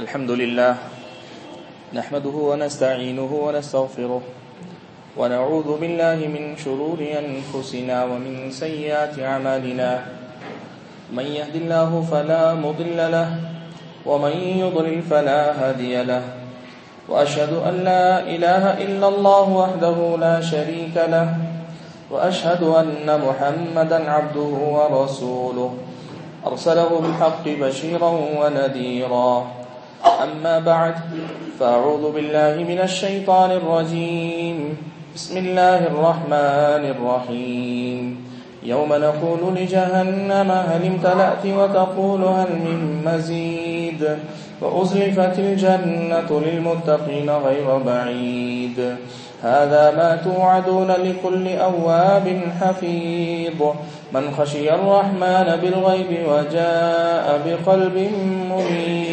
الحمد 0.00 0.30
لله 0.30 0.74
نحمده 1.92 2.36
ونستعينه 2.50 3.32
ونستغفره 3.46 4.22
ونعوذ 5.16 5.68
بالله 5.76 6.18
من 6.24 6.56
شرور 6.56 6.96
أنفسنا 6.96 8.04
ومن 8.08 8.48
سيئات 8.48 9.20
عمالنا 9.20 9.90
من 11.12 11.26
يهد 11.28 11.56
الله 11.56 11.90
فلا 12.12 12.54
مضل 12.54 12.96
له 12.96 13.28
ومن 14.06 14.34
يضلل 14.64 15.02
فلا 15.02 15.40
هادي 15.60 16.02
له. 16.08 16.24
وأشهد 17.08 17.52
أن 17.52 17.84
لا 17.84 18.24
إله 18.24 18.64
إلا 18.80 19.08
الله 19.08 19.46
وحده 19.52 19.98
لا 20.16 20.40
شريك 20.40 20.96
له. 20.96 21.28
وأشهد 22.10 22.62
أن 22.64 23.04
محمدا 23.04 24.10
عبده 24.10 24.52
ورسوله. 24.76 25.70
أرسله 26.46 26.90
بالحق 27.00 27.44
بشيرا 27.44 28.12
ونذيرا. 28.40 29.59
أما 30.06 30.58
بعد 30.58 30.94
فأعوذ 31.60 32.12
بالله 32.12 32.64
من 32.64 32.80
الشيطان 32.80 33.50
الرجيم. 33.50 34.76
بسم 35.14 35.36
الله 35.36 35.86
الرحمن 35.86 36.84
الرحيم. 36.94 38.26
يوم 38.62 38.88
نقول 38.88 39.54
لجهنم 39.56 40.50
هل 40.50 40.86
امتلأت 40.86 41.46
وتقول 41.46 42.24
هل 42.24 42.48
من 42.52 43.02
مزيد؟ 43.04 44.16
وأزلفت 44.60 45.38
الجنة 45.38 46.42
للمتقين 46.46 47.30
غير 47.30 47.78
بعيد. 47.78 48.96
هذا 49.42 49.90
ما 49.96 50.16
توعدون 50.24 50.90
لكل 50.90 51.48
أواب 51.48 52.40
حفيظ. 52.60 53.62
من 54.12 54.30
خشي 54.38 54.74
الرحمن 54.74 55.58
بالغيب 55.62 56.10
وجاء 56.28 57.40
بقلب 57.46 58.10
منيب. 58.50 59.09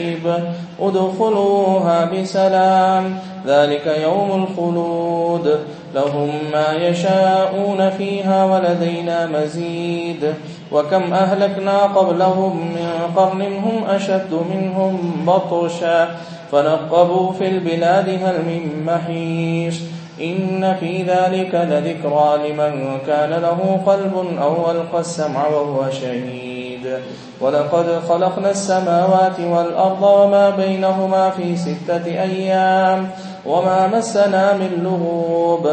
ادخلوها 0.82 2.06
بسلام. 2.06 3.20
ذلك 3.48 4.00
يوم 4.04 4.44
الخلود. 4.44 5.60
لهم 5.96 6.30
ما 6.52 6.74
يشاءون 6.74 7.90
فيها 7.90 8.46
ولدينا 8.46 9.26
مزيد. 9.26 10.34
وكم 10.72 11.14
أهلكنا 11.14 11.84
قبلهم 11.84 12.58
من 12.58 12.90
قرن 13.16 13.42
هم 13.42 13.84
أشد 13.90 14.34
منهم 14.54 15.26
بطشا. 15.28 16.08
فنقبوا 16.52 17.32
في 17.32 17.48
البلاد 17.48 18.10
هل 18.10 18.36
من 18.46 18.84
محيش 18.86 19.80
إن 20.22 20.76
في 20.80 21.04
ذلك 21.04 21.54
لذكرى 21.54 22.50
لمن 22.50 22.98
كان 23.08 23.30
له 23.30 23.80
قلب 23.86 24.38
أو 24.42 24.72
ألقى 24.72 25.00
السمع 25.00 25.48
وهو 25.48 25.90
شهيد. 25.90 26.57
ولقد 27.42 28.02
خلقنا 28.10 28.50
السماوات 28.52 29.40
والأرض 29.40 30.02
وما 30.02 30.50
بينهما 30.50 31.30
في 31.30 31.58
ستة 31.58 32.06
أيام. 32.06 33.10
وما 33.48 33.88
مسنا 33.88 34.54
من 34.54 34.84
لغوب 34.84 35.68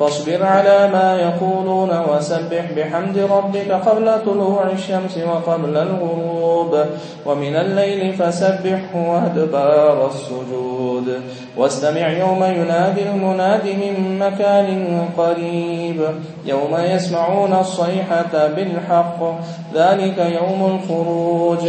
فاصبر 0.00 0.42
على 0.42 0.88
ما 0.92 1.20
يقولون 1.20 1.90
وسبح 2.08 2.72
بحمد 2.76 3.18
ربك 3.18 3.70
قبل 3.70 4.24
طلوع 4.26 4.70
الشمس 4.72 5.18
وقبل 5.18 5.76
الغروب 5.76 6.84
ومن 7.26 7.56
الليل 7.56 8.12
فسبحه 8.12 8.94
وادبار 8.94 10.10
السجود 10.10 11.20
واستمع 11.56 12.08
يوم 12.08 12.44
ينادي 12.44 13.02
المناد 13.02 13.66
من 13.66 14.18
مكان 14.18 15.08
قريب 15.18 16.00
يوم 16.46 16.76
يسمعون 16.78 17.52
الصيحة 17.52 18.48
بالحق 18.56 19.40
ذلك 19.74 20.18
يوم 20.18 20.74
الخروج 20.74 21.68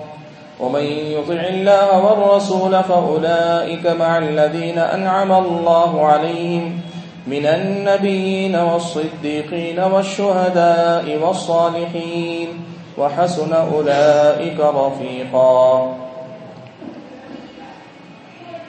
ومن 0.61 0.81
يطع 0.81 1.33
الله 1.33 2.05
والرسول 2.05 2.83
فأولئك 2.83 3.87
مع 3.87 4.17
الذين 4.17 4.77
أنعم 4.77 5.31
الله 5.31 6.05
عليهم 6.05 6.79
من 7.27 7.45
النبيين 7.45 8.55
والصديقين 8.55 9.79
والشهداء 9.79 11.17
والصالحين 11.21 12.47
وحسن 12.97 13.53
أولئك 13.53 14.59
رفيقا. 14.59 15.97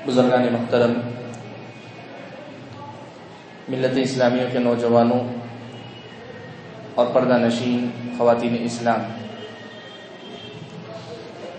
بزرگان 0.07 0.47
محترم 0.53 0.93
ملت 3.69 3.99
اسلامیہ 4.03 4.47
کے 4.53 4.59
نوجوانوں 4.59 5.21
اور 6.95 7.07
پردہ 7.13 7.39
نشین 7.39 7.91
خواتین 8.19 8.57
اسلام 8.65 9.22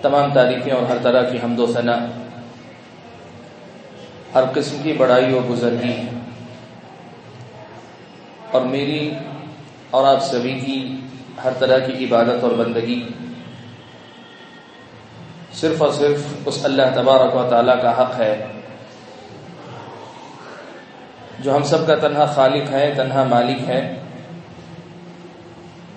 تمام 0.03 0.33
تاریخیں 0.33 0.71
اور 0.73 0.83
ہر 0.83 0.97
طرح 1.01 1.29
کی 1.29 1.37
حمد 1.43 1.59
و 1.59 1.65
ثنا 1.73 2.05
ہر 4.35 4.43
قسم 4.53 4.77
کی 4.83 4.93
بڑائی 4.93 5.33
اور 5.33 5.41
بزرگی 5.47 6.01
اور 8.51 8.61
میری 8.61 9.13
اور 9.89 10.07
آپ 10.07 10.23
سبھی 10.23 10.53
کی 10.59 11.01
ہر 11.43 11.53
طرح 11.59 11.77
کی 11.77 12.05
عبادت 12.05 12.43
اور 12.43 12.51
بندگی 12.51 13.07
صرف 15.53 15.81
اور 15.81 15.91
صرف 15.91 16.25
اس 16.45 16.65
اللہ 16.65 16.81
تبارک 16.95 17.35
و 17.35 17.47
تعالیٰ 17.49 17.81
کا 17.81 18.01
حق 18.01 18.19
ہے 18.19 18.45
جو 21.39 21.55
ہم 21.55 21.63
سب 21.63 21.87
کا 21.87 21.95
تنہا 21.95 22.25
خالق 22.25 22.71
ہے، 22.71 22.93
تنہا 22.97 23.23
مالک 23.23 23.69
ہے 23.69 23.81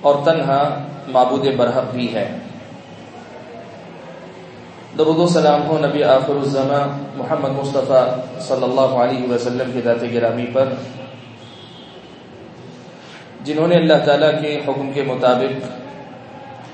اور 0.01 0.15
تنہا 0.25 0.87
معبود 1.09 1.47
برحق 1.57 1.95
بھی 1.95 2.15
ہے۔ 2.15 2.39
درود 4.99 5.19
و 5.19 5.27
سلام 5.29 5.63
ہو، 5.69 5.77
نبی 5.79 6.03
آخر 6.03 6.35
الزماں 6.35 6.85
محمد 7.17 7.51
مصطفیٰ 7.53 8.05
صلی 8.41 8.65
اللہ 8.65 8.93
علیہ 9.03 9.29
وسلم 9.31 9.71
کی 9.73 9.81
ذات 9.85 10.03
گرامی 10.13 10.47
پر۔ 10.53 10.69
جنہوں 13.45 13.67
نے 13.69 13.77
اللہ 13.77 13.99
تعالیٰ 14.05 14.31
کے 14.43 14.55
حکم 14.69 14.91
کے 14.93 15.03
مطابق 15.03 15.67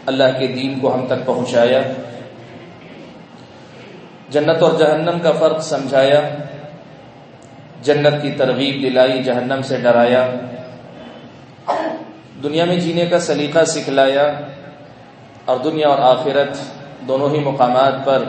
اللہ 0.08 0.38
کے 0.38 0.46
دین 0.46 0.78
کو 0.80 0.94
ہم 0.94 1.04
تک 1.06 1.24
پہنچایا، 1.26 1.80
جنت 4.30 4.62
اور 4.62 4.78
جہنم 4.78 5.18
کا 5.22 5.32
فرق 5.38 5.62
سمجھایا، 5.62 6.20
جنت 7.82 8.20
کی 8.22 8.30
ترغیب 8.36 8.82
دلائی، 8.82 9.22
جہنم 9.22 9.62
سے 9.68 9.76
ڈرایا، 9.82 10.22
دنیا 12.42 12.64
میں 12.64 12.76
جینے 12.76 13.06
کا 13.06 13.18
سلیقہ 13.20 13.64
سکھلایا، 13.74 14.26
اور 15.44 15.58
دنیا 15.64 15.88
اور 15.88 15.98
آخرت 16.08 16.56
دونوں 17.08 17.30
ہی 17.30 17.40
مقامات 17.40 18.04
پر 18.04 18.24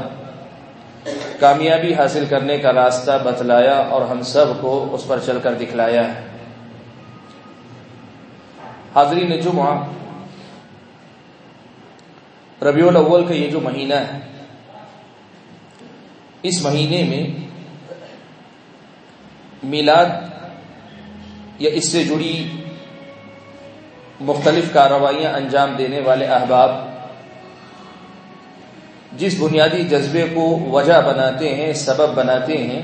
کامیابی 1.40 1.94
حاصل 1.94 2.26
کرنے 2.30 2.58
کا 2.58 2.74
راستہ 2.74 3.12
بتلایا 3.24 3.78
اور 3.90 4.02
ہم 4.02 4.22
سب 4.22 4.46
کو 4.62 4.90
اس 4.92 5.08
پر 5.08 5.20
چل 5.26 5.40
کر 5.44 5.54
دکھلایا 5.54 6.14
ہے۔ 6.14 6.22
حاضرین 8.96 9.40
جمعہ، 9.40 9.74
ربیع 12.64 12.88
الاول 12.88 13.26
کا 13.26 13.34
یہ 13.34 13.52
جو 13.52 13.60
مہینہ 13.60 13.94
ہے، 13.94 14.20
اس 16.42 16.62
مہینے 16.64 17.04
میں 17.04 17.24
میلاد 19.64 20.06
یا 21.60 21.70
اس 21.74 21.92
سے 21.92 22.04
جڑی 22.04 22.50
مختلف 24.22 24.74
کارروائیاں 24.74 25.34
انجام 25.34 25.76
دینے 25.78 26.00
والے 26.00 26.26
احباب 26.26 26.93
جس 29.18 29.36
بنیادی 29.40 29.84
جذبے 29.84 30.26
کو 30.34 30.60
وجہ 30.72 31.02
بناتے 31.06 31.56
ہیں، 31.56 31.74
سبب 31.74 32.14
بناتے 32.14 32.58
ہیں، 32.58 32.82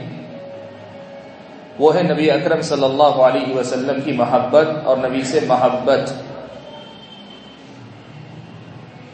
وہ 1.80 1.96
ہے 1.96 2.04
نبی 2.04 2.31
اکرم 2.31 2.62
صلی 2.62 2.84
اللہ 2.84 3.22
علیہ 3.22 3.56
وسلم 3.56 4.02
کی 4.02 4.12
محبت 4.12 4.68
اور 4.84 4.98
نبی 4.98 5.24
سے 5.24 5.40
محبت۔ 5.48 6.14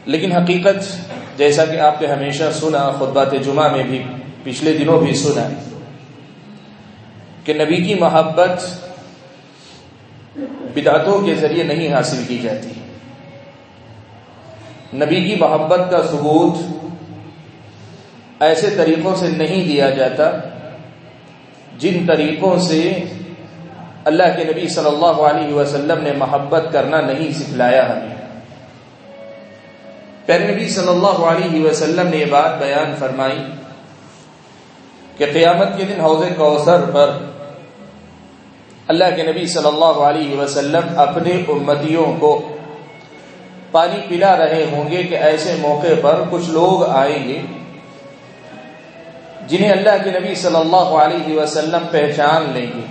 لیکن 0.06 0.32
حقیقت، 0.32 1.08
جیسا 1.38 1.66
کہ 1.66 1.78
آپ 1.78 2.02
نے 2.02 2.08
ہمیشہ 2.08 2.44
سنا 2.54 2.92
خطبات 2.92 3.32
جمعہ 3.46 3.72
میں 3.76 3.84
بھی، 3.84 4.04
پچھلے 4.44 4.74
دنوں 4.74 5.00
بھی 5.00 5.14
سنا، 5.14 5.48
کہ 7.44 7.54
نبی 7.54 7.76
کی 7.76 7.94
محبت 7.94 8.64
بدعتوں 10.76 11.22
کے 11.22 11.36
ذریعے 11.36 11.64
نہیں 11.64 11.94
حاصل 11.94 12.24
کی 12.28 12.38
جاتی۔ 12.38 12.70
نبی 14.98 15.24
کی 15.24 15.36
محبت 15.36 15.80
کا 15.92 16.04
ثبوت 16.04 16.75
ایسے 18.46 18.70
طریقوں 18.70 19.16
سے 19.16 19.28
نہیں 19.28 19.66
دیا 19.66 19.90
جاتا 19.90 20.32
جن 21.78 22.06
طریقوں 22.08 22.58
سے 22.60 23.04
اللہ 24.04 24.24
کے 24.38 24.44
نبی 24.44 24.68
صلی 24.68 24.86
اللہ 24.86 25.22
علیہ 25.28 25.54
وسلم 25.54 26.04
نے 26.04 26.12
محبت 26.12 26.64
کرنا 26.72 27.02
نہیں 27.02 27.32
سکھلایا 27.32 27.90
ہمیں۔ 27.90 28.16
پہلے 30.26 30.54
نبی 30.54 30.70
صلی 30.70 30.88
اللہ 30.88 31.24
علیہ 31.26 31.66
وسلم 31.66 32.08
نے 32.08 32.18
یہ 32.18 32.26
بات 32.26 32.60
بیان 32.60 32.94
فرمائی 33.00 33.40
کہ 35.18 35.26
قیامت 35.34 35.78
کے 35.78 35.84
دن 35.84 36.02
حوض 36.02 36.26
کوثر 36.38 36.82
پر 36.94 37.18
اللہ 38.88 39.16
کے 39.16 39.24
نبی 39.24 39.48
صلی 39.48 39.68
اللہ 39.68 40.02
علیہ 40.08 40.38
وسلم 40.40 41.00
اپنے 41.00 41.32
امتیوں 41.48 42.06
کو 42.20 42.56
پانی 43.72 44.02
پلا 44.10 44.38
رہے 44.38 44.66
ہوں 44.72 44.92
گے 44.92 45.04
کہ 45.04 45.16
ایسے 45.16 45.56
موقع 45.60 45.94
پر 46.02 46.22
کچھ 46.30 46.50
لوگ 46.50 46.84
آئیں 46.84 47.28
گے۔ 47.28 47.42
جنہیں 49.48 49.72
اللہ 49.72 50.04
کے 50.04 50.10
نبی 50.10 50.36
صلی 50.36 50.56
اللہ 50.56 50.94
علیہ 51.02 51.38
وسلم 51.38 51.88
پہچان 51.92 52.52
لیں 52.54 52.68
گے۔ 52.78 52.86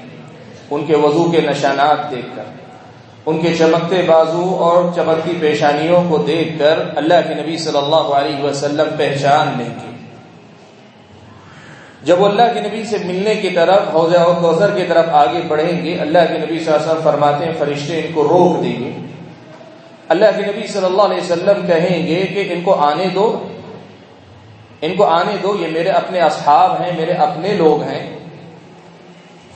ان 0.71 0.87
کے 0.87 0.97
وضو 0.97 1.31
کے 1.31 1.41
نشانات 1.41 2.11
دیکھ 2.11 2.37
کر، 2.37 2.43
ان 3.27 3.41
کے 3.41 3.55
چمکتے 3.55 4.03
بازو 4.07 4.57
اور 4.61 4.85
چمکتی 4.95 5.33
پیشانیوں 5.41 6.03
کو 6.09 6.19
دیکھ 6.19 6.59
کر 6.59 6.79
اللہ 6.97 7.21
کے 7.29 7.35
نبی 7.35 7.57
صلی 7.57 7.79
اللہ 7.79 8.15
علیہ 8.15 8.43
وسلم 8.45 8.89
پہچان 8.97 9.55
لیں 9.59 9.67
گے۔ 9.67 9.91
جب 12.03 12.21
وہ 12.21 12.27
اللہ 12.27 12.43
کے 12.55 12.61
نبی 12.61 12.85
سے 12.85 12.99
ملنے 13.05 13.35
کی 13.35 13.51
طرف، 13.51 13.95
حوض 13.95 14.15
اور 14.15 14.35
کوثر 14.35 14.71
کی 14.71 14.85
طرف 14.89 15.05
آگے 15.13 15.41
بڑھیں 15.49 15.85
گے، 15.85 15.99
اللہ 16.01 16.19
کے 16.29 16.39
نبی 16.39 16.59
صلی 16.59 16.73
اللہ 16.73 16.77
علیہ 16.77 16.91
وسلم 16.91 17.03
فرماتے 17.03 17.45
ہیں، 17.45 17.53
فرشتے 17.59 18.01
ان 18.01 18.13
کو 18.15 18.23
روک 18.23 18.65
دیں 18.65 18.79
گے۔ 18.81 18.91
اللہ 20.09 20.27
کے 20.37 20.43
نبی 20.43 20.67
صلی 20.67 20.85
اللہ 20.85 21.03
علیہ 21.03 21.17
وسلم 21.17 21.67
کہیں 21.67 22.07
گے 22.07 22.27
کہ 22.27 22.53
ان 22.53 22.61
کو 22.61 22.75
آنے 22.75 23.09
دو۔ 23.15 23.49
ان 24.81 24.97
کو 24.97 25.05
آنے 25.05 25.33
دو، 25.43 25.57
یہ 25.61 25.67
میرے 25.67 25.89
اپنے 25.89 26.21
اصحاب 26.21 26.81
ہیں، 26.81 26.93
میرے 26.97 27.13
اپنے 27.13 27.55
لوگ 27.55 27.83
ہیں۔ 27.83 28.19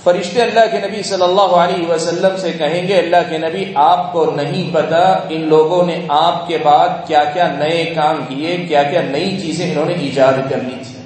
فرشتے 0.03 0.43
اللہ 0.43 0.61
کے 0.71 0.89
نبی 0.89 1.03
صلی 1.03 1.23
اللہ 1.23 1.41
علیہ 1.41 1.89
وسلم 1.89 2.37
سے 2.37 2.53
کہیں 2.53 2.89
گے، 2.89 2.99
اللہ 2.99 3.17
کے 3.31 3.39
نبی، 3.39 3.73
آپ 3.75 4.13
کو 4.13 4.31
نہیں 4.37 4.75
پتا 4.75 5.19
ان 5.29 5.41
لوگوں 5.41 5.87
نے 5.87 6.01
آپ 6.09 6.49
کے 6.49 6.59
بعد 6.63 6.89
کیا 7.07 7.25
کیا 7.25 7.53
نئے 7.59 7.93
کام 7.95 8.25
کیے 8.29 8.57
کیا 8.57 8.83
کیا 8.83 9.03
نئی 9.03 9.41
چیزیں 9.41 9.71
انہوں 9.71 9.87
نے 9.87 9.95
ایجاد 9.95 10.51
کر 10.51 10.57
لی 10.57 10.77
تھی۔ 10.83 10.99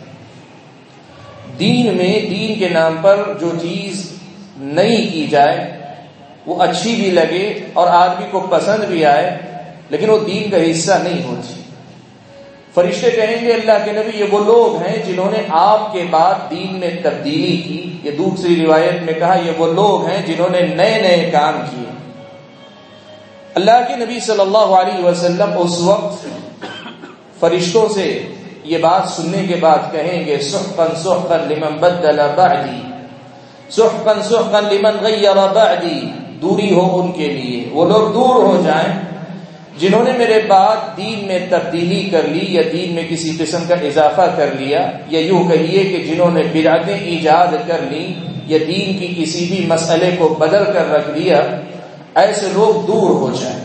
دین 1.58 1.96
میں، 1.96 2.20
دین 2.30 2.58
کے 2.58 2.68
نام 2.68 2.96
پر 3.02 3.22
جو 3.40 3.50
چیز 3.62 4.12
نئی 4.56 5.06
کی 5.06 5.26
جائے، 5.26 5.78
وہ 6.46 6.62
اچھی 6.62 6.96
بھی 6.96 7.10
لگے 7.10 7.58
اور 7.72 7.86
آدمی 7.88 8.26
کو 8.30 8.40
پسند 8.40 8.84
بھی 8.84 9.04
آئے، 9.04 9.38
لیکن 9.90 10.10
وہ 10.10 10.18
دین 10.18 10.50
کا 10.50 10.70
حصہ 10.70 10.92
نہیں 11.02 11.24
ہوتی۔ 11.24 11.61
فرشتے 12.74 13.10
کہیں 13.10 13.46
گے 13.46 13.52
اللہ 13.52 13.84
کے 13.84 13.92
نبی، 13.92 14.18
یہ 14.18 14.24
وہ 14.30 14.44
لوگ 14.44 14.82
ہیں 14.82 15.02
جنہوں 15.06 15.30
نے 15.30 15.38
آپ 15.48 15.92
کے 15.92 16.04
بعد 16.10 16.34
دین 16.50 16.80
میں 16.80 16.90
تبدیلی 17.02 17.56
کی۔ 17.56 17.98
یہ 18.02 18.10
دوسری 18.10 18.66
روایت 18.66 19.02
میں 19.02 19.14
کہا، 19.14 19.34
یہ 19.46 19.52
وہ 19.58 19.72
لوگ 19.72 20.06
ہیں 20.06 20.26
جنہوں 20.26 20.48
نے 20.48 20.60
نئے 20.60 21.00
نئے 21.02 21.30
کام 21.32 21.60
کیے۔ 21.70 21.92
اللہ 23.54 23.84
کے 23.88 23.96
نبی 23.96 24.20
صلی 24.20 24.40
اللہ 24.40 24.58
علیہ 24.58 25.04
وسلم 25.04 25.50
اس 25.58 25.80
وقت 25.80 26.26
فرشتوں 27.40 27.88
سے 27.88 28.22
یہ 28.64 28.78
بات 28.78 29.08
سننے 29.08 29.46
کے 29.46 29.56
بعد 29.60 29.78
کہیں 29.92 30.26
گے 30.26 30.38
سحقن 30.38 30.96
سحقن 30.96 31.48
لمن 31.48 31.78
بدل 31.78 32.20
بعدی۔ 32.34 32.92
سحقن 33.70 34.22
سحقن 34.22 34.74
لمن 34.74 35.04
غیر 35.04 35.34
بعدی۔ 35.34 36.00
دوری 36.42 36.74
ہو 36.74 37.00
ان 37.00 37.12
کے 37.12 37.28
لیے۔ 37.28 37.68
وہ 37.72 37.84
لوگ 37.84 38.12
دور 38.12 38.44
ہو 38.44 38.62
جائیں۔ 38.64 39.11
جنہوں 39.78 40.02
نے 40.04 40.12
میرے 40.12 40.40
بعد 40.48 40.96
دین 40.96 41.26
میں 41.26 41.46
تبدیلی 41.50 42.10
کر 42.10 42.22
لی 42.22 42.54
یا 42.54 42.62
دین 42.72 42.94
میں 42.94 43.02
کسی 43.08 43.36
قسم 43.38 43.64
کا 43.68 43.74
اضافہ 43.74 44.34
کر 44.36 44.46
لیا 44.58 44.90
یا 45.06 45.20
یوں 45.20 45.44
کہیے 45.44 45.84
کہ 45.84 46.04
جنہوں 46.04 46.30
نے 46.30 46.42
برادیں 46.54 46.98
ایجاد 46.98 47.54
کر 47.66 47.80
لی 47.90 48.14
یا 48.46 48.58
دین 48.68 48.98
کی 48.98 49.24
کسی 49.24 49.44
بھی 49.44 49.66
مسئلے 49.66 50.10
کو 50.18 50.28
بدل 50.28 50.64
کر 50.64 50.90
رکھ 50.90 51.10
دیا، 51.14 51.40
ایسے 52.14 52.46
لوگ 52.52 52.86
دور 52.86 53.10
ہو 53.10 53.30
جائیں۔ 53.40 53.58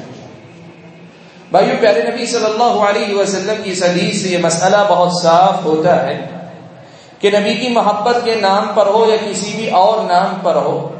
بھائیو، 1.51 1.75
پیارے 1.79 2.01
نبی 2.01 2.25
صلی 2.25 2.45
اللہ 2.45 2.83
علیہ 2.89 3.15
وسلم 3.15 3.63
کی 3.63 3.71
حدیث 3.71 4.21
سے 4.21 4.29
یہ 4.29 4.37
مسئلہ 4.37 4.77
بہت 4.89 5.11
صاف 5.21 5.65
ہوتا 5.65 6.07
ہے 6.07 6.27
کہ 7.19 7.29
نبی 7.39 7.53
کی 7.53 7.67
محبت 7.69 8.15
کے 8.23 8.35
نام 8.35 8.67
پر 8.75 8.85
ہو 8.85 9.05
یا 9.09 9.15
کسی 9.29 9.53
بھی 9.55 9.69
اور 9.69 10.03
نام 10.03 10.39
پر 10.43 10.55
ہو 10.55 10.96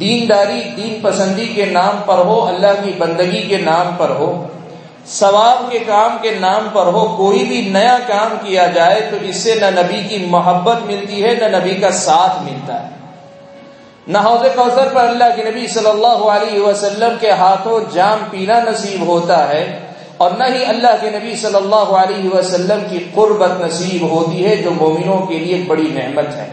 دینداری، 0.00 0.60
دین 0.76 0.98
پسندی 1.02 1.46
کے 1.46 1.64
نام 1.64 2.00
پر 2.06 2.18
ہو، 2.18 2.40
اللہ 2.48 2.82
کی 2.84 2.92
بندگی 2.98 3.42
کے 3.42 3.58
نام 3.58 3.94
پر 3.96 4.10
ہو، 4.10 4.46
ثواب 5.06 5.70
کے 5.70 5.78
کام 5.78 6.16
کے 6.22 6.30
نام 6.40 6.68
پر 6.72 6.86
ہو، 6.86 7.06
کوئی 7.16 7.44
بھی 7.44 7.60
نیا 7.72 7.96
کام 8.06 8.36
کیا 8.42 8.66
جائے 8.66 9.00
تو 9.10 9.16
اس 9.22 9.36
سے 9.36 9.54
نہ 9.54 9.70
نبی 9.80 10.02
کی 10.08 10.24
محبت 10.26 10.84
ملتی 10.86 11.22
ہے، 11.24 11.34
نہ 11.40 11.56
نبی 11.56 11.74
کا 11.74 11.90
ساتھ 11.90 12.42
ملتا 12.42 12.82
ہے۔ 12.82 12.88
نہ 14.06 14.18
حوض 14.18 14.46
کوثر 14.54 14.88
پر 14.94 15.04
اللہ 15.04 15.36
کے 15.36 15.42
نبی 15.42 15.66
صلی 15.66 15.88
اللہ 15.88 16.24
علیہ 16.30 16.60
وسلم 16.60 17.16
کے 17.20 17.30
ہاتھوں 17.30 17.80
جام 17.92 18.24
پینا 18.30 18.58
نصیب 18.60 19.06
ہوتا 19.06 19.48
ہے 19.48 19.64
اور 20.16 20.30
نہ 20.30 20.44
ہی 20.44 20.64
اللہ 20.64 20.96
کے 21.00 21.10
نبی 21.10 21.36
صلی 21.36 21.56
اللہ 21.56 21.94
علیہ 22.00 22.34
وسلم 22.34 22.80
کی 22.90 22.98
قربت 23.14 23.60
نصیب 23.60 24.02
ہوتی 24.10 24.44
ہے، 24.46 24.56
جو 24.56 24.70
مومنوں 24.70 25.18
کے 25.26 25.38
لیے 25.38 25.62
بڑی 25.66 25.88
نعمت 25.94 26.34
ہے۔ 26.36 26.48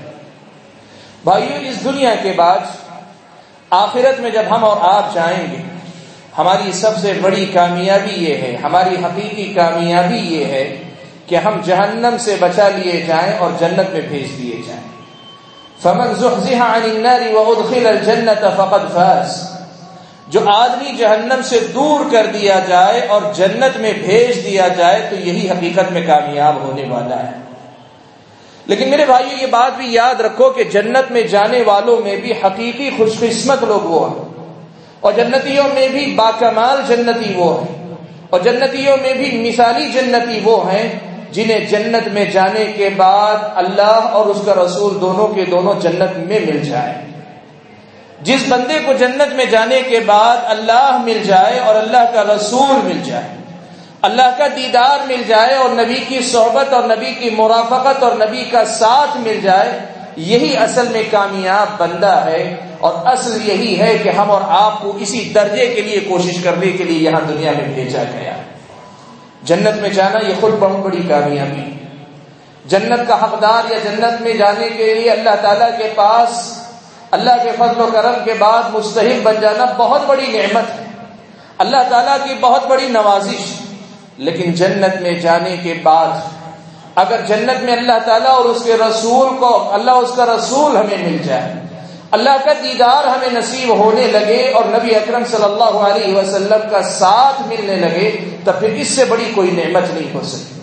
بھائیو، 1.23 1.69
اس 1.69 1.83
دنیا 1.83 2.13
کے 2.23 2.31
بعد 2.35 2.59
آخرت 3.71 4.19
میں 4.19 4.29
جب 4.29 4.43
ہم 4.49 4.65
اور 4.65 4.77
آپ 4.81 5.13
جائیں 5.13 5.51
گے، 5.51 5.57
ہماری 6.37 6.71
سب 6.71 6.97
سے 6.97 7.13
بڑی 7.21 7.45
کامیابی 7.53 8.11
یہ 8.11 8.37
ہے، 8.37 8.57
ہماری 8.63 8.95
حقیقی 8.95 9.53
کامیابی 9.53 10.17
یہ 10.17 10.45
ہے 10.45 10.83
کہ 11.27 11.35
ہم 11.35 11.61
جہنم 11.63 12.15
سے 12.19 12.35
بچا 12.39 12.69
لیے 12.69 13.01
جائیں 13.01 13.37
اور 13.37 13.51
جنت 13.59 13.93
میں 13.93 14.01
بھیج 14.01 14.37
دیے 14.37 14.61
جائیں۔ 14.67 14.81
فمن 15.81 16.15
زحزح 16.15 16.55
عن 16.55 16.81
النار 16.83 17.33
وادخل 17.33 17.87
الجنت 17.87 18.45
فقد 18.57 18.93
فاز۔ 18.93 19.51
جو 20.27 20.39
آدمی 20.55 20.95
جہنم 20.97 21.41
سے 21.43 21.59
دور 21.73 22.11
کر 22.11 22.25
دیا 22.25 22.59
جائے 22.69 23.01
اور 23.07 23.21
جنت 23.35 23.77
میں 23.77 23.93
بھیج 23.93 24.43
دیا 24.43 24.67
جائے 24.67 25.07
تو 25.09 25.15
یہی 25.15 25.49
حقیقت 25.49 25.91
میں 25.91 26.07
کامیاب 26.07 26.55
ہونے 26.55 26.85
والا 26.89 27.31
ہے۔ 27.31 27.50
لیکن 28.65 28.89
میرے 28.89 29.05
بھائی 29.05 29.41
یہ 29.41 29.47
بات 29.47 29.77
بھی 29.77 29.93
یاد 29.93 30.21
رکھو 30.21 30.49
کہ 30.49 30.63
جنت 30.63 31.11
میں 31.11 31.21
جانے 31.21 31.61
والوں 31.61 31.97
میں 32.03 32.15
بھی 32.15 32.31
حقیقی 32.31 32.89
خوش 32.97 33.09
قسمت 33.19 33.63
لوگ 33.63 33.79
وہ 33.79 34.09
ہیں۔ 34.09 34.45
اور 34.99 35.13
جنتیوں 35.13 35.63
میں 35.73 35.87
بھی 35.87 36.05
باکمال 36.05 36.81
جنتی 36.87 37.33
وہ 37.35 37.61
ہیں۔ 37.61 37.93
اور 38.29 38.39
جنتیوں 38.39 38.97
میں 39.01 39.13
بھی 39.13 39.49
مثالی 39.49 39.91
جنتی 39.91 40.39
وہ 40.43 40.71
ہیں 40.71 40.99
جنہیں 41.31 41.59
جنت 41.59 42.07
میں 42.07 42.25
جانے 42.25 42.65
کے 42.65 42.89
بعد 42.89 43.35
اللہ 43.55 43.81
اور 43.81 44.25
اس 44.25 44.37
کا 44.45 44.53
رسول 44.53 45.01
دونوں 45.01 45.27
کے 45.27 45.45
دونوں 45.45 45.73
جنت 45.79 46.17
میں 46.17 46.39
مل 46.39 46.59
جائے 46.59 46.93
جس 48.21 48.39
بندے 48.49 48.79
کو 48.85 48.93
جنت 48.93 49.33
میں 49.33 49.45
جانے 49.45 49.81
کے 49.81 49.99
بعد 49.99 50.37
اللہ 50.45 51.01
مل 51.05 51.23
جائے 51.23 51.59
اور 51.59 51.75
اللہ 51.75 52.11
کا 52.13 52.35
رسول 52.35 52.87
مل 52.87 52.99
جائے۔ 53.05 53.40
اللہ 54.01 54.37
کا 54.37 54.47
دیدار 54.55 55.07
مل 55.07 55.23
جائے 55.27 55.55
اور 55.55 55.69
نبی 55.69 55.99
کی 56.07 56.19
صحبت 56.19 56.73
اور 56.73 56.83
نبی 56.83 57.13
کی 57.13 57.29
مرافقت 57.29 58.03
اور 58.03 58.11
نبی 58.11 58.43
کا 58.43 58.65
ساتھ 58.65 59.17
مل 59.17 59.39
جائے، 59.43 59.79
یہی 60.15 60.57
اصل 60.57 60.87
میں 60.87 61.03
کامیاب 61.11 61.79
بندہ 61.79 62.21
ہے 62.25 62.55
اور 62.79 62.93
اصل 63.05 63.49
یہی 63.49 63.79
ہے 63.79 63.97
کہ 63.97 64.09
ہم 64.09 64.31
اور 64.31 64.41
آپ 64.47 64.81
کو 64.81 64.97
اسی 64.99 65.31
درجے 65.35 65.67
کے 65.67 65.81
لیے 65.81 65.99
کوشش 65.99 66.43
کرنے 66.43 66.71
کے 66.71 66.83
لیے 66.83 67.09
یہاں 67.09 67.21
دنیا 67.27 67.51
میں 67.51 67.67
بھیجا 67.67 68.03
گیا۔ 68.03 68.33
جنت 69.43 69.81
میں 69.81 69.89
جانا 69.89 70.27
یہ 70.27 70.33
خود 70.39 70.53
بہت 70.59 70.79
بڑی 70.79 71.01
کامیابی 71.09 71.73
جنت 72.65 73.07
کا 73.07 73.23
حقدار 73.23 73.71
یا 73.71 73.77
جنت 73.83 74.21
میں 74.21 74.33
جانے 74.33 74.69
کے 74.69 74.93
لیے 74.93 75.11
اللہ 75.11 75.35
تعالیٰ 75.41 75.77
کے 75.77 75.91
پاس، 75.95 76.59
اللہ 77.11 77.43
کے 77.43 77.51
فضل 77.51 77.81
و 77.81 77.89
کرم 77.93 78.13
کے 78.25 78.33
بعد 78.39 78.63
مستحق 78.73 79.23
بن 79.23 79.35
جانا 79.41 79.65
بہت 79.77 80.01
بڑی 80.05 80.25
نعمت 80.27 80.79
ہے۔ 80.79 80.85
اللہ 81.57 81.83
تعالیٰ 81.89 82.17
کی 82.23 82.33
بہت 82.41 82.67
بڑی 82.67 82.87
نوازش۔ 82.87 83.60
لیکن 84.25 84.53
جنت 84.53 85.01
میں 85.01 85.11
جانے 85.19 85.55
کے 85.63 85.73
بعد 85.83 86.09
اگر 86.95 87.21
جنت 87.27 87.63
میں 87.63 87.73
اللہ 87.73 87.99
تعالیٰ 88.05 88.31
اور 88.31 88.45
اس 88.45 88.63
کے 88.63 88.77
رسول 88.77 89.37
کو 89.37 89.51
اللہ 89.73 89.91
اس 89.91 90.11
کا 90.15 90.25
رسول 90.25 90.75
ہمیں 90.77 90.97
مل 90.97 91.17
جائے، 91.17 91.53
اللہ 92.11 92.37
کا 92.45 92.53
دیدار 92.63 93.07
ہمیں 93.07 93.29
نصیب 93.33 93.69
ہونے 93.79 94.07
لگے 94.07 94.41
اور 94.51 94.65
نبی 94.65 94.95
اکرم 94.95 95.23
صلی 95.31 95.43
اللہ 95.43 95.77
علیہ 95.87 96.15
وسلم 96.15 96.69
کا 96.71 96.81
ساتھ 96.89 97.41
ملنے 97.47 97.75
لگے 97.75 98.09
تو 98.43 98.51
پھر 98.59 98.69
اس 98.75 98.87
سے 98.87 99.05
بڑی 99.05 99.31
کوئی 99.35 99.51
نعمت 99.51 99.93
نہیں 99.93 100.13
ہو 100.13 100.21
سکتی۔ 100.23 100.59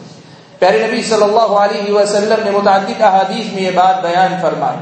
پیارے 0.58 0.86
نبی 0.86 1.02
صلی 1.02 1.22
اللہ 1.22 1.56
علیہ 1.58 1.92
وسلم 1.92 2.44
نے 2.44 2.50
متعدد 2.50 3.02
احادیث 3.02 3.52
میں 3.52 3.62
یہ 3.62 3.70
بات 3.74 4.02
بیان 4.02 4.34
فرمائی 4.42 4.78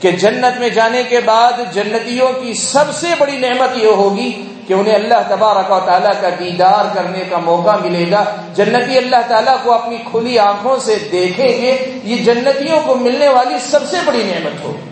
کہ 0.00 0.10
جنت 0.10 0.58
میں 0.60 0.68
جانے 0.68 1.02
کے 1.08 1.20
بعد 1.24 1.60
جنتیوں 1.72 2.32
کی 2.32 2.54
سب 2.54 2.94
سے 3.00 3.14
بڑی 3.18 3.36
نعمت 3.38 3.76
یہ 3.76 4.00
ہوگی 4.02 4.30
کہ 4.68 4.74
انہیں 4.74 4.94
اللہ 4.94 5.22
تبارک 5.28 5.70
و 5.70 5.80
تعالیٰ 5.84 6.20
کا 6.20 6.28
دیدار 6.38 6.94
کرنے 6.94 7.24
کا 7.30 7.38
موقع 7.38 7.76
ملے 7.82 8.10
گا۔ 8.10 8.24
جنتی 8.54 8.98
اللہ 8.98 9.16
تعالیٰ 9.28 9.56
کو 9.62 9.72
اپنی 9.72 9.96
کھلی 10.10 10.38
آنکھوں 10.38 10.76
سے 10.76 11.08
دیکھیں 11.12 11.62
گے، 11.62 12.00
یہ 12.04 12.16
جنتیوں 12.16 12.80
کو 12.86 12.94
ملنے 12.94 13.28
والی 13.28 13.58
سب 13.58 13.80
سے 13.90 13.96
بڑی 14.04 14.22
نعمت 14.24 14.64
ہوگی 14.64 14.90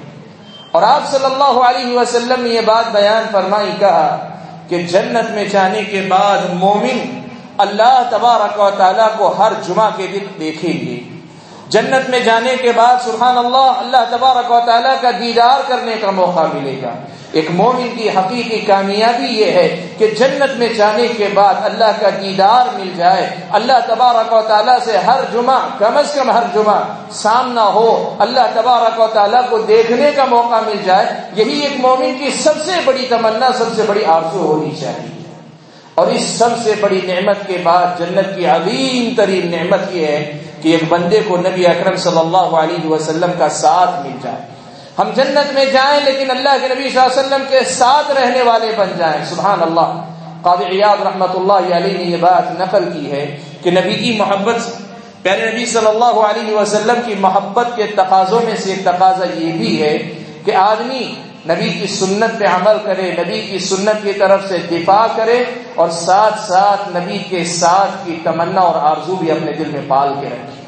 اور 0.72 0.82
آپ 0.82 1.10
صلی 1.10 1.24
اللہ 1.24 1.60
علیہ 1.60 1.98
وسلم 1.98 2.42
نے 2.42 2.48
یہ 2.48 2.60
بات 2.60 2.92
بیان 2.92 3.22
فرمائی، 3.32 3.70
کہا 3.78 4.28
کہ 4.68 4.82
جنت 4.82 5.30
میں 5.30 5.44
جانے 5.44 5.82
کے 5.82 6.00
بعد 6.08 6.38
مومن 6.52 7.20
اللہ 7.58 8.02
تبارک 8.10 8.60
و 8.60 8.70
تعالیٰ 8.78 9.08
کو 9.16 9.28
ہر 9.28 9.52
جمعہ 9.68 9.90
کے 9.96 10.06
دن 10.06 10.26
دیکھیں 10.40 10.86
گے۔ 10.86 11.00
جنت 11.68 12.10
میں 12.10 12.20
جانے 12.20 12.56
کے 12.56 12.72
بعد 12.72 12.96
سبحان 13.04 13.38
اللہ 13.38 13.72
اللہ 13.78 14.04
تبارک 14.10 14.50
و 14.50 14.60
تعالیٰ 14.66 14.94
کا 15.00 15.10
دیدار 15.10 15.68
کرنے 15.68 15.96
کا 16.00 16.10
موقع 16.10 16.46
ملے 16.54 16.78
گا۔ 16.82 16.90
ایک 17.32 17.50
مومن 17.50 17.96
کی 17.98 18.08
حقیقی 18.08 18.60
کامیابی 18.60 19.26
یہ 19.26 19.44
ہے 19.44 19.88
کہ 19.98 20.06
جنت 20.06 20.56
میں 20.56 20.68
جانے 20.68 21.06
کے 21.16 21.28
بعد 21.34 21.54
اللہ 21.62 21.92
کا 22.00 22.08
دیدار 22.08 22.76
مل 22.76 22.90
جائے۔ 22.96 23.30
اللہ 23.50 23.72
تبارک 23.86 24.32
و 24.32 24.40
تعالیٰ 24.48 24.78
سے 24.84 24.96
ہر 24.96 25.20
جمعہ، 25.32 25.58
کم 25.78 25.96
از 25.96 26.14
کم 26.14 26.30
ہر 26.30 26.42
جمعہ 26.54 26.82
سامنا 27.10 27.64
ہو، 27.64 28.16
اللہ 28.18 28.46
تبارک 28.54 29.00
و 29.00 29.06
تعالیٰ 29.12 29.42
کو 29.50 29.58
دیکھنے 29.58 30.10
کا 30.16 30.24
موقع 30.24 30.60
مل 30.66 30.76
جائے۔ 30.84 31.06
یہی 31.36 31.60
ایک 31.60 31.80
مومن 31.80 32.14
کی 32.18 32.30
سب 32.30 32.54
سے 32.64 32.70
بڑی 32.84 33.06
تمنا، 33.08 33.48
سب 33.58 33.64
سے 33.76 33.82
بڑی 33.86 34.04
آرزو 34.04 34.38
ہونی 34.38 34.70
چاہیے۔ 34.80 35.20
اور 35.94 36.06
اس 36.06 36.22
سب 36.22 36.50
سے 36.64 36.72
بڑی 36.80 37.00
نعمت 37.04 37.46
کے 37.46 37.56
بعد 37.62 37.86
جنت 37.98 38.36
کی 38.36 38.46
عظیم 38.46 39.14
ترین 39.16 39.50
نعمت 39.50 39.80
یہ 39.90 40.06
ہے 40.06 40.38
کہ 40.62 40.68
ایک 40.68 40.84
بندے 40.88 41.20
کو 41.28 41.36
نبی 41.36 41.66
اکرم 41.66 41.96
صلی 41.96 42.18
اللہ 42.18 42.36
علیہ 42.36 42.88
وسلم 42.88 43.30
کا 43.38 43.48
ساتھ 43.48 44.06
مل 44.06 44.16
جائے۔ 44.22 44.59
ہم 45.00 45.10
جنت 45.14 45.52
میں 45.52 45.64
جائیں 45.64 46.00
لیکن 46.04 46.30
اللہ 46.30 46.56
کے 46.60 46.68
نبی 46.68 46.88
صلی 46.88 47.00
اللہ 47.00 47.20
علیہ 47.20 47.20
وسلم 47.20 47.42
کے 47.50 47.64
ساتھ 47.64 48.10
رہنے 48.10 48.42
والے 48.42 48.72
بن 48.76 48.88
جائیں۔ 48.98 49.24
سبحان 49.24 49.62
اللہ۔ 49.62 50.04
قاضی 50.42 50.80
رحمۃ 50.80 51.34
اللہ 51.34 51.76
علیہ 51.76 51.98
نے 51.98 52.04
یہ 52.04 52.16
بات 52.16 52.60
نقل 52.60 52.84
کی 52.92 53.12
ہے 53.12 53.40
کہ 53.62 53.70
نبی 53.70 53.94
کی 53.94 54.16
محبت، 54.18 54.70
پیارے 55.22 55.50
نبی 55.50 55.66
صلی 55.66 55.86
اللہ 55.86 56.04
علیہ 56.04 56.56
وسلم 56.56 57.00
کی 57.06 57.14
محبت 57.14 57.66
کے 57.76 57.86
تقاضوں 57.86 58.40
میں 58.44 58.56
سے 58.56 58.72
ایک 58.72 58.84
تقاضا 58.84 59.24
یہ 59.34 59.52
بھی 59.52 59.82
ہے 59.82 59.98
کہ 60.44 60.54
آدمی 60.54 61.14
نبی 61.48 61.68
کی 61.68 61.86
سنت 61.86 62.38
پہ 62.38 62.44
عمل 62.44 62.76
کرے، 62.84 63.12
نبی 63.12 63.40
کی 63.40 63.58
سنت 63.58 64.02
کی 64.02 64.12
طرف 64.12 64.48
سے 64.48 64.58
دفاع 64.58 65.06
کرے 65.16 65.44
اور 65.74 65.88
ساتھ 65.88 66.40
ساتھ 66.40 66.88
نبی 66.88 67.18
کے 67.18 67.44
ساتھ 67.44 68.06
کی 68.06 68.18
تمنا 68.24 68.60
اور 68.60 68.74
آرزو 68.74 69.16
بھی 69.16 69.30
اپنے 69.30 69.52
دل 69.52 69.68
میں 69.68 69.80
پال 69.88 70.14
کے 70.20 70.26
رکھے۔ 70.26 70.62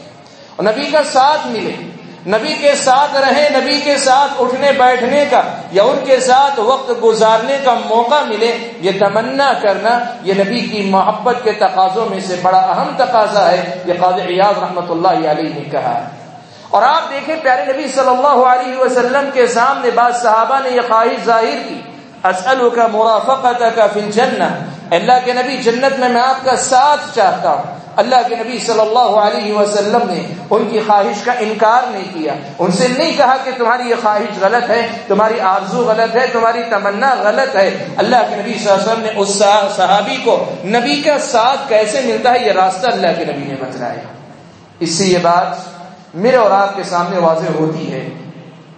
اور 0.56 0.64
نبی 0.64 0.90
کا 0.90 1.02
ساتھ 1.12 1.46
ملے۔ 1.46 1.91
نبی 2.26 2.54
کے 2.54 2.74
ساتھ 2.74 3.16
رہے، 3.16 3.48
نبی 3.60 3.80
کے 3.80 3.96
ساتھ 3.96 4.42
اٹھنے، 4.42 4.72
بیٹھنے 4.72 5.24
کا 5.30 5.42
یا 5.72 5.82
ان 5.82 5.98
کے 6.04 6.20
ساتھ 6.20 6.60
وقت 6.60 7.04
گزارنے 7.04 7.58
کا 7.64 7.74
موقع 7.86 8.20
ملے، 8.26 8.72
یہ 8.80 8.90
تمنا 8.98 9.52
کرنا 9.62 9.98
یہ 10.22 10.34
نبی 10.34 10.60
کی 10.60 10.82
محبت 10.90 11.36
کے 11.44 11.52
تقاضوں 11.52 12.06
میں 12.10 12.20
سے 12.20 12.36
بڑا 12.42 12.58
اہم 12.58 12.90
تقاضا 12.96 13.50
ہے، 13.50 13.82
یہ 13.84 13.94
قاضی 14.00 14.22
ریاض 14.22 14.58
رحمۃ 14.58 14.90
اللہ 14.90 15.30
علیہ 15.30 15.54
نے 15.54 15.64
کہا 15.70 15.94
ہے۔ 15.94 16.04
اور 16.70 16.82
آپ 16.82 17.10
دیکھیں 17.10 17.36
پیارے 17.42 17.72
نبی 17.72 17.88
صلی 17.88 18.08
اللہ 18.08 18.44
علیہ 18.46 18.76
وسلم 18.76 19.30
کے 19.32 19.46
سامنے 19.46 19.90
بعض 19.90 20.22
صحابہ 20.22 20.58
نے 20.64 20.70
یہ 20.70 20.80
خواہش 20.88 21.24
ظاہر 21.24 21.58
کی 21.68 21.80
اسلو 22.24 22.70
کا 22.70 22.86
مرافقت 22.86 23.76
کا 23.76 23.86
فن 23.86 24.10
جنت 24.10 24.92
اللہ 24.92 25.12
کے 25.24 25.32
نبی 25.32 25.56
جنت 25.56 25.98
میں 25.98 26.08
میں 26.08 26.22
آپ 26.22 26.44
کا 26.44 26.56
ساتھ 26.56 27.00
چاہتا 27.14 27.52
ہوں۔ 27.52 27.81
اللہ 27.96 28.28
کے 28.28 28.34
نبی 28.36 28.58
صلی 28.58 28.80
اللہ 28.80 29.16
علیہ 29.22 29.52
وسلم 29.52 30.10
نے 30.10 30.26
ان 30.50 30.68
کی 30.70 30.80
خواہش 30.86 31.24
کا 31.24 31.32
انکار 31.32 31.90
نہیں 31.90 32.14
کیا۔ 32.14 32.34
ان 32.58 32.72
سے 32.72 32.88
نہیں 32.88 33.16
کہا 33.16 33.36
کہ 33.44 33.50
تمہاری 33.56 33.90
یہ 33.90 33.94
خواہش 34.02 34.38
غلط 34.40 34.70
ہے، 34.70 34.88
تمہاری 35.08 35.40
آرزو 35.40 35.84
غلط 35.84 36.16
ہے، 36.16 36.26
تمہاری 36.32 36.62
تمنا 36.70 37.14
غلط 37.22 37.56
ہے۔ 37.56 37.86
اللہ 37.96 38.16
کے 38.30 38.36
نبی 38.36 38.54
صلی 38.54 38.70
اللہ 38.70 38.82
علیہ 38.82 38.92
وسلم 38.92 39.04
نے 39.04 39.10
اس 39.16 39.28
صحابی 39.76 40.16
کو 40.24 40.44
نبی 40.64 41.02
کا 41.02 41.18
ساتھ 41.18 41.68
کیسے 41.68 42.00
ملتا 42.00 42.32
ہے، 42.32 42.46
یہ 42.46 42.52
راستہ 42.52 42.86
اللہ 42.86 43.06
کے 43.18 43.24
نبی 43.24 43.44
نے 43.48 43.54
بتلایا۔ 43.60 44.02
اس 44.78 44.90
سے 44.90 45.04
یہ 45.04 45.18
بات 45.22 45.46
میرے 46.14 46.36
اور 46.36 46.50
آپ 46.50 46.76
کے 46.76 46.82
سامنے 46.82 47.18
واضح 47.18 47.50
ہوتی 47.54 47.92
ہے 47.92 48.08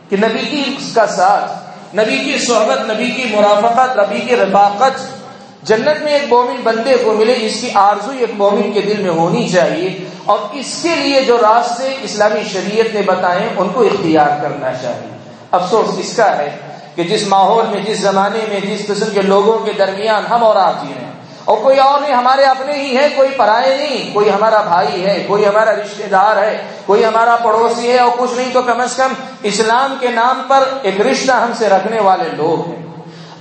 کہ 0.08 0.16
نبی 0.16 0.44
کی 0.50 0.76
کا 0.94 1.06
ساتھ، 1.06 1.52
نبی 1.96 2.18
کی 2.18 2.38
صحبت، 2.38 2.90
نبی 2.90 3.10
کی 3.10 3.36
مرافقت، 3.36 3.98
نبی 3.98 4.20
کی 4.20 4.36
رفاقت 4.36 5.23
جنت 5.64 6.02
میں 6.02 6.12
ایک 6.12 6.32
مومن 6.32 6.60
بندے 6.62 6.96
کو 7.04 7.12
ملے، 7.12 7.34
اس 7.38 7.60
کی 7.60 7.70
آرزو 7.74 8.10
ایک 8.18 8.30
مومن 8.34 8.72
کے 8.72 8.80
دل 8.80 9.02
میں 9.02 9.10
ہونی 9.10 9.48
چاہیے۔ 9.48 10.04
اور 10.24 10.38
اس 10.52 10.78
کے 10.82 10.94
لیے 10.94 11.22
جو 11.22 11.36
راستے 11.36 11.94
اسلامی 12.02 12.40
شریعت 12.52 12.94
نے 12.94 13.02
بتائے، 13.02 13.48
ان 13.56 13.68
کو 13.68 13.82
اختیار 13.82 14.26
کرنا 14.42 14.72
چاہیے۔ 14.82 15.18
افسوس 15.50 15.98
اس 15.98 16.16
کا 16.16 16.38
ہے 16.38 16.56
کہ 16.94 17.02
جس 17.02 17.26
ماحول 17.26 17.64
میں، 17.70 17.80
جس 17.80 18.00
زمانے 18.00 18.38
میں، 18.48 18.60
جس 18.60 18.86
قسم 18.86 19.06
کے 19.14 19.22
لوگوں 19.22 19.58
کے 19.58 19.72
درمیان 19.72 20.26
ہم 20.26 20.44
اور 20.44 20.56
آپ 20.56 20.82
جی 20.82 20.94
رہے 20.96 21.04
ہیں۔ 21.04 21.12
اور 21.44 21.56
کوئی 21.56 21.78
اور 21.78 22.00
نہیں، 22.00 22.14
ہمارے 22.14 22.44
اپنے 22.44 22.72
ہی 22.72 22.96
ہے 22.96 23.08
کوئی 23.16 23.28
پرائے 23.36 23.76
نہیں۔ 23.76 24.14
کوئی 24.14 24.30
ہمارا 24.30 24.60
بھائی 24.60 25.04
ہے، 25.06 25.24
کوئی 25.28 25.46
ہمارا 25.46 25.72
رشتہ 25.72 26.08
دار 26.10 26.36
ہے، 26.36 26.62
کوئی 26.86 27.04
ہمارا 27.04 27.36
پڑوسی 27.36 27.90
ہے، 27.90 27.98
اور 27.98 28.10
کچھ 28.18 28.34
نہیں 28.36 28.50
تو 28.52 28.62
کم 28.62 28.80
از 28.80 28.96
کم 28.96 29.12
اسلام 29.42 29.96
کے 30.00 30.08
نام 30.08 30.42
پر 30.48 30.68
ایک 30.82 31.00
رشتہ 31.00 31.32
ہم 31.32 31.50
سے 31.58 31.68
رکھنے 31.68 32.00
والے 32.00 32.28
لوگ 32.36 32.68
ہیں۔ 32.68 32.86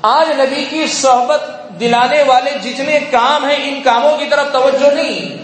آج 0.01 0.39
نبی 0.39 0.65
کی 0.70 0.88
صحبت 0.88 1.62
دلانے 1.80 2.24
والے 2.24 2.51
جتنے 2.63 3.00
کام 3.12 3.46
ہیں، 3.46 3.56
ان 3.63 3.82
کاموں 3.84 4.18
کی 4.18 4.25
طرف 4.25 4.51
توجہ 4.51 4.92
نہیں۔ 4.92 5.44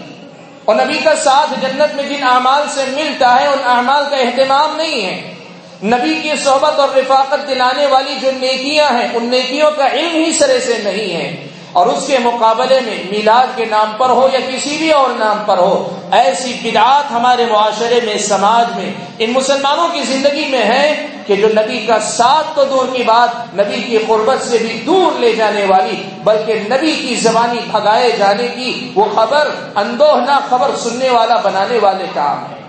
اور 0.64 0.76
نبی 0.76 0.98
کا 0.98 1.16
ساتھ 1.16 1.60
جنت 1.60 1.94
میں 1.94 2.04
جن 2.04 2.22
اعمال 2.22 2.62
سے 2.74 2.84
ملتا 2.88 3.40
ہے، 3.40 3.46
ان 3.46 3.58
اعمال 3.64 4.04
کا 4.10 4.16
اہتمام 4.16 4.76
نہیں 4.76 5.06
ہے۔ 5.06 5.34
نبی 5.82 6.20
کی 6.22 6.36
صحبت 6.44 6.78
اور 6.78 6.88
رفاقت 6.96 7.48
دلانے 7.48 7.86
والی 7.86 8.14
جو 8.20 8.30
نیکیاں 8.40 8.90
ہیں، 8.90 9.08
ان 9.14 9.24
نیکیوں 9.24 9.70
کا 9.70 9.86
علم 9.86 10.14
ہی 10.14 10.32
سرے 10.32 10.60
سے 10.60 10.78
نہیں 10.84 11.16
ہے۔ 11.16 11.46
اور 11.72 11.86
اس 11.86 12.06
کے 12.06 12.18
مقابلے 12.18 12.80
میں 12.80 12.98
میلاد 13.10 13.56
کے 13.56 13.64
نام 13.64 13.92
پر 13.98 14.08
ہو 14.08 14.28
یا 14.32 14.38
کسی 14.48 14.76
بھی 14.76 14.90
اور 14.90 15.10
نام 15.10 15.42
پر 15.46 15.58
ہو، 15.58 16.00
ایسی 16.12 16.60
بدعات 16.62 17.10
ہمارے 17.10 17.46
معاشرے 17.46 18.00
میں، 18.04 18.18
سماج 18.18 18.76
میں، 18.76 18.92
ان 19.18 19.32
مسلمانوں 19.32 19.88
کی 19.92 20.02
زندگی 20.02 20.44
میں 20.48 20.64
ہے 20.64 21.06
کہ 21.26 21.36
جو 21.36 21.48
نبی 21.48 21.86
کا 21.86 22.00
ساتھ 22.00 22.46
تو 22.54 22.64
دور 22.64 22.96
کی 22.96 23.02
بات، 23.02 23.54
نبی 23.54 23.82
کی 23.82 23.98
قربت 24.06 24.50
سے 24.50 24.58
بھی 24.58 24.82
دور 24.86 25.18
لے 25.18 25.32
جانے 25.32 25.64
والی، 25.64 26.02
بلکہ 26.24 26.54
نبی 26.54 26.92
کی 26.92 27.14
زبانی 27.14 27.58
بھگائے 27.70 28.10
جانے 28.18 28.48
کی 28.48 28.92
وہ 28.94 29.04
خبر 29.14 29.48
اندوہ 29.74 30.16
نہ 30.16 30.38
خبر 30.48 30.70
سننے 30.78 31.10
والا، 31.10 31.36
بنانے 31.36 31.78
والے 31.82 32.04
کام 32.14 32.52
ہے۔ 32.52 32.60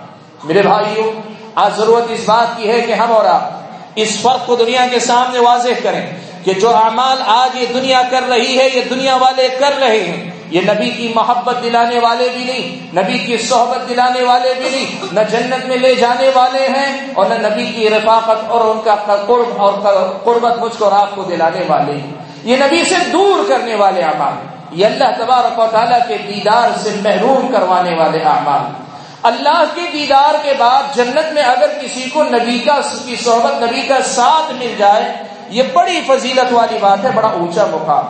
میرے 0.44 0.62
بھائیوں، 0.62 1.12
آج 1.56 1.72
ضرورت 1.78 2.12
اس 2.12 2.20
بات 2.26 2.58
کی 2.58 2.72
ہے 2.72 2.82
کہ 2.82 2.92
ہم 2.92 3.12
اور 3.12 3.26
آپ 3.26 3.50
اس 3.96 4.10
فرق 4.22 4.46
کو 4.46 4.56
دنیا 4.56 4.86
کے 4.92 5.00
سامنے 5.00 5.40
واضح 5.40 5.70
کریں۔ 5.84 6.31
کہ 6.44 6.54
جو 6.54 6.76
اعمال 6.76 7.18
آج 7.26 7.58
یہ 7.58 7.66
دنیا 7.74 8.02
کر 8.10 8.24
رہی 8.30 8.60
ہے، 8.60 8.70
یہ 8.74 8.82
دنیا 8.90 9.16
والے 9.16 9.48
کر 9.60 9.74
رہے 9.80 10.00
ہیں۔ 10.00 10.32
یہ 10.50 10.62
نبی 10.62 10.90
کی 10.90 11.12
محبت 11.16 11.64
دلانے 11.64 12.00
والے 12.00 12.30
بھی 12.34 12.44
نہیں، 12.44 12.96
نبی 12.96 13.18
کی 13.18 13.38
صحبت 13.38 13.90
دلانے 13.90 14.24
والے 14.24 14.54
بھی 14.54 14.70
نہیں، 14.70 15.06
نہ 15.12 15.20
جنت 15.32 15.66
میں 15.66 15.78
لے 15.78 15.96
جانے 15.96 16.30
والے 16.36 16.68
ہیں 16.68 17.14
اور 17.14 17.26
نہ 17.26 17.48
نبی 17.48 17.66
کی 17.66 17.90
رفاقت 17.90 18.50
اور 18.50 18.66
ان 18.66 18.82
کا 18.84 18.96
قرب 19.28 19.62
اور 19.62 19.74
قربت 20.24 20.58
مجھ 20.58 20.78
کو 20.78 20.90
آپ 20.90 21.16
کو 21.16 21.24
دلانے 21.24 21.64
والے۔ 21.68 21.92
ہیں 21.92 22.14
یہ 22.44 22.58
نبی 22.58 22.84
سے 22.84 22.96
دور 23.12 23.50
کرنے 23.50 23.76
والے 23.76 24.02
اعمال 24.02 24.34
یہ 24.72 24.86
اللہ 24.86 25.12
تبارک 25.18 25.60
و 25.60 25.66
تعالیٰ 25.72 26.00
کے 26.08 26.18
دیدار 26.18 26.70
سے 26.84 26.90
محروم 27.04 27.48
کروانے 27.48 27.96
والے 27.96 28.20
اعمال 28.24 28.72
اللہ 29.24 29.64
کے 29.74 29.82
دیدار 29.94 30.36
کے 30.44 30.54
بعد 30.58 30.96
جنت 30.96 31.34
میں 31.34 31.44
اگر 31.44 31.68
کسی 31.82 32.10
کو 32.10 32.24
نبی 32.24 32.60
کا، 32.60 32.80
کی 33.06 33.16
صحبت 33.16 33.64
نبی 33.64 33.82
کا 33.82 34.02
ساتھ 34.02 34.54
مل 34.54 34.74
جائے 34.78 35.31
یہ 35.52 35.64
بڑی 35.74 36.02
فضیلت 36.08 36.54
والی 36.54 36.78
بات 36.82 37.04
ہے، 37.04 37.10
بڑا 37.16 37.28
اونچا 37.28 37.66
مقام۔ 37.72 38.06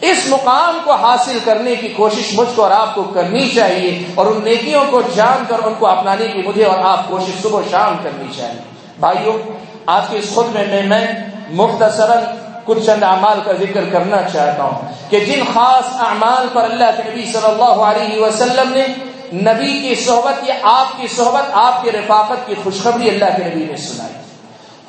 اس 0.00 0.18
مقام 0.28 0.78
کو 0.84 0.92
حاصل 0.92 1.38
کرنے 1.44 1.76
کی 1.76 1.88
کوشش 1.88 2.34
مجھ 2.34 2.48
کو 2.54 2.62
اور 2.62 2.70
آپ 2.70 2.94
کو 2.94 3.02
کرنی 3.02 3.48
چاہیے 3.48 4.04
اور 4.14 4.26
ان 4.26 4.44
نیکیوں 4.44 4.84
کو 4.90 5.02
جان 5.14 5.44
کر 5.48 5.56
ان 5.64 5.74
کو 5.78 5.86
اپنانے 5.86 6.28
کی 6.28 6.42
مجھے 6.48 6.64
اور 6.64 6.78
آپ 6.78 7.08
کوشش 7.08 7.42
صبح 7.42 7.60
شام 7.70 7.96
کرنی 8.02 8.28
چاہیے۔ 8.36 8.60
بھائیوں 9.00 9.38
آج 9.86 10.02
کے 10.10 10.18
اس 10.18 10.34
خود 10.34 10.46
میں 10.54 10.82
میں 10.82 11.14
مختصراً 11.50 12.24
کچھ 12.64 12.86
چند 12.86 13.02
اعمال 13.02 13.40
کا 13.44 13.52
ذکر 13.52 13.84
کرنا 13.92 14.16
چاہتا 14.32 14.62
ہوں 14.62 15.10
کہ 15.10 15.20
جن 15.20 15.42
خاص 15.54 16.00
اعمال 16.00 16.46
پر 16.52 16.62
اللہ 16.62 16.90
کے 16.96 17.02
نبی 17.10 17.32
صلی 17.32 17.46
اللہ 17.46 17.82
علیہ 17.82 18.20
وسلم 18.20 18.72
نے 18.72 18.86
نبی 19.32 19.80
کی 19.80 19.94
صحبت 19.94 20.48
یا 20.48 20.54
آپ 20.62 21.00
کی 21.00 21.06
صحبت، 21.08 21.42
آپ 21.52 21.82
کی 21.82 21.92
رفاقت 21.92 22.46
کی 22.46 22.54
خوشخبری 22.64 23.08
اللہ 23.08 23.24
کے 23.24 23.44
نبی 23.44 23.64
نے 23.64 23.76
سنائی۔ 23.76 24.19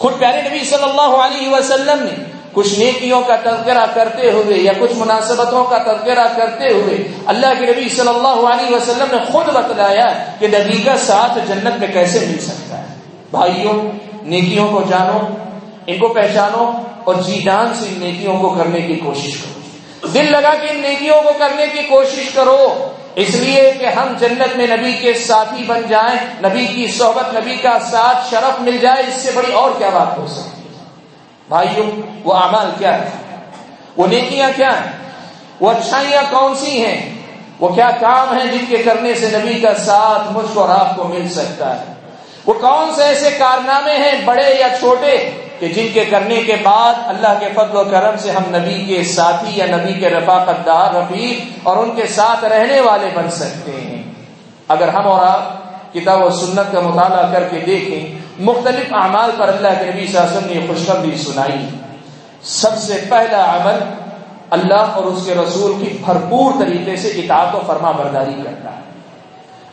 خود 0.01 0.19
پیارے 0.19 0.41
نبی 0.41 0.65
صلی 0.65 0.83
اللہ 0.83 1.25
علیہ 1.25 1.49
وسلم 1.49 2.03
نے 2.03 2.23
کچھ 2.53 2.79
نیکیوں 2.79 3.21
کا 3.21 3.35
تذکرہ 3.35 3.85
کرتے 3.93 4.31
ہوئے 4.31 4.57
یا 4.57 4.71
کچھ 4.79 4.91
مناسبتوں 4.95 5.63
کا 5.63 5.77
تذکرہ 5.77 6.27
کرتے 6.35 6.73
ہوئے 6.73 7.07
اللہ 7.25 7.47
کے 7.59 7.65
نبی 7.65 7.89
صلی 7.89 8.07
اللہ 8.07 8.47
علیہ 8.47 8.75
وسلم 8.75 9.07
نے 9.11 9.17
خود 9.31 9.45
بتلایا 9.45 10.07
کہ 10.39 10.47
نبی 10.47 10.81
کا 10.81 10.97
ساتھ 10.97 11.37
جنت 11.47 11.79
میں 11.79 11.87
کیسے 11.93 12.19
مل 12.19 12.39
سکتا 12.39 12.77
ہے؟ 12.77 12.85
بھائیوں، 13.31 13.91
نیکیوں 14.21 14.67
کو 14.67 14.81
جانو، 14.89 15.19
ان 15.87 15.97
کو 15.97 16.07
پہچانو 16.07 16.71
اور 17.03 17.15
جی 17.15 17.41
جان 17.41 17.73
سے 17.73 17.85
ان 17.85 17.99
نیکیوں 17.99 18.39
کو 18.39 18.49
کرنے 18.49 18.81
کی 18.81 18.95
کوشش 18.95 19.37
کرو۔ 19.37 20.07
دل 20.07 20.31
لگا 20.31 20.53
کہ 20.61 20.67
ان 20.69 20.79
نیکیوں 20.79 21.21
کو 21.21 21.31
کرنے 21.39 21.67
کی 21.67 21.83
کوشش 21.83 22.29
کرو۔ 22.33 22.87
اس 23.15 23.35
لیے 23.35 23.71
کہ 23.79 23.85
ہم 23.85 24.13
جنت 24.19 24.57
میں 24.57 24.67
نبی 24.67 24.93
کے 24.93 25.13
ساتھی 25.13 25.63
بن 25.67 25.81
جائیں، 25.89 26.19
نبی 26.43 26.65
کی 26.65 26.87
صحبت، 26.87 27.33
نبی 27.33 27.55
کا 27.55 27.77
ساتھ 27.91 28.29
شرف 28.29 28.61
مل 28.61 28.77
جائے، 28.77 29.03
اس 29.07 29.13
سے 29.13 29.31
بڑی 29.33 29.53
اور 29.53 29.71
کیا 29.77 29.89
بات 29.89 30.17
ہو 30.17 30.27
سکتی 30.27 30.61
ہے؟ 30.61 30.85
بھائیوں، 31.49 31.89
وہ 32.23 32.33
اعمال 32.33 32.69
کیا 32.77 32.97
ہے 32.97 33.09
وہ 33.97 34.07
نیکیاں 34.07 34.49
کیا 34.55 34.69
ہیں؟ 34.69 34.91
وہ 35.59 35.71
اچھائیاں 35.71 36.23
کون 36.29 36.55
سی 36.55 36.85
ہیں؟ 36.85 37.13
وہ 37.59 37.69
کیا 37.69 37.89
کام 37.99 38.37
ہیں 38.37 38.51
جن 38.51 38.65
کے 38.69 38.77
کرنے 38.77 39.15
سے 39.15 39.37
نبی 39.37 39.59
کا 39.59 39.73
ساتھ 39.75 40.31
مجھ 40.31 40.45
کو 40.53 40.61
اور 40.61 40.69
آپ 40.69 40.95
کو 40.95 41.03
مل 41.03 41.29
سکتا 41.29 41.79
ہے؟ 41.79 41.93
وہ 42.45 42.53
کون 42.53 42.91
سے 42.95 43.03
ایسے 43.03 43.31
کارنامے 43.37 43.97
ہیں، 43.97 44.21
بڑے 44.25 44.55
یا 44.59 44.67
چھوٹے؟ 44.79 45.41
کہ 45.61 45.67
جن 45.67 45.87
کے 45.93 46.05
کرنے 46.05 46.43
کے 46.43 46.55
بعد 46.63 46.93
اللہ 47.07 47.33
کے 47.39 47.45
فضل 47.53 47.75
و 47.77 47.83
کرم 47.83 48.17
سے 48.17 48.31
ہم 48.31 48.43
نبی 48.55 48.85
کے 48.85 49.03
ساتھی 49.03 49.57
یا 49.57 49.65
نبی 49.65 49.93
کے 49.93 50.09
رفاقت 50.09 50.65
دار 50.65 50.95
رفیق 50.95 51.59
اور 51.63 51.77
ان 51.77 51.95
کے 51.95 52.07
ساتھ 52.07 52.45
رہنے 52.45 52.81
والے 52.81 53.07
بن 53.13 53.31
سکتے 53.31 53.71
ہیں۔ 53.71 54.03
اگر 54.67 54.87
ہم 54.87 55.07
اور 55.07 55.25
آپ 55.25 55.43
کتاب 55.93 56.23
و 56.23 56.29
سنت 56.29 56.71
کا 56.71 56.79
مطالعہ 56.79 57.31
کر 57.31 57.43
کے 57.43 57.59
دیکھیں، 57.59 58.19
مختلف 58.39 58.93
اعمال 58.93 59.31
پر 59.37 59.47
اللہ 59.47 59.67
کے 59.67 59.91
نبی 59.91 60.07
صلی 60.07 60.17
اللہ 60.17 60.29
علیہ 60.29 60.37
وسلم 60.37 60.61
نے 60.61 60.67
خوشخبری 60.67 61.17
سنائی۔ 61.17 61.67
سب 62.43 62.77
سے 62.77 63.05
پہلا 63.09 63.55
عمل 63.55 63.79
اللہ 64.49 64.85
اور 64.95 65.03
اس 65.03 65.25
کے 65.25 65.35
رسول 65.35 65.85
کی 65.85 65.97
بھرپور 66.05 66.53
طریقے 66.59 66.95
سے 66.95 67.07
اطاعت 67.07 67.55
و 67.55 67.59
فرما 67.67 67.91
برداری 67.91 68.33
کرتا 68.43 68.69
ہے۔ 68.69 68.81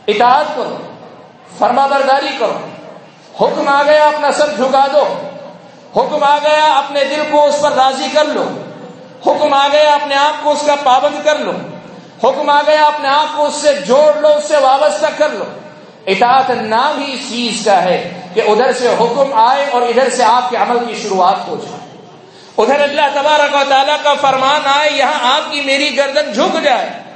اطاعت 0.07 0.55
کرو 0.55 0.77
فرما 1.57 1.87
برداری 1.87 2.37
کرو، 2.39 2.57
حکم 3.41 3.67
آ 3.67 3.83
گیا، 3.83 4.07
اپنا 4.07 4.31
سر 4.31 4.47
جھکا 4.57 4.87
دو۔ 4.93 5.28
حکم 5.95 6.23
آ 6.23 6.37
گیا، 6.37 6.77
اپنے 6.77 7.03
دل 7.03 7.21
کو 7.31 7.45
اس 7.45 7.61
پر 7.61 7.71
راضی 7.71 8.07
کر 8.13 8.25
لو۔ 8.25 8.43
حکم 9.25 9.53
آ 9.53 9.67
گیا، 9.71 9.93
اپنے 9.93 10.15
آپ 10.15 10.43
کو 10.43 10.51
اس 10.51 10.63
کا 10.65 10.75
پابند 10.83 11.25
کر 11.25 11.35
لو۔ 11.39 11.51
حکم 12.23 12.49
آ 12.49 12.61
گیا، 12.67 12.85
اپنے 12.85 13.07
آپ 13.07 13.37
کو 13.37 13.45
اس 13.45 13.53
سے 13.53 13.73
جوڑ 13.87 14.19
لو، 14.19 14.27
اس 14.27 14.43
سے 14.43 14.57
وابستہ 14.57 15.05
کر 15.17 15.29
لو۔ 15.29 15.45
اطاعت 16.05 16.49
نام 16.49 17.01
ہی 17.01 17.13
اس 17.13 17.29
چیز 17.29 17.65
کا 17.65 17.83
ہے 17.83 18.21
کہ 18.33 18.41
ادھر 18.47 18.73
سے 18.73 18.87
حکم 18.87 19.33
آئے 19.33 19.65
اور 19.71 19.81
ادھر 19.81 20.09
سے 20.09 20.23
آپ 20.23 20.49
کے 20.49 20.57
عمل 20.57 20.85
کی 20.85 21.01
شروعات 21.01 21.47
ہو 21.47 21.65
جائے۔ 21.65 21.79
ادھر 22.57 22.79
اللہ 22.81 23.01
تبارک 23.13 23.55
و 23.55 23.61
تعالیٰ 23.69 23.97
کا 24.03 24.13
فرمان 24.13 24.61
آئے، 24.65 24.89
یہاں 24.91 25.33
آپ 25.35 25.51
کی 25.51 25.61
میری 25.61 25.97
گردن 25.97 26.33
جھک 26.33 26.63
جائے۔ 26.63 27.08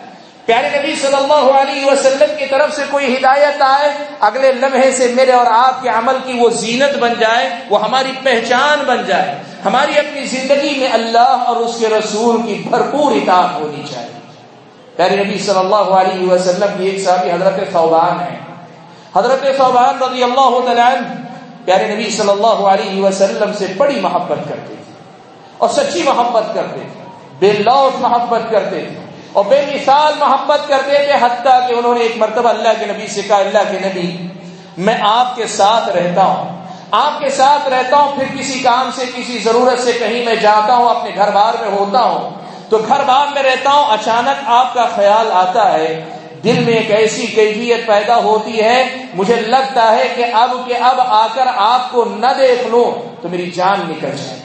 پیارے 0.45 0.69
نبی 0.69 0.95
صلی 0.95 1.15
اللہ 1.15 1.57
علیہ 1.57 1.85
وسلم 1.85 2.37
کی 2.37 2.45
طرف 2.45 2.75
سے 2.75 2.81
کوئی 2.91 3.17
ہدایت 3.17 3.61
آئے، 3.61 3.91
اگلے 4.19 4.51
لمحے 4.51 4.91
سے 4.91 5.11
میرے 5.15 5.31
اور 5.31 5.45
آپ 5.49 5.83
کے 5.83 5.89
عمل 5.89 6.17
کی 6.25 6.33
وہ 6.39 6.49
زینت 6.49 6.97
بن 6.97 7.13
جائے، 7.19 7.49
وہ 7.69 7.83
ہماری 7.83 8.11
پہچان 8.23 8.83
بن 8.85 9.05
جائے۔ 9.07 9.35
ہماری 9.65 9.97
اپنی 9.97 10.25
زندگی 10.25 10.79
میں 10.79 10.87
اللہ 10.93 11.43
اور 11.47 11.55
اس 11.55 11.75
کے 11.79 11.89
رسول 11.89 12.41
کی 12.41 12.63
بھرپور 12.69 13.11
اطاعت 13.11 13.61
ہونی 13.61 13.83
چاہیے۔ 13.93 14.13
پیارے 14.95 15.15
نبی 15.15 15.37
صلی 15.39 15.59
اللہ 15.59 15.93
علیہ 15.99 16.31
وسلم 16.31 16.77
کی 16.77 16.89
ایک 16.89 17.03
صحابی 17.03 17.31
حضرت 17.31 17.71
فوبان 17.71 18.19
ہے 18.19 18.37
حضرت 19.15 19.45
فوبان 19.57 20.03
رضی 20.03 20.23
اللہ 20.23 20.59
تعالیٰ 20.65 20.93
پیارے 21.65 21.95
نبی 21.95 22.09
صلی 22.09 22.29
اللہ 22.29 22.67
علیہ 22.67 23.03
وسلم 23.03 23.53
سے 23.53 23.65
بڑی 23.77 23.99
محبت 23.99 24.49
کرتے 24.49 24.75
تھے 24.85 24.93
اور 25.57 25.69
سچی 25.69 26.03
محبت 26.03 26.43
کرتے 26.55 26.79
تھے، 26.79 27.03
بے 27.39 27.51
لوٹ 27.53 28.01
محبت 28.01 28.51
کرتے 28.51 28.81
تھے۔ 28.81 29.02
اور 29.33 29.45
بے 29.45 29.61
مثال 29.73 30.13
محبت 30.19 30.67
کرتے 30.67 31.05
تھے 31.05 31.13
حتیٰ 31.21 31.67
کہ 31.67 31.73
انہوں 31.73 31.93
نے 31.93 31.99
ایک 31.99 32.17
مرتبہ 32.17 32.49
اللہ 32.49 32.69
کے 32.79 32.85
نبی 32.85 33.07
سے 33.07 33.21
کہا، 33.21 33.37
اللہ 33.37 33.71
کے 33.71 33.79
نبی، 33.79 34.27
میں 34.77 34.97
آپ 35.01 35.35
کے 35.35 35.47
ساتھ 35.47 35.89
رہتا 35.89 36.23
ہوں۔ 36.23 36.63
آپ 36.91 37.19
کے 37.19 37.29
ساتھ 37.29 37.69
رہتا 37.69 37.97
ہوں، 37.97 38.15
پھر 38.15 38.39
کسی 38.39 38.59
کام 38.59 38.89
سے، 38.95 39.05
کسی 39.15 39.37
ضرورت 39.37 39.79
سے 39.79 39.91
کہیں 39.91 40.25
میں 40.25 40.35
جاتا 40.35 40.75
ہوں، 40.75 40.89
اپنے 40.89 41.11
گھر 41.15 41.31
بار 41.31 41.53
میں 41.61 41.71
ہوتا 41.71 42.03
ہوں، 42.03 42.29
تو 42.69 42.77
گھر 42.77 43.03
بار 43.07 43.27
میں 43.33 43.43
رہتا 43.43 43.71
ہوں، 43.73 43.83
اچانک 43.91 44.43
آپ 44.45 44.73
کا 44.73 44.85
خیال 44.95 45.31
آتا 45.31 45.73
ہے، 45.73 46.03
دل 46.43 46.63
میں 46.65 46.73
ایک 46.73 46.91
ایسی 46.91 47.27
کیفیت 47.27 47.87
پیدا 47.87 48.15
ہوتی 48.15 48.61
ہے، 48.63 49.05
مجھے 49.13 49.35
لگتا 49.35 49.91
ہے 49.91 50.07
کہ 50.15 50.25
اب 50.33 50.51
کہ 50.67 50.73
اب 50.81 51.01
آ 51.07 51.27
کر 51.33 51.47
آپ 51.55 51.91
کو 51.91 52.05
نہ 52.05 52.33
دیکھ 52.37 52.67
لوں، 52.67 53.21
تو 53.21 53.29
میری 53.29 53.51
جان 53.51 53.79
نکل 53.79 54.17
جائے۔ 54.17 54.42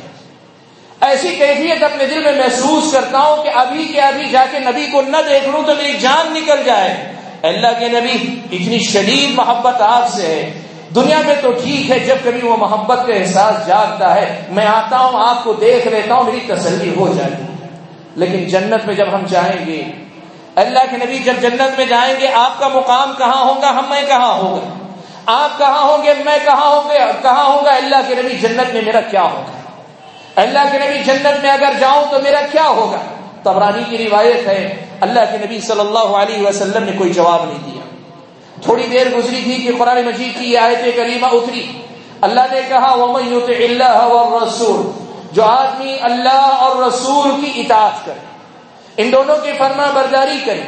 ایسی 1.00 1.34
کیفیت 1.34 1.82
اپنے 1.82 2.06
دل 2.06 2.24
میں 2.24 2.32
محسوس 2.32 2.92
کرتا 2.92 3.18
ہوں 3.18 3.42
کہ 3.42 3.50
ابھی 3.54 3.84
کے 3.84 4.00
ابھی 4.00 4.28
جا 4.28 4.44
کے 4.50 4.58
نبی 4.58 4.86
کو 4.92 5.02
نہ 5.02 5.16
دیکھ 5.28 5.48
لوں 5.48 5.62
تو 5.62 5.74
میری 5.74 5.92
جان 5.92 6.32
نکل 6.32 6.62
جائے۔ 6.64 7.12
اللہ 7.42 7.66
کے 7.78 7.88
نبی، 7.88 8.40
اتنی 8.56 8.78
شدید 8.78 9.34
محبت 9.34 9.80
آپ 9.80 10.08
سے 10.08 10.26
ہے۔ 10.26 10.60
دنیا 10.94 11.18
میں 11.26 11.34
تو 11.42 11.52
ٹھیک 11.52 11.90
ہے، 11.90 11.98
جب 11.98 12.16
کبھی 12.24 12.48
وہ 12.48 12.56
محبت 12.56 13.06
کا 13.06 13.14
احساس 13.14 13.66
جاگتا 13.66 14.14
ہے، 14.14 14.42
میں 14.48 14.66
آتا 14.66 14.98
ہوں، 14.98 15.28
آپ 15.28 15.44
کو 15.44 15.52
دیکھ 15.52 15.88
لیتا 15.88 16.14
ہوں، 16.14 16.24
میری 16.24 16.40
تسلی 16.40 16.94
ہو 16.96 17.14
جائے 17.16 17.30
لیکن 18.16 18.44
جنت 18.44 18.86
میں 18.86 18.94
جب 18.94 19.14
ہم 19.14 19.26
جائیں 19.26 19.66
گے، 19.66 19.82
اللہ 20.54 20.78
کے 20.90 20.96
نبی 20.96 21.18
جب 21.18 21.32
جنت 21.40 21.78
میں 21.78 21.86
جائیں 21.86 22.14
گے، 22.20 22.32
آپ 22.32 22.60
کا 22.60 22.68
مقام 22.68 23.12
کہاں 23.18 23.44
ہوگا؟ 23.44 23.70
ہم 23.70 23.84
میں 23.88 24.02
کہاں 24.02 24.32
ہوگا؟ 24.32 24.88
آپ 25.26 25.58
کہاں 25.58 25.82
ہوں 25.82 26.04
گے؟ 26.04 26.12
میں 26.24 26.38
کہاں 26.44 26.66
ہوں 26.66 26.90
گے؟ 26.90 26.98
کہاں 27.22 27.44
ہوگا؟ 27.44 27.70
اللہ 27.70 27.96
کے 28.08 28.14
نبی 28.14 28.36
جنت 28.36 28.74
میں 28.74 28.82
میرا 28.82 29.00
کیا 29.00 29.22
ہوگا؟ 29.22 29.57
اللہ 30.38 30.58
کے 30.72 30.78
نبی 30.78 30.98
جنت 31.04 31.42
میں 31.42 31.50
اگر 31.50 31.72
جاؤں 31.80 32.04
تو 32.10 32.18
میرا 32.22 32.40
کیا 32.52 32.68
ہوگا؟ 32.68 33.00
تبرانی 33.42 33.82
کی 33.88 34.08
روایت 34.08 34.46
ہے، 34.46 34.86
اللہ 35.00 35.20
کے 35.32 35.38
نبی 35.38 35.60
صلی 35.60 35.80
اللہ 35.80 36.14
علیہ 36.20 36.46
وسلم 36.46 36.84
نے 36.84 36.92
کوئی 36.92 37.12
جواب 37.12 37.44
نہیں 37.44 37.58
دیا۔ 37.66 37.80
تھوڑی 38.62 38.86
دیر 38.86 39.06
گزری 39.08 39.40
تھی 39.44 39.54
کہ 39.54 39.72
قرآن 39.78 40.04
مجید 40.04 40.38
کی 40.38 40.56
آیت 40.56 40.96
کریمہ 40.96 41.26
اتری۔ 41.26 41.66
اللہ 42.20 42.40
نے 42.52 42.60
کہا 42.68 42.92
اللہ 43.64 44.08
رسول 44.42 44.90
جو 45.32 45.44
آدمی 45.44 45.96
اللہ 46.02 46.56
اور 46.60 46.76
رسول 46.82 47.30
کی 47.40 47.60
اطاعت 47.60 48.06
کرے، 48.06 48.26
ان 48.96 49.12
دونوں 49.12 49.36
کی 49.36 49.52
فرما 49.58 49.90
برداری 49.94 50.38
کرے، 50.44 50.62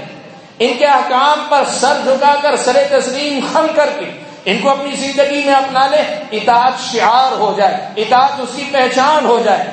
ان 0.58 0.72
کے 0.78 0.86
احکام 0.86 1.46
پر 1.48 1.62
سر 1.80 2.00
جھکا 2.04 2.34
کر 2.42 2.56
سر 2.56 2.76
تسلیم 2.90 3.40
خم 3.52 3.66
کر 3.74 3.90
کے 3.98 4.10
ان 4.44 4.58
کو 4.58 4.70
اپنی 4.70 4.96
زندگی 4.96 5.44
میں 5.44 5.54
اپنا 5.54 5.86
لے، 5.86 6.36
اطاعت 6.36 6.72
شعار 6.92 7.38
ہو 7.38 7.54
جائے، 7.56 7.76
اطاعت 7.96 8.40
اس 8.40 8.48
کی 8.56 8.64
پہچان 8.72 9.24
ہو 9.24 9.42
جائے۔ 9.44 9.64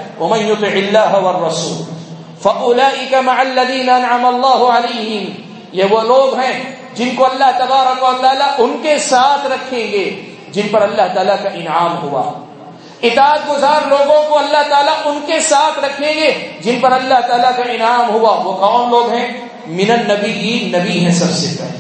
یہ 5.72 5.84
وہ 5.90 6.02
لوگ 6.02 6.40
ہیں 6.40 6.76
جن 6.94 7.10
کو 7.16 7.26
اللہ 7.26 7.52
تبارک 7.58 8.04
و 8.04 8.14
تعالیٰ 8.22 8.48
ان 8.58 8.78
کے 8.82 8.98
ساتھ 8.98 9.48
رکھیں 9.48 9.92
گے، 9.92 10.34
جن 10.50 10.68
پر 10.72 10.82
اللہ 10.82 11.14
تعالیٰ 11.14 11.36
کا 11.44 11.50
انعام 11.50 12.02
ہوا۔ 12.02 12.32
اطاعت 13.02 13.40
گزار 13.50 13.88
لوگوں 13.88 14.30
کو 14.30 14.40
اللہ 14.40 14.70
تعالیٰ 14.70 14.94
ان 15.06 15.20
کے 15.26 15.40
ساتھ 15.40 15.80
رکھیں 15.80 16.14
گے، 16.14 16.52
جن 16.62 16.80
پر 16.80 16.92
اللہ 16.92 17.28
تعالیٰ 17.28 17.52
کا 17.58 17.64
انعام 17.72 18.10
ہوا۔ 18.10 18.32
وہ 18.32 18.54
کون 18.54 18.90
لوگ 18.90 19.14
ہیں؟ 19.14 19.28
من 19.68 19.92
النبی 19.92 20.72
نبی 20.76 21.06
ہیں 21.06 21.12
سب 21.12 21.32
سے 21.32 21.56
پہلے۔ 21.60 21.77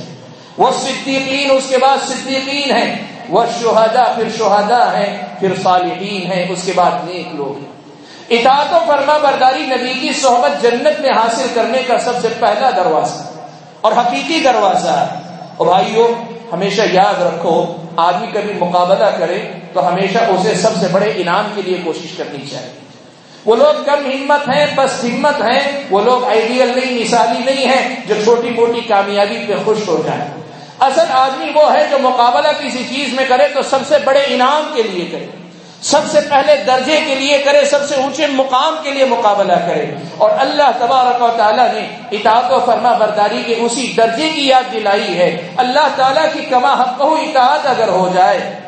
وہ 0.57 0.71
صدیقین 0.71 1.51
اس 1.51 1.63
کے 1.69 1.77
بعد 1.77 1.97
صدیقین 2.07 2.71
ہیں. 2.77 2.95
وہ 3.29 3.43
شہدا 3.59 4.03
پھر 4.15 4.29
شہدا 4.37 4.97
ہیں، 4.97 5.17
پھر 5.39 5.53
صالحین 5.63 6.31
ہیں، 6.31 6.45
اس 6.49 6.63
کے 6.65 6.71
بعد 6.75 6.91
نیک 7.03 7.35
لوگ 7.35 7.63
اطاعت 8.29 8.73
و 8.73 8.77
فرما 8.87 9.17
برداری 9.17 9.65
نبی 9.65 9.93
کی 10.01 10.13
صحبت 10.13 10.61
جنت 10.61 11.01
میں 11.01 11.09
حاصل 11.09 11.47
کرنے 11.53 11.81
کا 11.87 11.99
سب 11.99 12.13
سے 12.21 12.27
پہلا 12.39 12.69
دروازہ 12.69 13.23
اور 13.81 13.91
حقیقی 13.91 14.39
دروازہ 14.39 14.89
ہے. 14.89 15.19
اور 15.57 15.67
بھائیو، 15.67 16.13
ہمیشہ 16.53 16.81
یاد 16.91 17.21
رکھو، 17.21 17.65
آدمی 17.95 18.27
کبھی 18.33 18.53
مقابلہ 18.53 19.09
کرے 19.19 19.51
تو 19.73 19.87
ہمیشہ 19.87 20.17
اسے 20.17 20.55
سب 20.55 20.69
سے 20.79 20.87
بڑے 20.91 21.13
انعام 21.15 21.45
کے 21.55 21.61
لیے 21.61 21.77
کوشش 21.83 22.17
کرنی 22.17 22.47
چاہیے. 22.51 22.79
وہ 23.45 23.55
لوگ 23.55 23.83
کم 23.85 24.05
ہمت 24.05 24.49
ہیں، 24.49 24.65
بس 24.75 25.03
ہمت 25.03 25.41
ہیں، 25.41 25.81
وہ 25.89 26.01
لوگ 26.01 26.23
آئیڈیل 26.23 26.71
نہیں 26.75 27.01
مثالی 27.01 27.53
نہیں 27.53 27.65
ہیں 27.65 27.95
جو 28.07 28.15
چھوٹی 28.23 28.49
موٹی 28.49 28.81
کامیابی 28.81 29.45
پہ 29.47 29.53
خوش 29.65 29.87
ہو 29.87 30.03
جائیں۔ 30.05 30.46
اصل 30.79 31.11
آدمی 31.11 31.51
وہ 31.55 31.73
ہے 31.73 31.87
جو 31.91 31.99
مقابلہ 31.99 32.47
کسی 32.59 32.83
چیز 32.95 33.13
میں 33.13 33.25
کرے 33.29 33.47
تو 33.47 33.61
سب 33.61 33.79
سے 33.87 33.95
بڑے 34.05 34.23
انعام 34.27 34.71
کے 34.75 34.83
لیے 34.83 35.05
کرے، 35.05 35.25
سب 35.81 35.99
سے 36.11 36.19
پہلے 36.29 36.55
درجے 36.55 37.01
کے 37.07 37.15
لیے 37.15 37.37
کرے، 37.37 37.65
سب 37.65 37.89
سے 37.89 37.95
اونچے 37.95 38.27
مقام 38.27 38.75
کے 38.83 38.91
لیے 38.91 39.05
مقابلہ 39.05 39.53
کرے۔ 39.53 39.85
اور 40.17 40.29
اللہ 40.39 40.71
تبارک 40.79 41.21
و 41.21 41.27
تعالیٰ 41.37 41.73
نے 41.73 41.87
اطاعت 42.11 42.51
و 42.51 42.59
فرما 42.65 42.91
برداری 42.91 43.43
کے 43.45 43.55
اسی 43.57 43.93
درجے 43.97 44.29
کی 44.29 44.47
یاد 44.47 44.71
دلائی 44.71 45.17
ہے۔ 45.17 45.53
اللہ 45.57 45.87
تعالیٰ 45.95 46.25
کی 46.33 46.41
کما 46.41 46.73
حق 46.73 47.01
اطاعت 47.01 47.67
اگر 47.67 47.87
ہو 47.87 48.11
جائے 48.13 48.59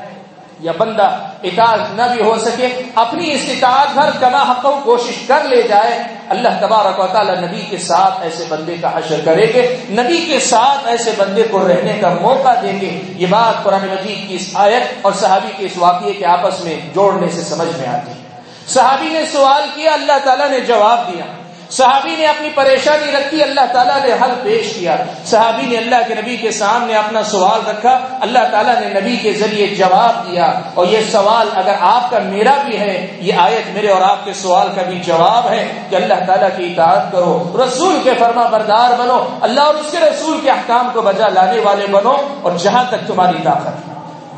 یا 0.60 0.72
بندہ 0.78 1.18
اطاعت 1.44 1.80
نہ 1.92 2.02
بھی 2.14 2.24
ہو 2.24 2.38
سکے، 2.38 2.68
اپنی 2.96 3.32
استطاعت 3.32 3.98
ہر 3.98 4.10
کما 4.20 4.52
حق 4.52 4.66
کوشش 4.84 5.28
کر 5.28 5.44
لے 5.44 5.62
جائے 5.62 6.19
اللہ 6.30 6.50
تبارک 6.62 7.00
و 7.00 7.08
تعالی 7.08 7.48
نبی 7.48 7.62
کے 7.70 7.78
ساتھ 7.78 8.14
ایسے 8.22 8.44
بندے 8.50 8.76
کا 8.82 8.98
حشر 8.98 9.22
کرے 9.26 9.48
گے، 9.54 9.78
نبی 9.90 10.26
کے 10.26 10.40
ساتھ 10.40 10.88
ایسے 10.88 11.12
بندے 11.18 11.44
کو 11.52 11.68
رہنے 11.68 11.98
کا 12.02 12.10
موقع 12.22 12.54
دیں 12.62 12.82
گے۔ 12.82 13.02
یہ 13.16 13.28
بات 13.30 13.64
قرآن 13.64 13.88
مجید 13.88 14.28
کی 14.28 14.36
اس 14.36 14.50
آیت 14.54 14.84
اور 15.02 15.12
صحابی 15.14 15.52
کے 15.58 15.66
اس 15.66 15.72
واقعے 15.78 16.14
کے 16.14 16.26
آپس 16.26 16.64
میں 16.64 16.80
جوڑنے 16.94 17.28
سے 17.30 17.42
سمجھ 17.42 17.80
میں 17.80 17.88
آتی 17.88 18.12
ہے۔ 18.12 18.42
صحابی 18.68 19.10
نے 19.10 19.26
سوال 19.32 19.64
کیا، 19.76 19.94
اللہ 19.94 20.18
تعالیٰ 20.24 20.50
نے 20.50 20.60
جواب 20.60 21.14
دیا۔ 21.14 21.49
صحابی 21.72 22.16
نے 22.16 22.26
اپنی 22.26 22.50
پریشانی 22.56 23.12
رکھی، 23.12 23.44
اللہ 23.44 23.62
تعالیٰ 23.74 24.02
نے 24.06 24.14
حل 24.14 24.32
پیش 24.44 24.74
کیا۔ 24.80 24.96
صحابی 25.26 25.66
نے 25.66 25.78
اللہ 25.78 25.96
کے 26.08 26.16
نبی 26.16 26.38
کے 26.38 26.52
سامنے 26.52 26.96
اپنا 26.96 27.24
سوال 27.24 27.70
رکھا، 27.70 28.00
اللہ 28.22 28.40
تعالیٰ 28.52 28.82
نے 28.82 29.00
نبی 29.00 29.18
کے 29.18 29.34
ذریعے 29.34 29.68
جواب 29.68 30.32
دیا۔ 30.32 30.60
اور 30.74 30.88
یہ 30.88 30.98
سوال 31.12 31.50
اگر 31.56 31.74
آپ 31.80 32.12
کا 32.12 32.20
میرا 32.20 32.56
بھی 32.66 32.80
ہے، 32.80 33.18
یہ 33.20 33.34
آیت 33.38 33.74
میرے 33.74 33.90
اور 33.90 34.02
آپ 34.02 34.26
کے 34.26 34.34
سوال 34.34 34.68
کا 34.76 34.82
بھی 34.82 35.00
جواب 35.00 35.50
ہے 35.50 35.68
کہ 35.90 35.96
اللہ 35.96 36.26
تعالیٰ 36.28 36.50
کی 36.58 36.66
اطاعت 36.66 37.12
کرو۔ 37.12 37.58
رسول 37.66 38.00
کے 38.04 38.12
فرما 38.20 38.44
بردار 38.44 39.02
بنو، 39.02 39.38
اللہ 39.42 39.62
اور 39.62 39.74
اس 39.74 39.92
کے 39.92 39.98
رسول 40.00 40.40
کے 40.44 40.50
احکام 40.50 40.90
کو 40.94 41.02
بجا 41.02 41.28
لانے 41.28 41.60
والے 41.60 41.88
بنو۔ 41.88 42.16
اور 42.42 42.52
جہاں 42.58 42.84
تک 42.90 43.08
تمہاری 43.08 43.38
طاقت، 43.44 43.90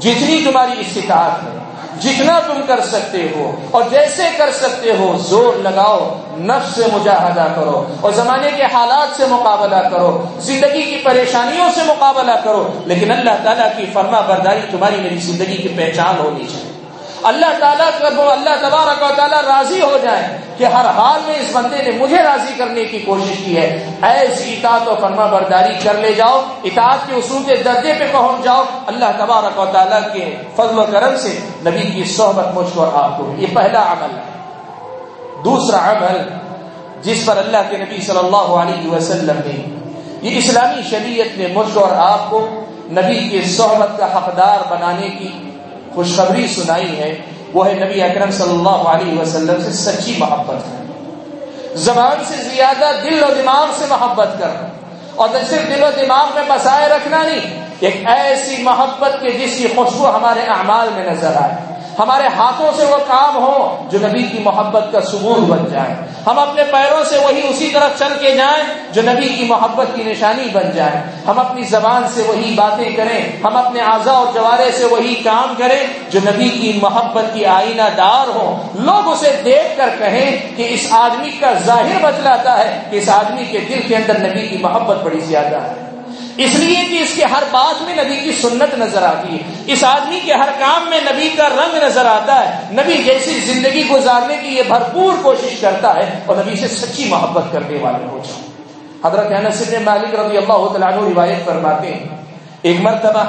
جتنی 0.01 0.43
تمہاری 0.45 0.71
استطاعت 0.79 1.43
ہے 1.43 1.60
جتنا 2.01 2.39
تم 2.47 2.61
کر 2.67 2.81
سکتے 2.81 3.27
ہو، 3.35 3.51
اور 3.71 3.83
جیسے 3.89 4.23
کر 4.37 4.51
سکتے 4.51 4.91
ہو، 4.99 5.17
زور 5.17 5.59
لگاؤ، 5.59 5.99
نفس 6.37 6.75
سے 6.75 6.83
مجاہدہ 6.93 7.47
کرو، 7.55 7.83
اور 8.01 8.11
زمانے 8.11 8.49
کے 8.57 8.63
حالات 8.63 9.17
سے 9.17 9.25
مقابلہ 9.29 9.81
کرو، 9.89 10.25
زندگی 10.39 10.81
کی 10.81 10.97
پریشانیوں 11.03 11.69
سے 11.75 11.81
مقابلہ 11.87 12.39
کرو، 12.43 12.67
لیکن 12.85 13.11
اللہ 13.11 13.43
تعالیٰ 13.43 13.69
کی 13.77 13.85
فرما 13.93 14.21
برداری 14.21 14.61
تمہاری 14.71 14.95
میری 14.95 15.17
زندگی 15.17 15.57
کی 15.57 15.67
پہچان 15.67 16.19
ہونی 16.19 16.47
چاہیے۔ 16.47 16.70
اللہ 17.23 17.59
تعالیٰ 17.59 17.87
اللہ 18.31 18.69
تبارک 18.69 19.03
و 19.03 19.07
تعالیٰ 19.15 19.41
راضی 19.41 19.81
ہو 19.81 19.97
جائے 20.01 20.37
کہ 20.57 20.63
ہر 20.63 20.85
حال 20.85 21.19
میں 21.25 21.35
اس 21.35 21.45
بندے 21.51 21.91
نے 21.91 21.91
مجھے 21.91 22.17
راضی 22.23 22.53
کرنے 22.57 22.85
کی 22.85 22.99
کوشش 22.99 23.45
کی 23.45 23.57
ہے۔ 23.57 23.97
ایسی 24.01 24.53
اطاعت 24.53 24.87
و 24.87 24.95
فرما 25.01 25.25
برداری 25.25 25.73
کر 25.83 25.93
لے 25.93 26.13
جاؤ، 26.13 26.41
اطاعت 26.63 26.97
کے 27.07 27.15
اصول 27.15 27.43
کے 27.43 27.55
درجے 27.55 27.93
پہ 27.99 28.07
پہنچ 28.11 28.43
جاؤ۔ 28.43 28.63
اللہ 28.87 29.05
تبارک 29.17 29.59
و 29.59 29.65
تعالیٰ 29.65 30.13
کے 30.13 30.35
فضل 30.55 30.79
و 30.79 30.85
کرم 30.91 31.17
سے 31.17 31.39
نبی 31.65 31.81
کی 31.81 32.03
صحبت 32.03 32.47
مجھ 32.53 32.67
کو 32.75 32.97
آپ 32.97 33.17
کو 33.17 33.33
یہ 33.37 33.47
پہلا 33.53 33.93
عمل 33.93 34.17
ہے۔ 34.17 34.23
دوسرا 35.45 35.91
عمل، 35.91 36.17
جس 37.01 37.25
پر 37.25 37.37
اللہ 37.37 37.57
کے 37.69 37.77
نبی 37.77 38.01
صلی 38.01 38.17
اللہ 38.17 38.37
علیہ 38.37 38.91
وسلم 38.91 39.39
نے 39.45 39.65
یہ 40.21 40.37
اسلامی 40.37 40.81
شریعت 40.89 41.37
نے 41.37 41.47
مجھ 41.47 41.77
اور 41.77 41.91
آپ 41.91 42.29
کو 42.29 42.47
نبی 42.91 43.29
کی 43.29 43.41
صحبت 43.41 43.97
کا 43.97 44.17
حقدار 44.17 44.71
بنانے 44.71 45.09
کی 45.09 45.50
خوشخبری 45.95 46.47
سنائی 46.47 46.99
ہے، 46.99 47.15
وہ 47.53 47.67
ہے 47.67 47.73
نبی 47.73 48.01
اکرم 48.01 48.31
صلی 48.31 48.49
اللہ 48.49 48.69
علیہ 48.69 49.19
وسلم 49.19 49.61
سے 49.65 49.71
سچی 49.71 50.15
محبت 50.17 50.55
ہے۔ 50.55 50.85
زبان 51.75 52.23
سے 52.27 52.35
زیادہ 52.55 52.91
دل 53.03 53.23
و 53.23 53.27
دماغ 53.41 53.65
سے 53.79 53.85
محبت 53.89 54.29
کرنا 54.39 54.67
اور 55.15 55.29
نہ 55.33 55.37
صرف 55.49 55.69
دل 55.69 55.83
و 55.83 55.89
دماغ 56.01 56.27
میں 56.35 56.43
بسائے 56.47 56.89
رکھنا 56.89 57.23
نہیں، 57.23 57.63
ایک 57.79 58.07
ایسی 58.07 58.63
محبت 58.63 59.21
کے 59.21 59.31
جس 59.31 59.57
کی 59.57 59.67
خوشبو 59.75 60.09
ہمارے 60.09 60.41
اعمال 60.41 60.89
میں 60.95 61.11
نظر 61.11 61.31
آئے۔ 61.35 61.70
ہمارے 62.01 62.27
ہاتھوں 62.27 62.71
سے 62.77 62.85
وہ 62.85 62.97
کام 63.07 63.35
ہو 63.35 63.87
جو 63.91 63.97
نبی 64.01 64.23
کی 64.23 64.39
محبت 64.39 64.85
کا 64.91 65.01
ثبوت 65.01 65.37
بن 65.37 65.65
جائے۔ 65.71 65.95
ہم 66.27 66.39
اپنے 66.39 66.63
پیروں 66.63 67.03
سے 67.03 67.17
وہی 67.17 67.41
اسی 67.49 67.69
طرح 67.69 67.89
چل 67.99 68.13
کے 68.21 68.31
جائیں 68.31 68.63
جو 68.93 69.01
نبی 69.01 69.29
کی 69.29 69.45
محبت 69.45 69.87
کی 69.95 70.03
نشانی 70.03 70.47
بن 70.53 70.71
جائے۔ 70.75 71.01
ہم 71.27 71.39
اپنی 71.39 71.63
زبان 71.63 72.03
سے 72.13 72.21
وہی 72.21 72.53
باتیں 72.55 72.89
کریں۔ 72.95 73.31
ہم 73.43 73.57
اپنے 73.57 73.79
اعضاء 73.81 74.13
اور 74.13 74.27
جوارے 74.33 74.71
سے 74.71 74.85
وہی 74.85 75.15
کام 75.15 75.53
کریں 75.57 76.11
جو 76.11 76.19
نبی 76.25 76.49
کی 76.49 76.79
محبت 76.81 77.25
کی 77.33 77.45
آئینہ 77.45 77.89
دار 77.97 78.27
ہو 78.27 78.67
لوگ 78.75 79.11
اسے 79.11 79.41
دیکھ 79.45 79.77
کر 79.77 79.89
کہیں 79.99 80.57
کہ 80.57 80.67
اس 80.69 80.87
آدمی 80.91 81.29
کا 81.29 81.53
ظاہر 81.65 81.99
بتلاتا 82.01 82.57
ہے 82.57 82.81
کہ 82.89 82.95
اس 82.95 83.09
آدمی 83.09 83.45
کے 83.45 83.59
دل 83.59 83.81
کے 83.87 83.95
اندر 83.95 84.19
نبی 84.19 84.47
کی 84.47 84.57
محبت 84.57 84.97
بڑی 85.03 85.19
زیادہ 85.19 85.55
ہے۔ 85.55 85.90
اس 86.37 86.55
لیے 86.55 86.85
کہ 86.89 87.03
اس 87.03 87.09
کے 87.15 87.25
ہر 87.25 87.43
بات 87.51 87.81
میں 87.81 88.03
نبی 88.03 88.15
کی 88.15 88.31
سنت 88.31 88.77
نظر 88.77 89.01
آتی 89.01 89.35
ہے۔ 89.35 89.63
اس 89.65 89.83
آدمی 89.83 90.19
کے 90.25 90.33
ہر 90.33 90.49
کام 90.59 90.89
میں 90.89 90.99
نبی 91.11 91.29
کا 91.37 91.49
رنگ 91.49 91.83
نظر 91.83 92.05
آتا 92.05 92.49
ہے۔ 92.49 92.73
نبی 92.73 93.03
جیسی 93.03 93.39
زندگی 93.39 93.87
گزارنے 93.89 94.37
کی 94.41 94.47
یہ 94.47 94.63
بھرپور 94.67 95.13
کوشش 95.21 95.59
کرتا 95.59 95.95
ہے 95.95 96.19
اور 96.25 96.35
نبی 96.35 96.55
سے 96.55 96.67
سچی 96.67 97.05
محبت 97.09 97.43
کرنے 97.51 97.77
والے 97.81 98.05
ہو 98.05 98.19
جائے 98.25 98.51
حضرت 99.05 99.45
انس 99.45 99.61
بن 99.61 99.83
مالک 99.83 100.15
رضی 100.15 100.37
اللہ 100.37 100.85
عنہ 100.85 100.95
روایت 100.95 101.45
فرماتے 101.45 101.87
ہیں، 101.87 102.07
ایک 102.61 102.79
مرتبہ 102.79 103.23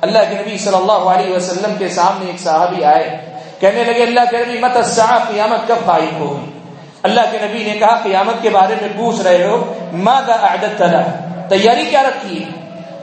اللہ 0.00 0.18
کے 0.18 0.34
نبی 0.34 0.58
صلی 0.58 0.76
اللہ 0.76 0.92
علیہ 0.92 1.36
وسلم 1.36 1.74
کے 1.78 1.88
سامنے 1.88 2.26
ایک 2.26 2.40
صحابی 2.40 2.84
آئے۔ 2.84 3.24
کہنے 3.60 3.84
لگے، 3.84 4.02
اللہ 4.02 4.20
کے 4.30 4.36
نبی، 4.38 4.58
مت 4.58 4.96
قیامت 5.28 5.68
کب 5.68 5.76
قائم 5.86 6.16
ہوگی؟ 6.16 6.58
اللہ 7.02 7.20
کے 7.32 7.38
نبی 7.42 7.64
نے 7.64 7.78
کہا، 7.78 8.00
قیامت 8.02 8.42
کے 8.42 8.50
بارے 8.50 8.74
میں 8.80 8.88
پوچھ 8.96 9.20
رہے 9.20 9.46
ہو، 9.46 9.74
ماذا 9.92 10.32
اعددت 10.32 10.82
له 10.82 11.23
تیاری 11.48 11.84
کیا 11.90 12.02
رکھی 12.02 12.42
ہے؟ 12.42 12.50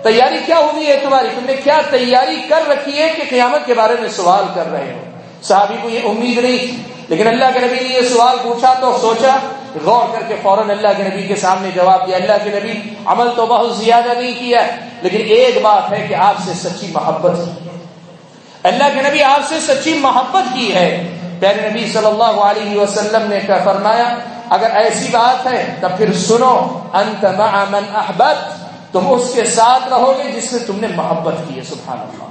تیاری 0.04 0.40
کیا 0.46 0.60
ہوئی 0.60 0.88
ہے 0.88 0.98
تمہاری؟ 1.04 1.28
تم 1.36 1.46
نے 1.46 1.56
کیا 1.64 1.80
تیاری 1.90 2.42
کر 2.50 2.68
رکھی 2.70 2.98
ہے 3.00 3.12
کہ 3.18 3.24
قیامت 3.30 3.66
کے 3.66 3.74
بارے 3.74 3.96
میں 4.00 4.10
سوال 4.10 4.46
کر 4.56 4.72
رہے 4.72 4.92
ہو؟ 4.94 5.00
صحابی 5.44 5.76
کو 5.82 5.90
یہ 5.90 6.00
امید 6.06 6.38
نہیں 6.38 6.58
تھی، 6.58 6.78
لیکن 7.10 7.28
اللہ 7.28 7.52
کے 7.54 7.60
نبی 7.60 7.78
نے 7.82 7.90
یہ 7.90 8.08
سوال 8.10 8.38
پوچھا 8.42 8.74
تو 8.80 8.98
سوچا، 9.02 9.38
غور 9.84 10.14
کر 10.14 10.24
کے 10.28 10.36
فوراً 10.42 10.70
اللہ 10.70 10.88
کے 10.98 11.04
نبی 11.04 11.24
کے 11.28 11.36
سامنے 11.36 11.70
جواب 11.76 12.08
دیا، 12.08 12.18
اللہ 12.18 12.44
کے 12.44 12.50
نبی 12.50 12.80
عمل 13.06 13.30
تو 13.36 13.46
بہت 13.46 13.78
زیادہ 13.78 14.20
نہیں 14.20 14.34
کیا 14.40 14.60
لیکن 15.02 15.22
ایک 15.28 15.58
بات 15.62 15.92
ہے 15.92 16.06
کہ 16.10 16.14
آپ 16.14 16.36
سے 16.46 16.54
سچی 16.60 16.88
محبت 16.92 17.38
کی 17.38 17.70
اللہ 18.64 18.90
کے 18.94 19.02
نبی 19.02 19.24
آپ 19.24 19.48
سے 19.50 19.60
سچی 19.60 19.94
محبت 20.00 20.54
کی 20.54 20.74
ہے۔ 20.74 20.90
پیارے 21.40 21.70
نبی 21.70 21.86
صلی 21.94 22.06
اللہ 22.06 22.42
علیہ 22.42 22.80
وسلم 22.80 23.30
نے 23.30 23.40
فرمایا 23.64 24.08
اگر 24.52 24.76
ایسی 24.76 25.08
بات 25.12 25.48
ہے 25.48 25.76
تو 25.82 25.88
پھر 25.98 26.14
سنو، 26.14 26.80
انت 26.94 27.26
مع 27.38 27.64
من 27.70 27.96
احبت 27.96 28.38
تم 28.94 29.14
اس 29.14 29.32
کے 29.34 29.46
ساتھ 29.46 29.88
رہو 29.90 30.14
گے 30.18 30.32
جس 30.32 30.50
سے 30.50 30.60
تم 30.60 30.80
نے 30.80 30.88
محبت 30.96 31.34
کی 31.48 31.58
ہے 31.58 31.64
سبحان 31.64 32.00
اللہ 32.00 32.30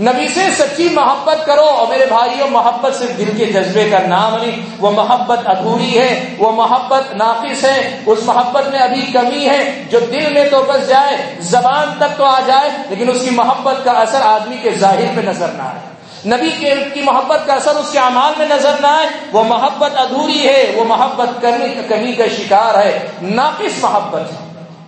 نبی 0.00 0.28
سے 0.28 0.40
سچی 0.58 0.88
محبت 0.92 1.46
کرو 1.46 1.64
اور 1.64 1.86
میرے 1.86 2.06
بھائیوں 2.06 2.48
محبت 2.50 2.94
صرف 2.98 3.18
دل 3.18 3.30
کے 3.36 3.44
جذبے 3.46 3.88
کا 3.90 3.98
نام 4.06 4.34
نہیں، 4.42 4.64
وہ 4.78 4.90
محبت 4.90 5.38
ادھوری 5.44 5.98
ہے، 5.98 6.34
وہ 6.38 6.52
محبت 6.52 7.14
ناقص 7.14 7.64
ہے۔ 7.64 8.02
اس 8.06 8.18
محبت 8.24 8.68
میں 8.70 8.78
ابھی 8.78 9.02
کمی 9.12 9.48
ہے، 9.48 9.84
جو 9.90 10.00
دل 10.00 10.32
میں 10.32 10.44
تو 10.50 10.62
بس 10.68 10.88
جائے، 10.88 11.16
زبان 11.40 11.94
تک 11.98 12.18
تو 12.18 12.24
آ 12.24 12.40
جائے، 12.46 12.70
لیکن 12.88 13.10
اس 13.10 13.22
کی 13.24 13.30
محبت 13.30 13.84
کا 13.84 13.90
اثر 13.90 14.20
آدمی 14.22 14.56
کے 14.62 14.70
ظاہر 14.70 15.14
پہ 15.14 15.20
نظر 15.20 15.48
نہ 15.48 15.62
آئے۔ 15.62 15.93
نبی 16.26 16.50
کے 16.58 16.74
کی 16.94 17.00
محبت 17.00 17.46
کا 17.46 17.52
اثر 17.52 17.76
اس 17.76 17.92
کے 17.92 17.98
اعمال 17.98 18.32
میں 18.38 18.46
نظر 18.48 18.74
نہ 18.80 18.86
آئے۔ 18.86 19.06
وہ 19.32 19.44
محبت 19.44 19.90
ادھوری 19.96 20.48
ہے، 20.48 20.72
وہ 20.76 20.84
محبت 20.84 21.42
کرنے 21.42 21.82
کمی 21.88 22.12
کا 22.12 22.24
شکار 22.36 22.78
ہے۔ 22.78 23.06
ناقص 23.22 23.84
محبت۔ 23.84 24.32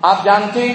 آپ 0.03 0.25
جانتے 0.25 0.73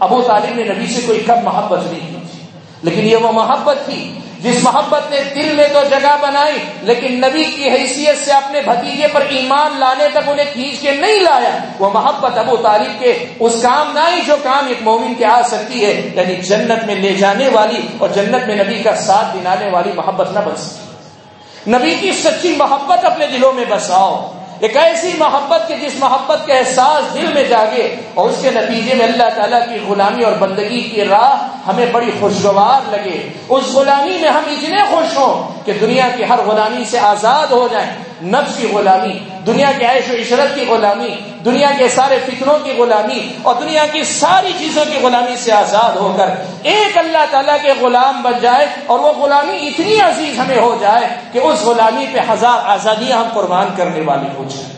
ابو 0.00 0.22
طالب 0.22 0.56
نے 0.56 0.64
نبی 0.64 0.86
سے 0.86 1.02
کوئی 1.06 1.20
کم 1.26 1.34
محبت 1.44 1.78
نہیں 1.92 2.20
کی 2.20 2.46
لیکن 2.82 3.06
یہ 3.06 3.16
وہ 3.16 3.32
محبت 3.32 3.76
تھی 3.84 4.18
جس 4.44 4.62
محبت 4.62 5.10
نے 5.10 5.20
دل 5.34 5.52
میں 5.52 5.68
تو 5.72 5.80
جگہ 5.90 6.16
بنائی، 6.20 6.58
لیکن 6.82 7.14
نبی 7.14 7.44
کی 7.44 7.68
حیثیت 7.70 8.24
سے 8.24 8.32
اپنے 8.32 8.60
بھتیجے 8.60 9.06
پر 9.12 9.20
ایمان 9.28 9.78
لانے 9.80 10.04
تک 10.12 10.28
انہیں 10.28 10.52
کھینچ 10.52 10.80
کے 10.80 10.90
نہیں 10.90 11.20
لایا، 11.20 11.58
وہ 11.78 11.90
محبت 11.94 12.38
ابو 12.38 12.56
طالب 12.56 13.00
کے 13.00 13.24
اس 13.40 13.62
کام 13.62 13.92
نہ 13.94 14.00
جو 14.26 14.36
کام 14.42 14.66
ایک 14.66 14.82
مومن 14.82 15.14
کے 15.14 15.24
آ 15.24 15.42
سکتی 15.42 15.84
ہے 15.84 16.10
یعنی 16.14 16.34
جنت 16.34 16.84
میں 16.84 16.94
لے 16.94 17.12
جانے 17.12 17.48
والی 17.48 17.80
اور 17.98 18.08
جنت 18.08 18.46
میں 18.46 18.56
نبی 18.56 18.82
کا 18.82 18.96
ساتھ 18.96 19.36
دلانے 19.36 19.70
والی 19.70 19.92
محبت 19.94 20.32
نہ 20.32 20.38
بن 20.38 20.56
سکتی۔ 20.56 21.70
نبی 21.70 21.94
کی 22.00 22.12
سچی 22.12 22.54
محبت 22.58 23.04
اپنے 23.04 23.26
دلوں 23.26 23.52
میں 23.52 23.64
بساؤ 23.68 24.33
ایک 24.60 24.76
ایسی 24.76 25.12
محبت 25.18 25.68
کے 25.68 25.76
جس 25.76 25.92
محبت 25.98 26.46
کے 26.46 26.52
احساس 26.52 27.14
دل 27.14 27.26
میں 27.34 27.44
جاگے 27.44 27.96
اور 28.14 28.30
اس 28.30 28.36
کے 28.42 28.50
نتیجے 28.50 28.94
میں 28.94 29.06
اللہ 29.06 29.28
تعالیٰ 29.36 29.60
کی 29.68 29.78
غلامی 29.88 30.24
اور 30.24 30.32
بندگی 30.32 30.82
کی 30.82 31.04
راہ 31.04 31.48
ہمیں 31.68 31.86
بڑی 31.92 32.10
خوشگوار 32.20 32.90
لگے۔ 32.90 33.28
اس 33.48 33.64
غلامی 33.64 34.18
میں 34.20 34.30
ہم 34.30 34.42
اتنے 34.46 34.82
خوش 34.90 35.16
ہوں 35.16 35.66
کہ 35.66 35.72
دنیا 35.72 36.08
کی 36.16 36.24
ہر 36.28 36.38
غلامی 36.46 36.84
سے 36.84 36.98
آزاد 36.98 37.46
ہو 37.46 37.68
جائیں۔ 37.70 38.03
نفس 38.22 38.56
کی 38.56 38.66
غلامی، 38.72 39.18
دنیا 39.46 39.70
کے 39.78 39.86
عیش 39.86 40.10
و 40.10 40.14
عشرت 40.14 40.54
کی 40.54 40.64
غلامی، 40.68 41.14
دنیا 41.44 41.70
کے 41.78 41.88
سارے 41.88 42.18
فکروں 42.26 42.58
کی 42.64 42.72
غلامی 42.78 43.32
اور 43.42 43.54
دنیا 43.54 43.86
کی 43.92 44.04
ساری 44.04 44.52
چیزوں 44.58 44.84
کی 44.90 44.98
غلامی 45.02 45.36
سے 45.36 45.52
آزاد 45.52 45.96
ہو 45.96 46.14
کر 46.18 46.30
ایک 46.62 46.98
اللہ 46.98 47.24
تعالیٰ 47.30 47.56
کے 47.62 47.72
غلام 47.80 48.22
بن 48.22 48.32
جائے 48.40 48.66
اور 48.86 48.98
وہ 48.98 49.12
غلامی 49.12 49.56
اتنی 49.66 50.00
عزیز 50.00 50.38
ہمیں 50.38 50.58
ہو 50.58 50.76
جائے 50.80 51.08
کہ 51.32 51.38
اس 51.38 51.64
غلامی 51.64 52.06
پہ 52.12 52.18
ہزار 52.32 52.58
آزادیاں 52.64 53.18
ہم 53.18 53.28
قربان 53.34 53.74
کرنے 53.76 54.00
والی 54.00 54.28
ہو 54.36 54.44
جائیں۔ 54.48 54.72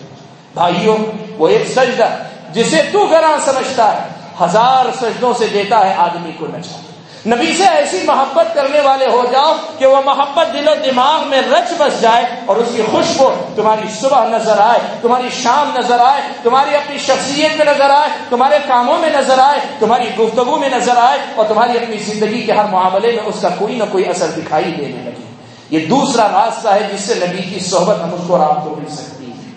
بھائیوں، 0.55 0.97
وہ 1.39 1.49
ایک 1.49 1.67
سجدہ 1.67 2.09
جسے 2.53 2.83
تو 2.93 3.07
گراں 3.07 3.37
سمجھتا 3.45 3.93
ہے، 3.93 4.07
ہزار 4.45 4.85
سجدوں 5.01 5.33
سے 5.39 5.47
دیتا 5.53 5.87
ہے 5.89 5.95
آدمی 5.99 6.33
کو 6.39 6.47
نچا 6.47 6.81
نبی 7.27 7.53
سے 7.57 7.65
ایسی 7.65 8.01
محبت 8.05 8.55
کرنے 8.55 8.81
والے 8.81 9.07
ہو 9.13 9.25
جاؤ 9.33 9.57
کہ 9.79 9.87
وہ 9.87 9.97
محبت 10.05 10.53
دل 10.53 10.69
و 10.69 10.75
دماغ 10.85 11.29
میں 11.29 11.43
رچ 11.43 11.73
بس 11.79 12.01
جائے 12.01 12.25
اور 12.47 12.57
اس 12.57 12.69
کی 12.77 12.83
خوشبو 12.91 13.35
تمہاری 13.57 13.87
صبح 14.01 14.25
نظر 14.25 14.59
آئے، 14.59 14.79
تمہاری 15.03 15.29
شام 15.43 15.79
نظر 15.79 15.99
آئے، 16.01 16.21
تمہاری 16.43 16.77
اپنی 16.77 16.99
شخصیت 16.99 17.57
میں 17.57 17.67
نظر 17.67 17.91
آئے، 17.91 18.09
تمہارے 18.29 18.59
کاموں 18.67 18.99
میں 18.99 19.11
نظر 19.11 19.39
آئے، 19.39 19.59
تمہاری 19.79 20.11
گفتگو 20.19 20.57
میں 20.57 20.69
نظر 20.69 20.97
آئے 20.97 21.19
اور 21.35 21.47
تمہاری 21.47 21.79
اپنی 21.79 21.97
زندگی 21.97 22.43
کے 22.43 22.53
ہر 22.53 22.65
معاملے 22.65 23.13
میں 23.13 23.23
اس 23.25 23.35
کا 23.41 23.49
کوئی 23.59 23.75
نہ 23.75 23.85
کوئی 23.93 24.09
اثر 24.09 24.27
دکھائی 24.37 24.65
دینے 24.65 25.03
لگے۔ 25.05 25.35
یہ 25.71 25.87
دوسرا 25.87 26.29
راستہ 26.29 26.69
ہے 26.69 26.89
جس 26.93 27.01
سے 27.01 27.15
نبی 27.15 27.43
کی 27.43 27.61
صحبت 27.61 27.97
ہم 28.03 28.15
اس 28.15 28.21
کو 28.27 28.43
آپ 28.43 28.65
کو 28.65 28.75
مل 28.79 28.91
سکتی 28.91 29.31
ہے۔ 29.31 29.53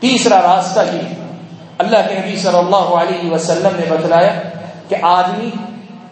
تیسرا 0.00 0.42
راستہ 0.42 0.80
یہ، 0.80 1.14
اللہ 1.78 1.98
کے 2.08 2.14
نبی 2.14 2.36
صلی 2.36 2.58
اللہ 2.58 2.94
علیہ 3.02 3.30
وسلم 3.30 3.76
نے 3.76 3.86
بتلایا 3.88 4.40
کہ 4.88 4.96
آدمی 5.02 5.50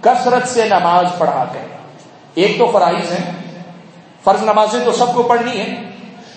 کثرت 0.01 0.49
سے 0.49 0.65
نماز 0.65 1.07
پڑھا 1.19 1.45
کر 1.53 1.61
ایک 2.35 2.59
تو 2.59 2.71
فرائض 2.73 3.13
ہیں۔ 3.13 3.33
فرض 4.25 4.43
نمازیں 4.43 4.85
تو 4.85 4.93
سب 4.93 5.15
کو 5.15 5.23
پڑھنی 5.23 5.61
ہے 5.61 5.91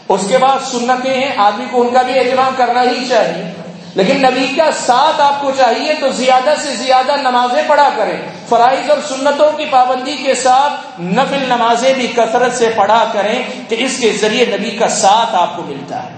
اس 0.09 0.21
کے 0.27 0.37
بعد 0.37 0.65
سنتیں 0.65 1.13
ہیں۔ 1.13 1.31
آدمی 1.37 1.65
کو 1.71 1.81
ان 1.81 1.89
کا 1.93 2.01
بھی 2.01 2.19
اہتمام 2.19 2.53
کرنا 2.57 2.83
ہی 2.83 3.07
چاہیے۔ 3.09 3.53
لیکن 3.95 4.21
نبی 4.21 4.47
کا 4.57 4.69
ساتھ 4.71 5.21
آپ 5.21 5.41
کو 5.41 5.51
چاہیے 5.57 5.93
تو 5.99 6.09
زیادہ 6.09 6.53
سے 6.61 6.75
زیادہ 6.75 7.15
نمازیں 7.15 7.63
پڑھا 7.67 7.89
کریں۔ 7.95 8.17
فرائض 8.49 8.89
اور 8.89 8.97
سنتوں 9.07 9.51
کی 9.57 9.65
پابندی 9.65 10.17
کے 10.17 10.35
ساتھ 10.35 11.01
نفل 11.01 11.43
نمازیں 11.47 11.93
بھی 11.93 12.07
کثرت 12.07 12.53
سے 12.53 12.69
پڑھا 12.75 13.05
کریں 13.13 13.43
کہ 13.69 13.75
اس 13.79 13.97
کے 13.99 14.11
ذریعے 14.21 14.45
نبی 14.45 14.71
کا 14.71 14.87
ساتھ 14.87 15.35
آپ 15.35 15.57
کو 15.57 15.63
ملتا 15.63 16.03
ہے۔ 16.03 16.17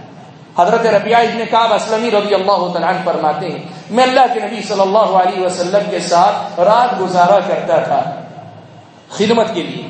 حضرت 0.60 0.86
ربیہ 0.86 1.15
ابن 1.15 1.43
کعب 1.51 1.73
اسلمی 1.73 2.12
رضی 2.12 2.36
اللہ 2.36 2.73
تعالیٰ 2.73 2.93
فرماتے 3.03 3.49
ہیں 3.49 3.74
میں 3.89 4.03
اللہ 4.03 4.33
کے 4.33 4.39
نبی 4.39 4.61
صلی 4.67 4.81
اللہ 4.81 5.17
علیہ 5.17 5.45
وسلم 5.45 5.89
کے 5.89 5.99
ساتھ 5.99 6.59
رات 6.59 6.99
گزارا 6.99 7.39
کرتا 7.39 7.77
تھا 7.77 8.01
خدمت 9.09 9.53
کے 9.53 9.63
لیے۔ 9.63 9.87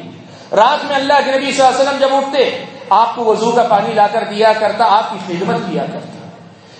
رات 0.55 0.86
میں 0.86 0.95
اللہ 0.95 1.19
کے 1.25 1.31
نبی 1.31 1.51
صلی 1.51 1.65
اللہ 1.65 1.81
علیہ 1.81 1.81
وسلم 1.81 1.99
جب 1.99 2.15
اٹھتے، 2.15 2.49
آپ 2.89 3.15
کو 3.15 3.23
وضو 3.23 3.51
کا 3.51 3.63
پانی 3.63 3.93
لا 3.93 4.08
کر 4.08 4.23
دیا 4.23 4.53
کرتا، 4.60 4.86
آپ 4.89 5.12
کی 5.12 5.17
خدمت 5.27 5.62
کیا 5.69 5.86
کرتا۔ 5.93 6.13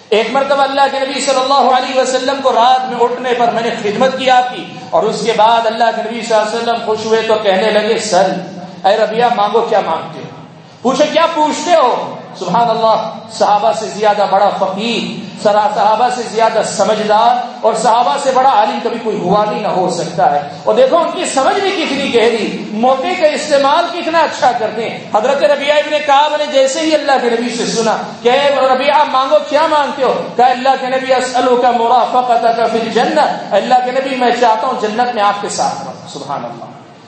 ایک 0.10 0.28
مرتبہ 0.32 0.62
اللہ 0.62 0.82
کے 0.92 1.00
نبی 1.00 1.22
صلی 1.22 1.40
اللہ 1.40 1.70
علیہ 1.78 2.00
وسلم 2.00 2.42
کو 2.44 2.52
رات 2.52 2.90
میں 2.90 3.00
اٹھنے 3.00 3.34
پر 3.38 3.52
میں 3.52 3.64
نے 3.64 3.70
خدمت 3.84 4.18
کی 4.18 4.30
آپ 4.30 4.54
کی، 4.56 4.64
اور 4.90 5.04
اس 5.04 5.22
کے 5.26 5.34
بعد 5.36 5.66
اللہ 5.66 5.90
کے 5.96 6.02
نبی 6.02 6.22
صلی 6.22 6.36
اللہ 6.36 6.50
علیہ 6.50 6.62
وسلم 6.62 6.86
خوش 6.86 7.06
ہوئے 7.06 7.22
تو 7.28 7.36
کہنے 7.44 7.72
لگے، 7.72 7.98
سر، 8.00 8.32
اے 8.86 8.96
ربیہ 8.98 9.26
مانگو 9.36 9.62
کیا 9.62 9.80
مانگتے 9.86 10.20
ہو؟ 10.20 10.30
پوچھے 10.82 11.06
کیا 11.14 11.26
پوچھتے 11.36 11.76
ہو؟ 11.76 12.16
سبحان 12.40 12.70
اللہ 12.70 13.12
صحابہ 13.32 13.72
سے 13.72 13.86
زیادہ 13.86 14.26
بڑا 14.30 14.50
فقیر 14.50 15.26
صحابہ 15.44 16.08
سے 16.16 16.22
زیادہ 16.32 16.62
سمجھدار 16.66 17.58
اور 17.62 17.74
صحابہ 17.74 18.16
سے 18.24 18.32
بڑا 18.34 18.50
عالم 18.50 18.80
کبھی 18.84 19.00
کوئی 19.04 19.20
ہوا 19.20 19.46
نہیں، 19.46 19.62
نہ 19.62 19.68
ہو 19.68 19.90
سکتا 19.90 20.36
ہے۔ 20.36 20.50
اور 20.64 20.76
دیکھو، 20.76 20.98
ان 20.98 21.12
کی 21.14 21.26
سمجھ 21.26 21.60
بھی 21.60 21.72
کتنی 21.72 22.16
گہری، 22.16 22.66
موقع 22.72 23.22
کا 23.22 23.28
استعمال 23.28 23.86
کتنا 23.94 24.20
اچھا 24.20 24.52
کرتے 24.60 24.90
ہیں۔ 24.90 25.00
حضرت 25.14 25.44
ربیہ 25.44 25.74
نے 25.92 26.00
کہا 26.00 26.28
نے 26.38 26.46
جیسے 26.52 26.80
ہی 26.80 26.96
اللہ 26.96 27.12
کے 27.22 27.30
نبی 27.30 27.56
سے 27.56 27.66
سنا 27.66 27.98
کہ 28.22 28.30
ربیہ 28.72 29.04
مانگو، 29.12 29.36
کیا 29.50 29.68
مانگتے 29.68 30.04
ہو؟ 30.04 30.22
کہ 30.36 30.42
اللہ 30.42 30.70
کے 30.80 30.88
نبی 30.88 31.14
اسلو 31.14 31.56
کا 31.56 31.72
مرافقت 31.72 32.58
کا 32.58 32.68
پھر 32.72 32.90
جنت 32.94 33.54
اللہ 33.54 33.76
کے 33.86 33.92
نبی، 33.92 34.16
میں 34.16 34.32
چاہتا 34.42 34.68
ہوں 34.68 34.82
جنت 34.82 35.16
میں 35.16 35.24
آپ 35.24 35.42
کے 35.42 35.50
ساتھ 35.50 35.84
رہوں۔ 35.84 35.94
سبحان 36.14 36.46
اللہ 36.46 36.66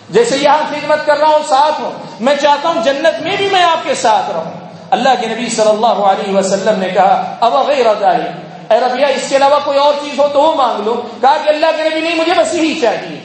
جیسے 0.10 0.38
یہاں 0.38 0.58
خدمت 0.70 1.06
کر 1.06 1.18
رہا 1.18 1.28
ہوں، 1.28 1.48
ساتھ 1.48 1.82
ہوں۔ 1.82 1.92
میں 2.20 2.36
چاہتا 2.36 2.70
ہوں 2.70 2.84
جنت 2.84 3.22
میں 3.22 3.36
بھی 3.38 3.50
میں 3.52 3.64
آپ 3.64 3.84
کے 3.84 3.96
ساتھ 3.96 4.32
رہوں۔ 4.32 4.67
اللہ 4.90 5.10
کے 5.22 5.28
نبی 5.28 5.50
صلی 5.50 5.70
اللہ 5.70 5.86
علیہ 5.86 6.36
وسلم 6.36 6.80
نے 6.80 6.90
کہا 6.90 7.36
اب 7.40 7.54
غیر 7.54 7.86
اے 8.72 8.80
ربیہ 8.80 9.06
اس 9.06 9.30
کے 9.30 9.36
علاوہ 9.36 9.60
کوئی 9.66 9.78
اور 9.78 9.94
چیز 10.04 10.20
ہو 10.20 10.28
تو 10.34 10.42
وہ 10.42 10.56
مانگ 10.56 10.84
لو۔ 10.84 11.02
کہا 11.22 11.38
کہ 11.44 11.50
اللہ 11.50 11.66
کے 11.78 11.90
نبی 11.90 12.02
نہیں، 12.02 12.16
مجھے 12.16 12.34
بس 12.38 12.54
یہی 12.54 12.80
چاہیے۔ 12.82 13.20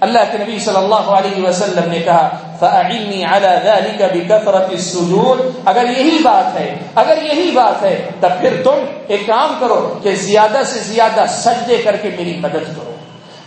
اللہ 0.00 0.18
کے 0.32 0.38
نبی 0.38 0.58
صلی 0.58 0.76
اللہ 0.76 0.94
علیہ 0.94 1.48
وسلم 1.48 1.90
نے 1.90 1.98
کہا 1.98 2.28
فَأَعِنِّي 2.58 3.24
عَلَى 3.24 3.50
ذَلِكَ 3.64 4.04
بِكَثْرَةِ 4.12 4.74
السُّجُودِ 4.74 5.42
اگر 5.64 5.84
یہی 5.98 6.18
بات 6.22 6.60
ہے، 6.60 6.74
اگر 6.94 7.18
یہی 7.22 7.50
بات 7.50 7.82
ہے 7.82 8.10
تب 8.20 8.28
پھر 8.40 8.60
تم 8.64 8.74
ایک 9.08 9.26
کام 9.26 9.54
کرو 9.60 9.98
کہ 10.02 10.14
زیادہ 10.14 10.58
سے 10.66 10.78
زیادہ 10.78 11.24
سجدے 11.28 11.76
کر 11.76 11.96
کے 11.96 12.08
میری 12.16 12.38
مدد 12.42 12.76
کرو۔ 12.76 12.87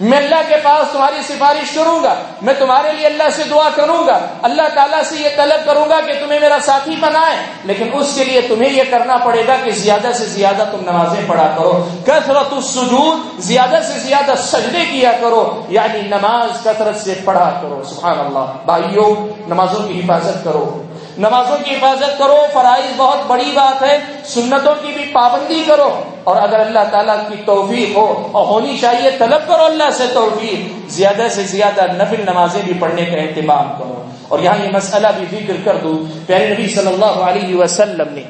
میں 0.02 0.18
اللہ 0.18 0.42
کے 0.48 0.56
پاس 0.64 0.92
تمہاری 0.92 1.22
سفارش 1.22 1.72
کروں 1.72 2.04
گا، 2.04 2.14
میں 2.42 2.54
تمہارے 2.60 2.92
لیے 2.92 3.06
اللہ 3.06 3.24
سے 3.36 3.44
دعا 3.44 3.70
کروں 3.76 4.08
گا۔ 4.08 4.20
اللہ 4.42 4.62
تعالیٰ 4.74 5.04
سے 5.04 5.16
یہ 5.16 5.30
طلب 5.36 5.66
کروں 5.66 5.90
گا 5.90 6.00
کہ 6.02 6.14
تمہیں 6.14 6.40
میرا 6.40 6.58
ساتھی 6.62 6.96
بنائے، 7.00 7.38
لیکن 7.64 7.90
اس 7.94 8.16
کے 8.16 8.24
لیے 8.24 8.42
تمہیں 8.42 8.74
یہ 8.74 8.84
کرنا 8.90 9.18
پڑے 9.18 9.44
گا 9.48 9.56
کہ 9.64 9.72
زیادہ 9.72 10.08
سے 10.14 10.26
زیادہ 10.26 10.64
تم 10.72 10.78
نمازیں 10.82 11.24
پڑھا 11.28 11.56
کرو۔ 11.58 11.88
کثرت 12.06 12.54
السجود، 12.54 13.42
زیادہ 13.42 13.80
سے 13.88 14.00
زیادہ 14.00 14.32
سجدے 14.38 14.86
کیا 14.92 15.12
کرو۔ 15.22 15.66
یعنی 15.70 16.02
نماز 16.02 16.64
کثرت 16.64 17.02
سے 17.02 17.14
پڑھا 17.26 17.60
کرو، 17.62 17.82
سبحان 17.90 18.20
اللہ۔ 18.20 18.46
بھائیوں، 18.66 19.28
نمازوں 19.50 19.88
کی 19.88 20.00
حفاظت 20.00 20.44
کرو۔ 20.44 20.84
نمازوں 21.18 21.58
کی 21.64 21.76
حفاظت 21.76 22.18
کرو، 22.18 22.38
فرائض 22.54 22.94
بہت 22.98 23.18
بڑی 23.28 23.52
بات 23.54 23.84
ہے، 23.84 24.00
سنتوں 24.26 24.76
کی 24.82 24.88
بھی 24.88 25.06
پابندی 25.14 25.64
کرو۔ 25.68 26.02
اور 26.24 26.36
اگر 26.36 26.60
اللہ 26.60 26.80
تعالیٰ 26.92 27.18
کی 27.30 27.36
توفیق 27.46 27.98
ہو 27.98 28.28
اور 28.32 28.46
ہونی 28.46 28.78
چاہیے، 28.78 29.12
طلب 29.12 29.48
کرو 29.48 29.66
اللہ 29.66 29.90
سے 29.98 30.04
توفیق۔ 30.14 30.92
زیادہ 30.92 31.28
سے 31.32 31.44
زیادہ 31.44 31.82
نفل 31.92 32.22
نمازیں 32.22 32.62
بھی 32.66 32.74
پڑھنے 32.80 33.06
کا 33.06 33.18
اہتمام 33.18 33.74
کرو۔ 33.80 34.06
اور 34.28 34.40
یہاں 34.40 34.66
یہ 34.66 34.70
مسئلہ 34.74 35.08
بھی 35.18 35.40
ذکر 35.40 35.54
کر 35.64 35.78
دوں۔ 35.78 36.28
پیارے 36.28 36.50
نبی 36.50 36.68
صلی 36.68 36.88
اللہ 36.88 37.06
علیہ 37.06 37.56
وسلم 37.56 38.14
نے، 38.14 38.22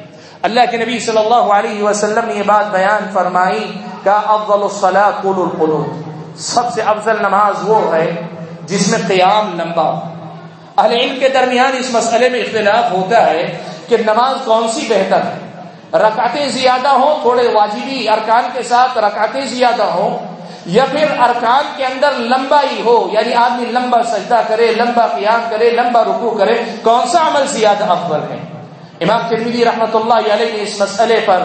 اللہ 0.42 0.60
کے 0.70 0.76
نبی 0.76 0.98
صلی 0.98 1.18
اللہ 1.18 1.52
علیہ 1.52 1.82
وسلم 1.82 2.26
نے 2.26 2.34
یہ 2.34 2.42
بات 2.46 2.70
بیان 2.70 3.08
فرمائی، 3.12 3.72
کا 4.04 4.20
افضل 4.26 4.62
الصلاۃ 4.62 5.22
قول 5.22 5.34
القلوب 5.36 6.10
سب 6.36 6.72
سے 6.72 6.82
افضل 6.82 7.16
نماز 7.18 7.68
وہ 7.68 7.94
ہے 7.94 8.22
جس 8.66 8.88
میں 8.88 8.98
قیام 9.08 9.60
لمبا 9.60 10.11
اہل 10.82 10.92
علم 10.92 11.18
کے 11.20 11.28
درمیان 11.28 11.76
اس 11.78 11.90
مسئلے 11.92 12.28
میں 12.28 12.40
اختلاف 12.40 12.90
ہوتا 12.92 13.24
ہے 13.30 13.46
کہ 13.88 13.96
نماز 14.06 14.36
کون 14.44 14.68
سی 14.74 14.86
بہتر 14.88 15.22
ہے؟ 15.26 15.98
رکعتیں 15.98 16.46
زیادہ 16.48 16.88
ہوں، 16.90 17.22
تھوڑے 17.22 17.46
واجبی 17.54 18.08
ارکان 18.08 18.48
کے 18.52 18.62
ساتھ 18.68 18.98
رکعتیں 18.98 19.44
زیادہ 19.46 19.82
ہوں، 19.94 20.18
یا 20.66 20.84
پھر 20.90 21.10
ارکان 21.20 21.64
کے 21.76 21.84
اندر 21.84 22.18
لمبا 22.30 22.60
ہی 22.70 22.80
ہو 22.84 22.96
یعنی 23.12 23.34
آدمی 23.38 23.70
لمبا 23.72 24.02
سجدہ 24.10 24.40
کرے، 24.48 24.70
لمبا 24.76 25.06
قیام 25.08 25.48
کرے، 25.50 25.70
لمبا 25.70 26.02
رکو 26.04 26.30
کرے، 26.38 26.54
کون 26.82 27.08
سا 27.08 27.26
عمل 27.28 27.46
زیادہ 27.48 27.90
افضل 27.92 28.30
ہے؟ 28.30 28.38
امام 29.00 29.28
ترمیدی 29.28 29.64
رحمۃ 29.64 29.94
اللہ 29.94 30.32
علیہ 30.32 30.50
نے 30.52 30.62
اس 30.62 30.80
مسئلے 30.80 31.20
پر 31.24 31.42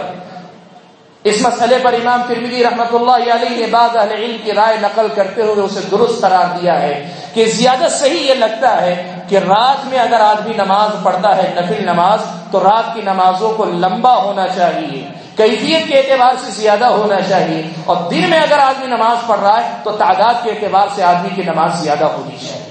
اس 1.23 1.41
مسئلے 1.41 1.77
پر 1.83 1.93
امام 1.93 2.21
ترمیدی 2.27 2.63
رحمۃ 2.63 2.93
اللہ 2.93 3.31
علیہ 3.33 3.57
نے 3.57 3.65
بعض 3.71 3.95
اہل 3.97 4.11
علم 4.11 4.35
کی 4.43 4.51
رائے 4.53 4.77
نقل 4.81 5.07
کرتے 5.15 5.41
ہوئے 5.41 5.63
اسے 5.63 5.79
درست 5.91 6.21
قرار 6.21 6.57
دیا 6.59 6.81
ہے 6.81 6.93
کہ 7.33 7.45
زیادہ 7.45 7.87
صحیح 7.89 8.27
یہ 8.27 8.33
لگتا 8.33 8.81
ہے 8.81 8.93
کہ 9.29 9.37
رات 9.37 9.85
میں 9.85 9.99
اگر 9.99 10.19
آدمی 10.19 10.53
نماز 10.57 10.91
پڑھتا 11.03 11.35
ہے، 11.37 11.47
نفل 11.55 11.83
نماز، 11.85 12.19
تو 12.51 12.59
رات 12.59 12.93
کی 12.93 13.01
نمازوں 13.01 13.51
کو 13.57 13.65
لمبا 13.65 14.15
ہونا 14.17 14.47
چاہیے، 14.47 15.01
کیفیت 15.37 15.87
کے 15.87 15.97
اعتبار 15.99 16.35
سے 16.45 16.51
زیادہ 16.51 16.85
ہونا 16.85 17.19
چاہیے، 17.29 17.61
اور 17.85 18.09
دن 18.11 18.29
میں 18.29 18.39
اگر 18.39 18.59
آدمی 18.59 18.87
نماز 18.87 19.27
پڑھ 19.27 19.39
رہا 19.39 19.59
ہے، 19.63 19.75
تو 19.83 19.91
تعداد 19.97 20.43
کے 20.43 20.51
اعتبار 20.51 20.87
سے 20.95 21.03
آدمی 21.03 21.29
کی 21.35 21.43
نماز 21.43 21.83
زیادہ 21.83 22.05
ہونی 22.05 22.37
چاہیے۔ 22.47 22.66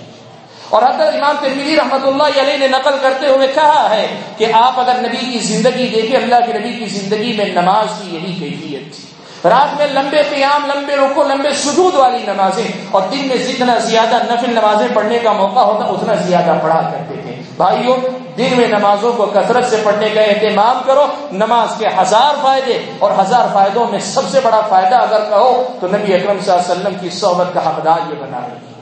اور 0.69 0.83
حضرت 0.83 1.15
امام 1.15 1.37
ترمیدی 1.41 1.77
رحمۃ 1.77 2.07
اللہ 2.07 2.41
علیہ 2.43 2.57
نے 2.57 2.69
نقل 2.69 2.97
کرتے 3.03 3.27
ہوئے 3.27 3.47
کہا 3.55 3.91
ہے 3.91 4.07
کہ 4.37 4.47
آپ 4.53 4.81
اگر 4.81 4.95
نبی 5.01 5.33
کی 5.33 5.39
زندگی 5.39 5.89
دیکھیں، 5.89 6.17
اللہ 6.17 6.47
کے 6.47 6.59
نبی 6.59 6.73
کی 6.73 6.87
زندگی 6.87 7.33
میں 7.37 7.45
نماز 7.45 7.87
کی 8.01 8.17
یہی 8.17 8.33
کیفیت 8.35 8.95
تھی۔ 8.97 9.05
رات 9.45 9.77
میں 9.79 9.87
لمبے 9.93 10.23
قیام، 10.31 10.67
لمبے 10.67 10.97
رکو 10.97 11.23
لمبے 11.23 11.53
سجود 11.55 11.95
والی 11.95 12.19
نمازیں 12.27 12.65
اور 12.91 13.03
دن 13.13 13.29
میں 13.29 13.37
جتنا 13.37 13.79
زیادہ 13.79 14.19
نفل 14.31 14.51
نمازیں 14.51 14.87
پڑھنے 14.95 15.19
کا 15.19 15.33
موقع 15.33 15.61
ہوتا، 15.61 15.85
اتنا 15.87 16.15
زیادہ 16.15 16.59
پڑھا 16.63 16.81
کرتے 16.81 17.21
تھے۔ 17.23 17.43
بھائیوں 17.57 17.97
دن 18.39 18.55
میں 18.57 18.69
نمازوں 18.69 19.13
کو 19.13 19.27
کثرت 19.27 19.65
سے 19.71 19.77
پڑھنے 19.85 20.09
کا 20.09 20.21
اہتمام 20.21 20.81
کرو۔ 20.87 21.07
نماز 21.33 21.79
کے 21.79 21.87
ہزار 22.01 22.43
فائدے 22.43 22.79
اور 22.99 23.11
ہزار 23.21 23.47
فائدوں 23.53 23.87
میں 23.91 24.01
سب 24.01 24.29
سے 24.31 24.41
بڑا 24.43 24.61
فائدہ 24.69 24.97
اگر 24.97 25.25
کہو 25.31 25.77
تو 25.81 25.87
نبی 25.87 26.15
اکرم 26.15 26.39
صلی 26.41 26.53
اللہ 26.53 26.63
علیہ 26.63 26.73
وسلم 26.73 26.95
کی 27.01 27.11
صحبت 27.11 27.55
کا 27.55 27.69
حقدار 27.69 28.11
یہ 28.11 28.21
بنا 28.21 28.41
رہی 28.41 28.75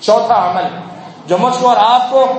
چوتھا 0.00 0.50
عمل۔ 0.50 0.91
جو 1.26 1.38
مجھ 1.38 1.54
کو 1.60 1.68
اور 1.68 1.76
آپ 1.78 2.10
کو 2.10 2.32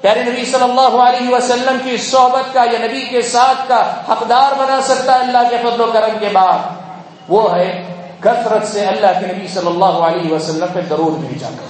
پیارے 0.00 0.22
نبی 0.22 0.44
صلی 0.44 0.62
اللہ 0.62 1.02
علیہ 1.02 1.34
وسلم 1.34 1.76
کی 1.84 1.96
صحبت 1.96 2.54
کا 2.54 2.64
یا 2.72 2.78
نبی 2.78 3.00
کے 3.00 3.22
ساتھ 3.22 3.68
کا 3.68 3.94
حقدار 4.08 4.54
بنا 4.58 4.80
سکتا 4.84 5.14
ہے 5.14 5.20
اللہ 5.20 5.50
کے 5.50 5.56
فضل 5.56 5.80
و 5.80 5.90
کرم 5.92 6.18
کے 6.20 6.28
بعد، 6.32 6.58
وہ 7.28 7.56
ہے 7.56 7.94
کثرت 8.20 8.66
سے 8.66 8.84
اللہ 8.84 9.20
کے 9.20 9.26
نبی 9.26 9.46
صلی 9.46 9.66
اللہ 9.66 9.84
علیہ 9.84 10.32
وسلم 10.32 10.66
پہ 10.72 10.80
درود 10.80 11.18
بھیجا 11.18 11.48
کر 11.48 11.66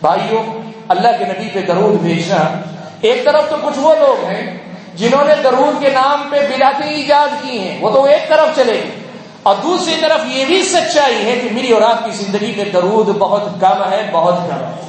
بھائیوں 0.00 0.42
اللہ 0.88 1.08
کے 1.18 1.24
نبی 1.24 1.48
پہ 1.52 1.60
درود 1.60 2.00
بھیجنا 2.00 2.60
ایک 3.00 3.24
طرف 3.24 3.50
تو 3.50 3.56
کچھ 3.62 3.78
وہ 3.78 3.94
لوگ 3.94 4.24
ہیں 4.24 4.58
جنہوں 4.94 5.24
نے 5.24 5.34
درود 5.44 5.82
کے 5.82 5.90
نام 5.90 6.28
پہ 6.30 6.48
بلاتی 6.54 6.88
ایجاد 6.88 7.42
کی 7.42 7.58
ہیں، 7.58 7.82
وہ 7.82 7.90
تو 7.90 8.04
ایک 8.04 8.28
طرف 8.28 8.56
چلے 8.56 8.72
گئے۔ 8.72 8.90
اور 9.42 9.54
دوسری 9.62 9.94
طرف 10.00 10.20
یہ 10.26 10.44
بھی 10.44 10.62
سچائی 10.62 11.26
ہے 11.26 11.40
کہ 11.42 11.48
میری 11.52 11.72
اور 11.72 11.82
آپ 11.82 12.04
کی 12.04 12.10
زندگی 12.10 12.52
میں 12.56 12.64
درود 12.64 13.08
بہت 13.08 13.42
کم 13.60 13.92
ہے، 13.92 14.08
بہت 14.12 14.34
کم 14.36 14.56
ہے۔ 14.56 14.83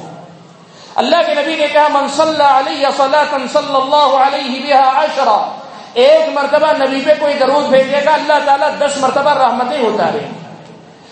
اللہ 1.00 1.22
کے 1.26 1.34
نبی 1.34 1.54
نے 1.56 1.66
کہا، 1.72 1.88
من 1.92 2.06
صلی 2.16 2.44
علیہ 2.48 2.90
صلی 2.96 3.74
اللہ 3.74 4.16
علیہ 4.22 4.74
عشرہ 4.74 5.38
ایک 6.04 6.28
مرتبہ 6.34 6.72
نبی 6.78 7.00
پہ 7.04 7.12
کوئی 7.20 7.34
درود 7.40 7.68
بھیجے 7.70 8.00
گا، 8.04 8.14
اللہ 8.14 8.44
تعالیٰ 8.46 8.70
دس 8.80 8.96
مرتبہ 9.02 9.34
رحمتیں 9.34 9.78
اتارے 9.78 10.26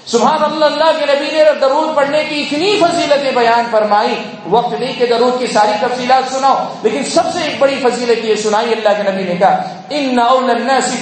سبحان 0.07 0.43
اللہ 0.45 0.65
اللہ 0.65 0.99
کے 0.99 1.05
نبی 1.07 1.31
نے 1.33 1.43
درود 1.61 1.95
پڑھنے 1.97 2.23
کی 2.29 2.41
اتنی 2.41 2.75
فضیلتیں 2.81 3.31
بیان 3.35 3.65
فرمائی 3.71 4.15
وقت 4.51 4.73
نہیں 4.73 4.93
کہ 4.99 5.07
درود 5.11 5.39
کی 5.39 5.47
ساری 5.53 5.73
تفصیلات 5.81 6.31
سناؤ، 6.33 6.65
لیکن 6.83 7.05
سب 7.05 7.33
سے 7.33 7.43
ایک 7.43 7.59
بڑی 7.59 7.79
فضیلت 7.83 8.25
یہ 8.25 8.35
سنائی، 8.43 8.73
اللہ 8.73 8.97
کے 8.97 9.11
نبی 9.11 9.25
نے 9.25 9.37
کہا، 9.37 9.63
ان 9.91 10.19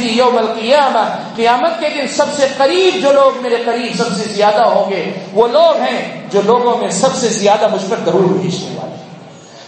یوم 0.00 0.38
القیامہ 0.38 1.04
قیامت 1.36 1.80
کے 1.80 1.88
دن 1.94 2.06
سب 2.16 2.32
سے 2.36 2.46
قریب 2.56 3.02
جو 3.02 3.12
لوگ 3.12 3.42
میرے 3.42 3.62
قریب 3.64 3.96
سب 3.98 4.16
سے 4.16 4.32
زیادہ 4.32 4.68
ہوں 4.68 4.90
گے، 4.90 5.04
وہ 5.32 5.48
لوگ 5.48 5.80
ہیں 5.80 6.00
جو 6.32 6.42
لوگوں 6.44 6.76
میں 6.78 6.90
سب 7.00 7.14
سے 7.20 7.28
زیادہ 7.40 7.74
مجھ 7.74 7.90
پر 7.90 8.04
درود 8.06 8.40
بھیجنے 8.40 8.76
والے 8.76 9.01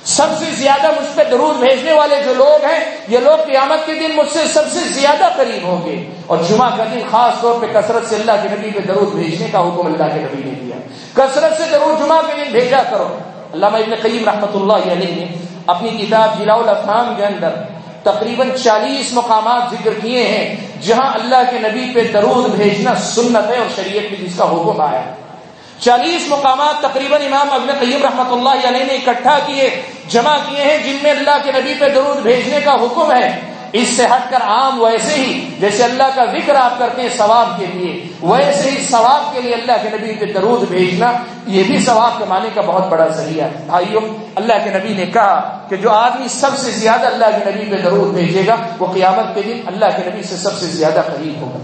سب 0.05 0.27
سے 0.38 0.45
زیادہ 0.51 0.87
مجھ 0.87 1.17
پہ 1.17 1.23
درود 1.31 1.57
بھیجنے 1.57 1.93
والے 1.93 2.17
جو 2.25 2.35
لوگ 2.35 2.64
ہیں، 2.64 2.97
یہ 3.09 3.19
لوگ 3.19 3.47
قیامت 3.47 3.87
کے 3.87 3.95
دن 3.95 4.17
مجھ 4.17 4.33
سے 4.33 4.38
سب 4.55 4.62
سے 4.73 4.81
زیادہ 4.81 5.29
قریب 5.37 5.67
ہوں 5.67 5.87
گے۔ 5.87 6.05
اور 6.27 6.38
جمعہ 6.49 6.77
کا 6.77 6.85
دن 6.85 7.01
خاص 7.11 7.40
طور 7.40 7.61
پہ 7.61 7.67
کثرت 7.73 8.09
سے 8.09 8.17
اللہ 8.17 8.33
کے 8.43 8.49
نبی 8.53 8.71
پہ 8.71 8.81
درود 8.81 9.12
بھیجنے 9.14 9.49
کا 9.53 9.59
حکم 9.59 9.87
اللہ 9.87 10.14
کے 10.14 10.21
نبی 10.21 10.51
نے 10.51 10.51
دیا۔ 10.51 10.77
کثرت 11.14 11.57
سے 11.57 11.62
درود 11.71 11.99
جمعہ 11.99 12.21
کے 12.27 12.45
دن 12.45 12.53
بھیجا 12.53 12.83
کرو۔ 12.90 13.19
اللہ 13.53 13.67
ابن 13.67 13.95
قیم 14.03 14.29
رحمۃ 14.29 14.55
اللہ 14.55 14.93
علیہ 14.93 15.17
نے 15.17 15.27
اپنی 15.67 15.88
کتاب 15.88 16.38
جلاء 16.38 16.55
الافہام 16.55 17.14
کے 17.17 17.25
اندر 17.25 17.49
تقریباً 18.03 18.51
چالیس 18.64 19.12
مقامات 19.12 19.62
ذکر 19.71 19.90
کیے 20.03 20.23
ہیں، 20.23 20.57
جہاں 20.81 21.14
اللہ 21.14 21.43
کے 21.51 21.59
نبی 21.59 21.93
پہ 21.95 22.12
درود 22.12 22.55
بھیجنا 22.55 22.95
سنت 22.95 23.51
ہے 23.51 23.57
اور 23.57 23.77
شریعت 23.77 24.12
میں 24.12 24.29
جس 24.29 24.37
کا 24.37 24.45
حکم 24.45 24.81
آیا۔ 24.81 25.03
چالیس 25.85 26.29
مقامات 26.29 26.83
تقریباً 26.83 27.23
امام 27.23 27.51
ابن 27.51 27.73
قیم 27.81 28.03
رحمۃ 28.03 28.33
اللہ 28.33 28.68
علیہ 28.68 28.85
نے 28.85 28.92
اکٹھا 28.92 29.38
کیے، 29.47 29.83
جمع 30.09 30.37
کیے 30.49 30.64
ہیں، 30.64 30.79
جن 30.79 30.97
میں 31.03 31.11
اللہ 31.11 31.37
کے 31.42 31.53
نبی 31.53 31.75
پہ 31.79 31.88
درود 31.88 32.18
بھیجنے 32.18 32.61
کا 32.64 32.75
حکم 32.75 33.12
ہے۔ 33.12 33.40
اس 33.73 33.88
سے 33.88 34.07
ہٹ 34.07 34.31
کر 34.31 34.42
عام 34.42 34.83
ویسے 34.83 35.14
ہی، 35.14 35.55
جیسے 35.61 35.85
اللہ 35.85 36.03
کا 36.14 36.25
ذکر 36.25 36.55
آپ 36.55 36.79
کرتے 36.79 37.03
ہیں 37.03 37.09
ثواب 37.16 37.59
کے 37.59 37.66
لیے، 37.66 38.09
ویسے 38.23 38.70
ہی 38.70 38.85
ثواب 38.85 39.35
کے 39.35 39.40
لیے 39.42 39.55
اللہ 39.55 39.73
کے 39.83 39.88
نبی 39.92 40.14
پہ 40.14 40.33
درود 40.33 40.68
بھیجنا، 40.68 41.12
یہ 41.47 41.62
بھی 41.62 41.79
ثواب 41.79 42.18
کمانے 42.18 42.49
کا 42.55 42.61
بہت 42.61 42.88
بڑا 42.88 43.07
ذریعہ 43.09 43.47
ہے۔ 43.47 43.64
بھائیوں، 43.66 44.01
اللہ 44.35 44.64
کے 44.64 44.70
نبی 44.70 44.94
نے 44.94 45.07
کہا 45.07 45.66
کہ 45.68 45.77
جو 45.77 45.90
آدمی 45.90 46.29
سب 46.29 46.59
سے 46.59 46.70
زیادہ 46.70 47.07
اللہ 47.07 47.25
کے 47.25 47.51
نبی 47.51 47.77
پہ 47.77 47.83
درود 47.83 48.14
بھیجے 48.14 48.42
گا، 48.47 48.57
وہ 48.79 48.92
قیامت 48.92 49.35
کے 49.35 49.42
دن 49.42 49.61
اللہ 49.66 49.97
کے 49.97 50.11
نبی 50.11 50.23
سے 50.23 50.37
سب 50.37 50.59
سے 50.59 50.66
زیادہ 50.66 51.03
قریب 51.07 51.40
ہوگا۔ 51.40 51.59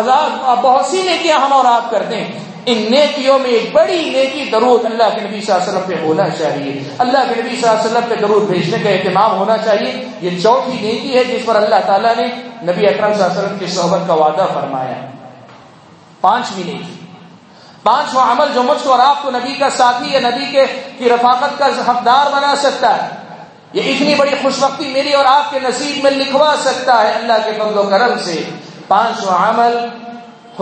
ہزار، 0.00 0.56
بہت 0.62 0.86
سی 0.86 1.02
نیکیاں 1.02 1.38
ہم 1.38 1.52
اور 1.52 1.64
آپ 1.64 1.90
کرتے 1.90 2.16
ہیں۔ 2.16 2.41
ان 2.66 2.86
نیکیوں 2.90 3.38
میں 3.38 3.50
ایک 3.50 3.72
بڑی 3.72 4.10
نیکی 4.10 4.50
درود 4.52 4.84
اللہ 4.84 5.02
کے 5.14 5.20
نبی 5.20 5.40
صلی 5.40 5.54
اللہ 5.54 5.64
علیہ 5.64 5.78
وسلم 5.78 5.98
پہ 5.98 6.04
ہونا 6.04 6.30
چاہیے۔ 6.30 6.82
اللہ 6.98 7.18
کے 7.34 7.42
نبی 7.42 7.56
صلی 7.56 7.68
اللہ 7.68 7.80
علیہ 7.80 7.90
وسلم 7.90 8.08
پہ 8.08 8.14
درود 8.14 8.42
بھیجنے 8.42 8.82
کا 8.82 8.90
اہتمام 8.90 9.38
ہونا 9.38 9.58
چاہیے۔ 9.58 10.08
یہ 10.20 10.40
چوتھی 10.42 10.72
نیکی 10.72 11.18
ہے 11.18 11.24
جس 11.24 11.46
پر 11.46 11.56
اللہ 11.56 11.74
تعالیٰ 11.86 12.16
نے 12.16 12.26
نبی 12.62 12.86
اکرم 12.86 13.14
صلی 13.14 13.22
اللہ 13.22 13.32
علیہ 13.32 13.42
وسلم 13.42 13.58
کی 13.58 13.66
صحبت 13.66 14.00
کا 14.06 14.14
وعدہ 14.14 14.46
فرمایا۔ 14.54 15.06
پانچویں 16.20 16.64
نیکی۔ 16.64 17.06
پانچواں 17.82 18.32
عمل 18.32 18.46
جو 18.54 18.62
مجھ 18.62 18.84
کو 18.84 18.90
اور 18.90 18.98
آپ 18.98 19.22
کو 19.22 19.30
نبی 19.30 19.54
کا 19.54 19.70
ساتھی 19.70 20.12
یا 20.12 20.20
نبی 20.20 20.46
کے 20.52 20.64
کی 20.98 21.08
رفاقت 21.08 21.58
کا 21.58 21.66
حقدار 21.66 22.32
بنا 22.32 22.54
سکتا 22.56 23.02
ہے۔ 23.02 23.08
یہ 23.72 23.94
اتنی 23.94 24.14
بڑی 24.14 24.30
خوش 24.42 24.54
وقتی 24.60 24.86
میری 24.86 25.12
اور 25.12 25.24
آپ 25.24 25.50
کے 25.50 25.58
نصیب 25.62 26.02
میں 26.02 26.10
لکھوا 26.10 26.54
سکتا 26.64 27.02
ہے 27.02 27.12
اللہ 27.12 27.32
کے 27.44 27.52
فضل 27.52 27.78
و 27.78 27.82
کرم 27.82 28.18
سے۔ 28.18 28.44
پانچواں 28.88 29.48
عمل 29.48 29.76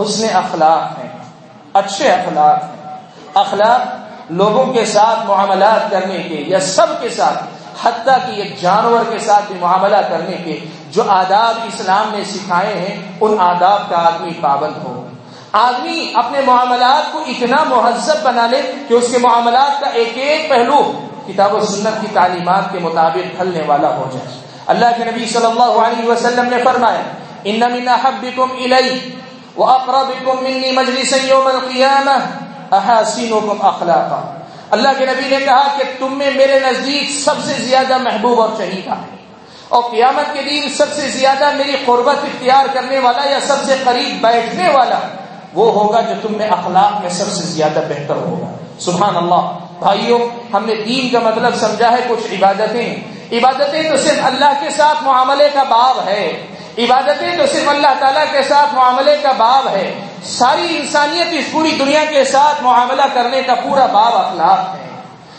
حسن 0.01 0.27
اخلاق 0.33 0.99
ہے۔ 0.99 1.20
اچھے 1.73 2.11
اخلاق 2.11 2.63
ہیں 2.63 2.97
اخلاق 3.33 3.81
لوگوں 4.31 4.73
کے 4.73 4.85
ساتھ 4.85 5.27
معاملات 5.27 5.91
کرنے 5.91 6.23
کے 6.23 6.43
یا 6.47 6.59
سب 6.59 6.87
کے 7.01 7.09
ساتھ، 7.09 7.43
حتیٰ 7.83 8.17
کہ 8.25 8.41
ایک 8.41 8.61
جانور 8.61 9.11
کے 9.11 9.19
ساتھ 9.19 9.45
بھی 9.47 9.55
معاملہ 9.59 9.97
کرنے 10.09 10.37
کے 10.37 10.59
جو 10.91 11.03
آداب 11.07 11.55
اسلام 11.67 12.15
نے 12.15 12.23
سکھائے 12.23 12.73
ہیں، 12.73 13.11
ان 13.21 13.35
آداب 13.39 13.89
کا 13.89 13.97
آدمی 13.97 14.31
پابند 14.41 14.83
ہو۔ 14.83 15.07
آدمی 15.51 16.11
اپنے 16.15 16.41
معاملات 16.45 17.13
کو 17.13 17.19
اتنا 17.27 17.63
مہذب 17.63 18.23
بنا 18.23 18.47
لے 18.47 18.61
کہ 18.87 18.93
اس 18.93 19.11
کے 19.11 19.17
معاملات 19.17 19.81
کا 19.81 19.87
ایک 19.87 20.11
ایک 20.15 20.49
پہلو 20.49 21.07
کتاب 21.27 21.53
و 21.53 21.59
سنت 21.59 22.01
کی 22.01 22.07
تعلیمات 22.13 22.71
کے 22.71 22.79
مطابق 22.79 23.37
ڈھلنے 23.37 23.63
والا 23.67 23.95
ہو 23.95 24.09
جائے۔ 24.13 24.27
اللہ 24.67 24.85
کے 24.97 25.03
نبی 25.05 25.25
صلی 25.25 25.45
اللہ 25.45 25.87
علیہ 25.87 26.09
وسلم 26.09 26.49
نے 26.49 26.63
فرمایا، 26.63 27.01
ان 27.43 27.59
من 27.59 27.87
احبكم 27.87 28.47
الي 28.51 28.99
واقربكم 29.57 30.43
مني 30.43 30.71
مجلسا 30.71 31.17
يوم 31.27 31.47
القيامه 31.47 32.19
احاسنكم 32.71 33.65
اخلاقا 33.65 34.37
اللہ 34.69 34.87
کے 34.97 35.05
نبی 35.05 35.37
نے 35.37 35.45
کہا 35.45 35.67
کہ 35.77 35.83
تم 35.99 36.17
میں 36.17 36.31
میرے 36.35 36.59
نزدیک 36.59 37.19
سب 37.25 37.35
سے 37.45 37.53
زیادہ 37.53 37.97
محبوب 37.97 38.41
اور 38.41 38.49
چہیتا 38.57 38.91
ہے۔ 38.91 39.21
اور 39.69 39.83
قیامت 39.91 40.33
کے 40.33 40.41
دن 40.41 40.69
سب 40.77 40.85
سے 40.95 41.07
زیادہ 41.07 41.49
میری 41.57 41.75
قربت 41.85 42.17
اختیار 42.23 42.65
کرنے 42.73 42.99
والا 42.99 43.29
یا 43.29 43.39
سب 43.39 43.55
سے 43.65 43.75
قریب 43.83 44.21
بیٹھنے 44.21 44.69
والا 44.69 44.99
وہ 45.53 45.71
ہوگا 45.71 46.01
جو 46.01 46.13
تم 46.21 46.37
میں 46.37 46.47
اخلاق 46.47 47.01
میں 47.01 47.09
سب 47.09 47.25
سے 47.27 47.43
زیادہ 47.43 47.79
بہتر 47.89 48.15
ہوگا۔ 48.15 48.79
سبحان 48.79 49.17
اللہ۔ 49.17 49.57
بھائیوں، 49.79 50.19
ہم 50.53 50.65
نے 50.65 50.75
دین 50.75 51.09
کا 51.09 51.19
مطلب 51.19 51.55
سمجھا 51.55 51.91
ہے، 51.91 51.97
کچھ 52.07 52.33
عبادتیں۔ 52.33 52.95
عبادتیں 53.31 53.91
تو 53.91 53.97
صرف 53.97 54.19
اللہ 54.23 54.53
کے 54.59 54.69
ساتھ 54.69 55.03
معاملے 55.03 55.49
کا 55.53 55.63
باب 55.63 56.07
ہے۔ 56.07 56.47
عبادتیں 56.77 57.37
تو 57.37 57.45
صرف 57.53 57.69
اللہ 57.69 57.87
تعالیٰ 57.99 58.23
کے 58.31 58.41
ساتھ 58.43 58.75
معاملے 58.75 59.17
کا 59.23 59.31
باب 59.31 59.67
ہے۔ 59.67 59.99
ساری 60.23 60.77
انسانیت 60.77 61.27
اس 61.31 61.45
پوری 61.51 61.71
دنیا 61.71 62.05
کے 62.09 62.25
ساتھ 62.25 62.63
معاملہ 62.63 63.01
کرنے 63.13 63.41
کا 63.41 63.55
پورا 63.55 63.85
باب 63.85 64.15
اخلاق 64.15 64.75
ہے۔ 64.75 64.89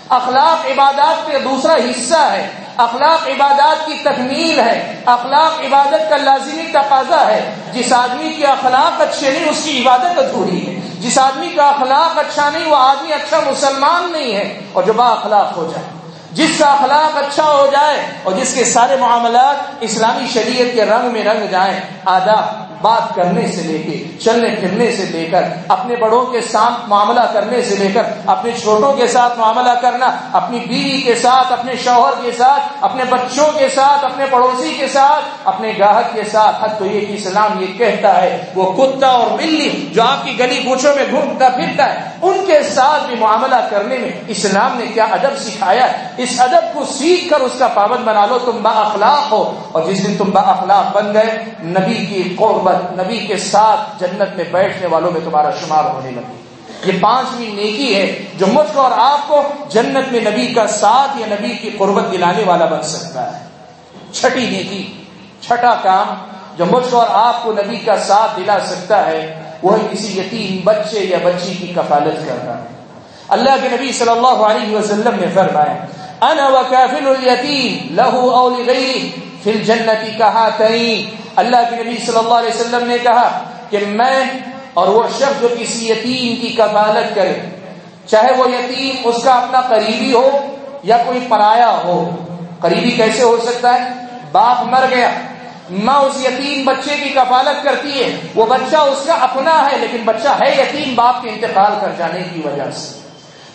اخلاق 0.09 0.67
عبادات 0.67 1.27
کا 1.27 1.39
دوسرا 1.45 1.73
حصہ 1.73 2.19
ہے۔ 2.19 2.49
اخلاق 2.77 3.29
عبادات 3.29 3.87
کی 3.87 3.95
تکمیل 4.03 4.61
ہے۔ 4.61 5.01
اخلاق 5.07 5.61
عبادت 5.61 6.11
کا 6.11 6.17
لازمی 6.17 6.63
تقاضا 6.73 7.27
ہے۔ 7.27 7.55
جس 7.73 7.93
آدمی 7.93 8.33
کی 8.33 8.47
اخلاق 8.47 9.01
اچھے 9.01 9.31
نہیں، 9.31 9.49
اس 9.49 9.61
کی 9.65 9.83
عبادت 9.83 10.19
ادھوری 10.19 10.67
ہے۔ 10.67 10.81
جس 10.99 11.19
آدمی 11.19 11.49
کا 11.57 11.69
اخلاق 11.69 12.19
اچھا 12.19 12.51
نہیں، 12.51 12.69
وہ 12.69 12.77
آدمی 12.77 13.13
اچھا 13.13 13.41
مسلمان 13.51 14.13
نہیں 14.13 14.37
ہے 14.37 14.61
اور 14.73 14.83
جو 14.83 14.93
با 14.93 15.09
اخلاق 15.09 15.57
ہو 15.57 15.73
جائے۔ 15.75 16.02
جس 16.33 16.59
کا 16.59 16.67
اخلاق 16.67 17.17
اچھا 17.17 17.45
ہو 17.45 17.69
جائے 17.73 18.01
اور 18.23 18.33
جس 18.33 18.55
کے 18.55 18.65
سارے 18.65 18.97
معاملات 18.97 19.57
اسلامی 19.81 20.27
شریعت 20.33 20.75
کے 20.75 20.85
رنگ 20.85 21.13
میں 21.13 21.25
رنگ 21.25 21.47
جائیں، 21.51 21.81
آداب 22.05 22.72
بات 22.83 23.15
کرنے 23.15 23.47
سے 23.47 23.63
لے 23.63 23.79
کے، 23.79 24.05
چلنے 24.19 24.49
پھرنے 24.61 24.91
سے 24.91 25.05
لے 25.05 25.25
کر، 25.25 25.43
اپنے 25.69 25.97
بڑوں 25.97 26.27
کے 26.27 26.41
ساتھ 26.41 26.89
معاملہ 26.89 27.21
کرنے 27.33 27.63
سے 27.63 27.77
لے 27.77 27.89
کر، 27.95 28.03
اپنے 28.27 28.51
چھوٹوں 28.63 28.93
کے 28.93 29.07
ساتھ 29.07 29.39
معاملہ 29.39 29.73
کرنا، 29.83 30.11
اپنی 30.33 30.59
بیوی 30.59 31.01
کے 31.01 31.15
ساتھ، 31.15 31.53
اپنے 31.53 31.73
شوہر 31.85 32.25
کے 32.25 32.33
ساتھ، 32.33 32.63
اپنے 32.81 33.05
بچوں 33.11 33.47
کے 33.59 33.69
ساتھ، 33.69 34.05
اپنے 34.05 34.25
پڑوسی 34.31 34.75
کے 34.79 34.87
ساتھ، 34.89 35.25
اپنے 35.45 35.73
گاہک 35.79 36.15
کے 36.15 36.23
ساتھ۔ 36.33 36.65
حد 36.65 36.69
تو 36.79 36.87
یہ 36.87 37.01
کہ 37.01 37.13
اسلام 37.13 37.63
یہ 37.63 37.79
کہتا 37.79 38.23
ہے، 38.23 38.45
وہ 38.55 38.73
کتا 38.73 39.07
اور 39.07 39.39
بلی 39.39 39.89
جو 39.93 40.03
آپ 40.03 40.25
کی 40.25 40.39
گلی 40.39 40.65
گوچھوں 40.65 40.95
میں 40.95 41.05
گھومتا 41.11 41.49
پھرتا 41.49 41.95
ہے۔ 41.95 42.11
ان 42.23 42.45
کے 42.47 42.63
ساتھ 42.63 43.07
بھی 43.07 43.17
معاملہ 43.17 43.67
کرنے 43.71 43.99
میں 43.99 44.11
اسلام 44.29 44.79
نے 44.79 44.87
کیا 44.87 45.05
ادب 45.05 45.39
سکھایا 45.39 45.93
ہے؟ 45.93 46.09
اس 46.17 46.41
ادب 46.41 46.75
کو 46.75 46.85
سیکھ 46.85 47.31
کر 47.31 47.41
اس 47.41 47.53
کا 47.59 47.69
پابند 47.69 48.05
بنا 48.05 48.27
لو، 48.27 48.39
تم 48.39 48.59
با 48.63 48.71
اخلاق 48.71 49.33
ہو۔ 49.33 49.55
اور 49.73 49.83
جس 49.83 50.07
دن 50.07 50.15
تم 50.19 50.31
با 50.31 50.41
اخلاق 50.41 50.97
بن 50.97 51.15
گئے، 51.15 51.45
نبی 51.63 52.07
کی 52.07 52.35
قربت 52.39 52.72
محبت 52.73 53.07
نبی 53.07 53.19
کے 53.19 53.37
ساتھ 53.37 54.01
جنت 54.01 54.37
میں 54.37 54.45
بیٹھنے 54.53 54.87
والوں 54.87 55.11
میں 55.11 55.21
تمہارا 55.25 55.51
شمار 55.51 55.85
ہونے 55.85 56.11
لگے۔ 56.11 56.43
یہ 56.85 56.93
پانچویں 57.01 57.55
نیکی 57.55 57.97
ہے 57.97 58.25
جو 58.39 58.47
مجھ 58.47 58.75
کو 58.75 58.81
اور 58.81 58.91
آپ 58.97 59.29
کو 59.29 59.43
جنت 59.69 60.13
میں 60.13 60.21
نبی 60.21 60.55
کا 60.55 60.67
ساتھ 60.67 61.21
یا 61.21 61.27
نبی 61.27 61.49
کی 61.49 61.71
قربت 61.79 62.13
دلانے 62.13 62.43
والا 62.47 62.65
بن 62.65 62.83
سکتا 62.83 63.39
ہے۔ 63.39 63.45
چھٹی 64.13 64.47
نیکی، 64.51 64.93
چھٹا 65.41 65.75
کام 65.83 66.15
جو 66.59 66.65
مجھ 66.67 66.85
کو 66.91 67.01
اور 67.01 67.07
آپ 67.11 67.45
کو 67.45 67.53
نبی 67.53 67.77
کا 67.77 67.99
ساتھ 67.99 68.31
دلا 68.37 68.59
سکتا 68.67 69.07
ہے 69.07 69.43
وہ 69.63 69.77
کسی 69.91 70.21
یتیم 70.21 70.61
بچے 70.65 71.01
یا 71.01 71.19
بچی 71.25 71.55
کی 71.55 71.67
کفالت 71.67 72.29
کرنا۔ 72.29 72.53
ہے 72.53 72.65
اللہ 73.29 73.51
کے 73.63 73.69
نبی 73.69 73.93
صلی 73.93 74.11
اللہ 74.11 74.45
علیہ 74.45 74.77
وسلم 74.77 75.21
نے 75.21 75.27
فرمایا، 75.35 75.87
انا 76.21 76.49
وکافل 76.49 77.07
الیتیم، 77.07 77.95
لہو 77.95 78.31
او 78.31 78.51
لغیری، 78.51 79.11
فی 79.43 79.51
الجنتی 79.51 80.11
کہا 80.19 80.49
اللہ 81.37 81.57
کے 81.71 81.85
نبی 81.85 81.97
صلی 82.07 82.19
اللہ 82.19 82.35
علیہ 82.35 82.61
وسلم 82.61 82.87
نے 82.87 82.99
کہا 82.99 83.43
کہ 83.71 83.79
میں 83.89 84.21
اور 84.75 84.89
وہ 84.89 85.03
شخص 85.17 85.41
جو 85.41 85.49
کسی 85.59 85.89
یتیم 85.89 86.41
کی 86.41 86.49
کفالت 86.49 87.15
کرے، 87.15 87.35
چاہے 88.07 88.33
وہ 88.37 88.51
یتیم 88.51 88.97
اس 89.05 89.25
کا 89.25 89.33
اپنا 89.33 89.61
قریبی 89.61 90.13
ہو 90.13 90.57
یا 90.83 91.03
کوئی 91.07 91.21
پرایا 91.29 91.81
ہو۔ 91.85 92.11
قریبی 92.61 92.91
کیسے 92.91 93.23
ہو 93.23 93.37
سکتا 93.47 93.75
ہے؟ 93.75 93.89
باپ 94.33 94.63
مر 94.63 94.85
گیا، 94.91 95.11
ماں 95.71 96.01
اس 96.01 96.25
یتیم 96.25 96.65
بچے 96.65 96.97
کی 97.03 97.09
کفالت 97.09 97.65
کرتی 97.65 98.05
ہے۔ 98.05 98.21
وہ 98.35 98.47
بچہ 98.47 98.77
اس 98.77 99.07
کا 99.07 99.15
اپنا 99.15 99.69
ہے، 99.73 99.77
لیکن 99.77 99.99
بچہ 100.05 100.29
ہے 100.29 100.51
یتیم 100.59 100.95
باپ 100.95 101.23
کے 101.23 101.29
انتقال 101.29 101.73
کر 101.81 101.89
جانے 101.99 102.23
کی 102.35 102.43
وجہ 102.45 102.71
سے۔ 102.71 103.02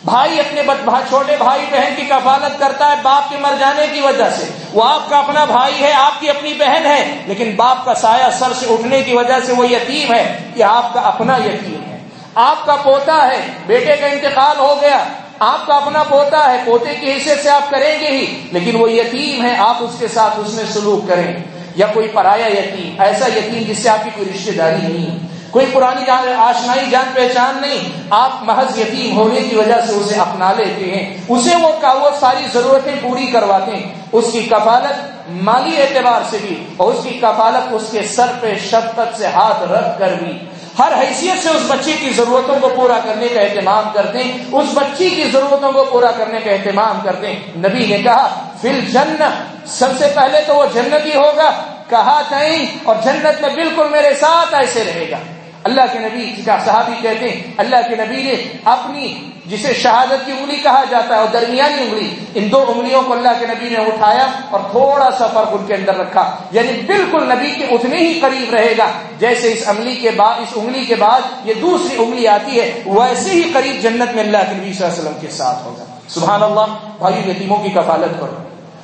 بھائی 0.08 0.40
اپنے 0.40 0.62
چھوٹے 1.10 1.36
بھائی 1.38 1.66
بہن 1.72 1.94
کی 1.96 2.02
کفالت 2.02 2.60
کرتا 2.60 2.92
ہے 2.92 2.96
باپ 3.02 3.30
کے 3.30 3.38
مر 3.38 3.54
جانے 3.60 3.88
کی 3.94 4.00
وجہ 4.00 4.30
سے۔ 4.38 4.46
وہ 4.74 4.84
آپ 4.84 5.10
کا 5.10 5.18
اپنا 5.18 5.46
بھائی 5.46 5.84
ہے، 5.84 5.92
آپ 5.92 6.22
کی 6.22 6.30
اپنی 6.30 6.54
بہن 6.54 6.86
ہے، 6.86 7.24
لیکن 7.26 7.56
باپ 7.56 7.86
کا 7.86 7.94
سایہ 7.94 8.32
سر 8.40 8.54
سے 8.54 8.66
اٹھنے 8.70 9.04
کی 9.04 9.16
وجہ 9.16 9.34
سے 9.46 9.54
وہ 9.54 9.68
یتیم 9.68 10.14
ہے 10.14 10.38
کہ 10.54 10.64
آپ 10.64 10.94
کا 10.94 11.00
اپنا 11.00 11.38
یتیم 11.38 11.92
ہے۔ 11.92 11.98
آپ 12.36 12.66
کا 12.66 12.76
پوتا 12.76 13.28
ہے، 13.28 13.38
بیٹے 13.66 13.96
کا 13.96 14.06
انتقال 14.08 14.60
ہو 14.60 14.78
گیا۔ 14.82 15.04
آپ 15.40 15.68
کا 15.68 15.76
اپنا 15.76 16.04
پوتا 16.04 16.52
ہے، 16.52 16.58
پوتے 16.66 16.96
کی 17.00 17.12
حیثیت 17.12 17.44
سے 17.44 17.50
آپ 17.50 17.70
کریں 17.70 18.00
گے 18.00 18.08
ہی، 18.08 18.48
لیکن 18.52 18.76
وہ 18.76 18.92
یتیم 18.92 19.46
ہے، 19.46 19.56
آپ 19.58 19.76
اس 19.80 19.96
کے 20.00 20.08
ساتھ 20.08 20.40
اس 20.40 20.54
میں 20.54 20.64
سلوک 20.74 21.08
کریں۔ 21.08 21.34
یا 21.76 21.88
کوئی 21.94 22.08
پرایا 22.08 22.48
یتیم، 22.48 23.02
ایسا 23.02 23.26
یتیم 23.28 23.64
جس 23.64 23.78
سے 23.78 23.90
آپ 23.90 24.04
کی 24.04 24.10
کوئی 24.16 24.32
رشتے 24.36 24.52
داری 24.52 24.82
نہیں۔ 24.82 25.12
ہے 25.12 25.27
کوئی 25.52 25.66
پرانی 25.74 26.06
جان 26.08 26.34
آشنائی 26.38 26.90
جان 26.90 27.12
پہچان 27.14 27.58
نہیں، 27.62 27.90
آپ 28.10 28.32
محض 28.42 28.80
یتیم 28.80 29.18
ہونے 29.18 29.42
کی 29.42 29.56
وجہ 29.56 29.82
سے 29.88 29.94
اسے 29.94 30.20
اپنا 30.20 30.54
لیتے 30.58 30.92
ہیں۔ 30.92 31.18
اسے 31.30 31.56
وہ 31.56 31.70
وہ 31.84 32.10
ساری 32.20 32.46
ضرورتیں 32.54 32.96
پوری 33.02 33.28
کرواتے 33.28 33.76
ہیں۔ 33.76 33.94
اس 34.12 34.26
کی 34.32 34.40
کفالت 34.40 35.18
مالی 35.30 35.82
اعتبار 35.82 36.22
سے 36.30 36.38
بھی 36.42 36.66
اور 36.78 36.94
اس 36.94 37.04
کی 37.04 37.10
کفالت 37.10 37.68
اس 37.72 37.84
کے 37.92 38.02
سر 38.02 38.32
پہ 38.40 38.54
شفقت 38.56 39.18
سے 39.18 39.28
ہاتھ 39.28 39.72
رکھ 39.72 40.00
کر 40.00 40.14
بھی۔ 40.14 40.40
ہر 40.80 40.92
حیثیت 41.00 41.44
سے 41.44 41.50
اس 41.50 41.62
بچے 41.68 41.92
کی 42.00 42.10
ضرورتوں 42.10 42.56
کو 42.62 42.70
پورا 42.76 43.00
کرنے 43.04 43.28
کا 43.28 43.42
اہتمام 43.42 43.84
کرتے 43.94 44.24
ہیں۔ 44.24 44.38
اس 44.52 44.66
بچی 44.74 45.10
کی 45.10 45.24
ضرورتوں 45.34 45.72
کو 45.72 45.84
پورا 45.84 46.12
کرنے 46.12 46.40
کا 46.40 46.52
اہتمام 46.52 47.00
کرتے 47.04 47.28
ہیں۔ 47.28 47.40
نبی 47.58 47.86
نے 47.86 47.98
کہا، 47.98 48.50
فل 48.62 48.80
جنت، 48.82 49.68
سب 49.70 49.88
سے 50.00 50.08
پہلے 50.16 50.42
تو 50.48 50.56
وہ 50.56 50.66
جنتی 50.74 51.16
ہوگا۔ 51.16 51.52
کہا 51.90 52.22
تئیں 52.30 52.66
اور 52.84 52.96
جنت 53.04 53.42
میں 53.42 53.50
بالکل 53.50 53.88
میرے 53.92 54.14
ساتھ 54.14 54.54
ایسے 54.54 54.84
رہے 54.84 55.08
گا۔ 55.12 55.18
اللہ 55.64 55.82
کے 55.92 56.00
نبی 56.00 56.42
کا 56.46 56.58
صحابی 56.66 56.94
کہتے 57.02 57.30
ہیں، 57.30 57.44
اللہ 57.58 57.76
کے 57.90 57.96
نبی 57.96 58.24
نے 58.24 58.58
اپنی، 58.64 59.30
جسے 59.46 59.74
شہادت 59.74 60.26
کی 60.26 60.32
انگلی 60.32 60.56
کہا 60.56 60.84
جاتا 60.90 61.14
ہے 61.14 61.20
اور 61.20 61.28
درمیانی 61.28 61.84
انگلی، 61.84 62.16
ان 62.36 62.52
دو 62.52 62.66
انگلیوں 62.68 63.02
کو 63.02 63.14
اللہ 63.14 63.30
کے 63.40 63.46
نبی 63.48 63.70
نے 63.70 63.76
اٹھایا 63.76 64.28
اور 64.50 64.60
تھوڑا 64.72 65.10
سا 65.18 65.28
فرق 65.28 65.50
ان 65.52 65.66
کے 65.68 65.74
اندر 65.74 65.98
رکھا۔ 65.98 66.36
یعنی 66.52 66.72
بالکل 66.72 67.34
نبی 67.34 67.52
کے 67.52 67.66
اتنے 67.66 67.98
ہی 67.98 68.20
قریب 68.20 68.54
رہے 68.54 68.74
گا، 68.78 68.88
جیسے 69.20 69.54
اس 69.54 69.64
عملی 69.68 69.96
کے 69.96 70.12
بعد 70.12 70.34
اس 70.40 70.48
انگلی 70.56 70.86
کے 70.86 70.96
بعد 70.96 71.22
یہ 71.44 71.54
دوسری 71.54 71.96
انگلی 71.98 72.28
آتی 72.28 72.60
ہے، 72.60 72.84
ویسے 72.86 73.30
ہی 73.30 73.52
قریب 73.54 73.84
جنت 73.84 74.16
میں 74.16 74.24
اللہ 74.24 74.38
کے 74.38 74.56
نبی 74.56 74.74
صلی 74.74 74.84
اللہ 74.84 75.00
علیہ 75.00 75.10
وسلم 75.10 75.20
کے 75.22 75.28
ساتھ 75.28 75.64
ہوگا۔ 75.64 75.86
سبحان 76.08 76.44
اللہ 76.44 76.66
بھائی، 76.98 77.32
یتیموں 77.32 77.64
کی 77.64 77.70
کفالت 77.70 78.20
کرو۔ 78.20 78.36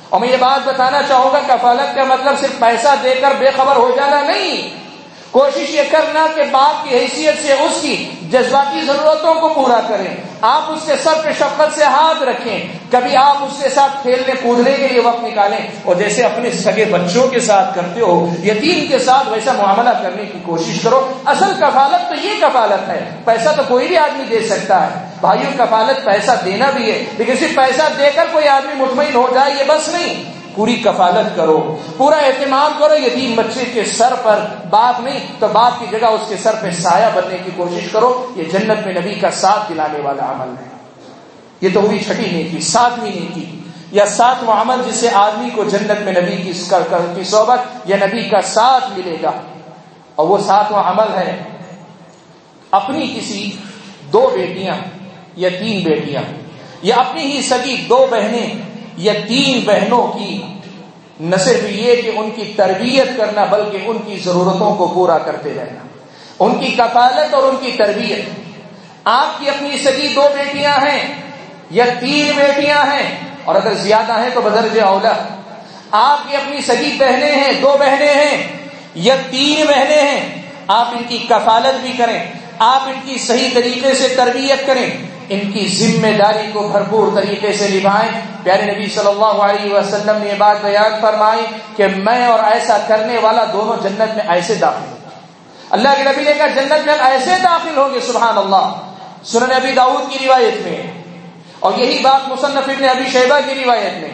اور 0.08 0.20
میں 0.20 0.28
یہ 0.28 0.36
بات 0.40 0.68
بتانا 0.68 1.00
چاہوں 1.08 1.30
گا، 1.32 1.56
کفالت 1.56 1.94
کا 1.94 2.04
مطلب 2.04 2.38
صرف 2.40 2.58
پیسہ 2.58 2.88
دے 3.02 3.14
کر 3.20 3.32
بے 3.38 3.50
خبر 3.56 3.76
ہو 3.76 3.90
جانا 3.96 4.20
نہیں۔ 4.20 4.83
کوشش 5.34 5.70
یہ 5.70 5.82
کرنا 5.90 6.26
کہ 6.34 6.42
باپ 6.50 6.88
کی 6.88 6.98
حیثیت 6.98 7.34
سے 7.42 7.52
اس 7.52 7.82
کی 7.82 8.10
جذباتی 8.30 8.80
ضرورتوں 8.80 9.34
کو 9.34 9.48
پورا 9.48 9.80
کریں۔ 9.88 10.16
آپ 10.40 10.62
اس 10.68 10.78
کے 10.86 10.92
سر 11.04 11.14
پہ 11.24 11.30
شفقت 11.32 11.78
سے 11.78 11.84
ہاتھ 11.84 12.22
رکھیں۔ 12.22 12.68
کبھی 12.90 13.16
آپ 13.16 13.36
اس 13.40 13.62
کے 13.62 13.68
ساتھ 13.68 14.02
کھیلنے 14.02 14.32
کودنے 14.42 14.72
کے 14.72 14.88
لیے 14.88 15.00
وقت 15.00 15.24
نکالیں۔ 15.24 15.58
اور 15.84 15.94
جیسے 15.96 16.22
اپنے 16.22 16.50
سگے 16.50 16.84
بچوں 16.84 17.28
کے 17.28 17.40
ساتھ 17.40 17.74
کرتے 17.74 18.00
ہو، 18.00 18.28
یتیم 18.44 18.86
کے 18.86 18.98
ساتھ 18.98 19.28
ویسا 19.28 19.52
معاملہ 19.52 19.90
کرنے 20.02 20.24
کی 20.24 20.38
کوشش 20.42 20.82
کرو۔ 20.82 21.12
اصل 21.24 21.52
کفالت 21.60 22.08
تو 22.08 22.14
یہ 22.14 22.32
کفالت 22.40 22.88
ہے۔ 22.88 23.10
پیسہ 23.24 23.48
تو 23.56 23.62
کوئی 23.68 23.88
بھی 23.88 23.96
آدمی 23.96 24.24
دے 24.24 24.46
سکتا 24.46 24.86
ہے۔ 24.86 25.08
بھائیوں 25.20 25.52
کفالت 25.58 26.04
پیسہ 26.04 26.30
دینا 26.44 26.70
بھی 26.70 26.90
ہے۔ 26.90 27.04
لیکن 27.18 27.36
صرف 27.38 27.54
پیسہ 27.54 27.82
دے 27.98 28.10
کر 28.14 28.24
کوئی 28.32 28.48
آدمی 28.48 28.84
مطمئن 28.84 29.14
ہو 29.14 29.28
جائے، 29.34 29.52
یہ 29.58 29.64
بس 29.68 29.88
نہیں۔ 29.88 30.33
پوری 30.54 30.76
کفالت 30.76 31.36
کرو، 31.36 31.76
پورا 31.96 32.16
اہتمام 32.16 32.72
کرو 32.78 32.94
یتیم 32.94 33.34
بچے 33.34 33.64
کے 33.74 33.84
سر 33.84 34.14
پر 34.22 34.38
باپ 34.70 35.00
نہیں، 35.00 35.18
تو 35.38 35.48
باپ 35.48 35.80
کی 35.80 35.86
جگہ 35.90 36.06
اس 36.06 36.20
کے 36.28 36.36
سر 36.36 36.54
پہ 36.60 36.70
سایہ 36.70 37.06
بننے 37.14 37.36
کی 37.44 37.50
کوشش 37.56 37.88
کرو، 37.92 38.32
یہ 38.36 38.44
جنت 38.44 38.86
میں 38.86 38.94
نبی 38.94 39.14
کا 39.14 39.30
ساتھ 39.30 39.72
دلانے 39.72 40.00
والا 40.00 40.32
عمل 40.32 40.54
ہے۔ 40.60 40.68
یہ 41.60 41.68
تو 41.74 41.80
ہوئی 41.80 41.98
چھٹی 41.98 42.30
نیکی، 42.32 42.60
ساتویں 42.60 43.12
نیکی۔ 43.14 43.44
یا 43.90 44.06
ساتواں 44.06 44.60
عمل 44.60 44.82
جس 44.88 44.96
سے 44.96 45.08
آدمی 45.12 45.50
کو 45.50 45.64
جنت 45.64 46.02
میں 46.02 46.12
نبی 46.12 46.36
کی 46.36 46.52
صحبت 46.52 47.58
یا 47.84 47.96
نبی 47.96 48.28
کا 48.28 48.40
ساتھ 48.40 48.84
ملے 48.96 49.16
گا۔ 49.22 49.30
اور 50.14 50.28
وہ 50.28 50.38
ساتواں 50.38 50.82
عمل 50.84 51.14
ہے۔ 51.14 51.42
اپنی 52.70 53.14
کسی 53.16 53.50
دو 54.12 54.30
بیٹیاں 54.34 54.74
یا 55.36 55.48
تین 55.58 55.84
بیٹیاں 55.84 56.22
یا 56.82 56.96
اپنی 56.96 57.22
ہی 57.22 57.42
سگی 57.42 57.76
دو 57.88 58.06
بہنیں 58.10 58.73
یا 58.96 59.12
تین 59.28 59.60
بہنوں 59.64 60.06
کی، 60.08 60.42
نہ 61.20 61.36
صرف 61.36 61.70
یہ 61.70 62.02
کہ 62.02 62.10
ان 62.16 62.30
کی 62.30 62.52
تربیت 62.56 63.16
کرنا 63.16 63.44
بلکہ 63.44 63.78
ان 63.84 63.98
کی 64.06 64.18
ضرورتوں 64.18 64.74
کو 64.74 64.88
پورا 64.94 65.18
کرتے 65.18 65.52
رہنا۔ 65.56 65.86
ان 66.38 66.58
کی 66.60 66.74
کفالت 66.76 67.34
اور 67.34 67.42
ان 67.42 67.56
کی 67.60 67.72
تربیت۔ 67.72 68.28
آپ 69.04 69.38
کی 69.38 69.48
اپنی 69.48 69.78
سگی 69.78 70.08
دو 70.14 70.26
بیٹیاں 70.34 70.72
ہیں 70.86 71.14
یا 71.70 71.84
تین 72.00 72.30
بیٹیاں 72.36 72.84
ہیں، 72.92 73.08
اور 73.44 73.54
اگر 73.54 73.74
زیادہ 73.74 74.18
ہیں 74.20 74.30
تو 74.34 74.40
بدرج 74.40 74.78
اولا۔ 74.78 75.12
آپ 75.90 76.28
کی 76.28 76.36
اپنی 76.36 76.60
سگی 76.60 76.96
بہنیں 76.98 77.32
ہیں، 77.32 77.52
دو 77.62 77.76
بہنیں 77.80 78.14
ہیں 78.14 78.46
یا 78.94 79.14
تین 79.30 79.64
بہنیں 79.66 80.02
ہیں، 80.02 80.42
آپ 80.68 80.94
ان 80.96 81.02
کی 81.08 81.18
کفالت 81.18 81.80
بھی 81.80 81.92
کریں، 81.98 82.18
آپ 82.58 82.88
ان 82.88 83.00
کی 83.04 83.18
صحیح 83.18 83.48
طریقے 83.54 83.94
سے 83.94 84.08
تربیت 84.08 84.66
کریں۔ 84.66 84.90
ان 85.28 85.52
کی 85.52 85.68
ذمہ 85.68 86.16
داری 86.18 86.50
کو 86.52 86.68
بھرپور 86.68 87.08
طریقے 87.14 87.52
سے 87.52 87.68
نبھائیں۔ 87.68 88.10
پیارے 88.42 88.62
نبی 88.62 88.86
صلی 88.86 89.06
اللہ 89.06 89.24
علیہ 89.24 89.74
وسلم 89.74 90.22
نے 90.22 90.28
یہ 90.28 90.34
بات 90.38 90.64
بیان 90.64 91.00
فرمائی 91.00 91.46
کہ 91.76 91.86
میں 91.96 92.26
اور 92.26 92.38
ایسا 92.44 92.78
کرنے 92.88 93.18
والا 93.18 93.44
دونوں 93.52 93.76
جنت 93.82 94.16
میں 94.16 94.24
ایسے 94.28 94.54
داخل 94.54 94.86
ہوں 94.90 94.94
اللہ 95.70 95.88
کے 95.96 96.02
نبی 96.02 96.24
نے 96.24 96.32
کہا، 96.38 96.46
جنت 96.46 96.86
میں 96.86 96.94
ایسے 97.00 97.30
داخل 97.42 97.76
ہوں 97.76 97.94
گے 97.94 98.00
سبحان 98.00 98.38
اللہ 98.38 98.72
سنن 99.24 99.52
ابی 99.52 99.72
داود 99.72 100.12
کی 100.12 100.26
روایت 100.26 100.66
میں۔ 100.66 101.04
اور 101.60 101.72
یہی 101.76 101.98
بات 101.98 102.28
مصنف 102.28 102.68
ابن 102.68 102.84
ابی 102.84 103.10
شیبہ 103.12 103.40
کی 103.46 103.64
روایت 103.64 103.92
میں۔ 104.00 104.10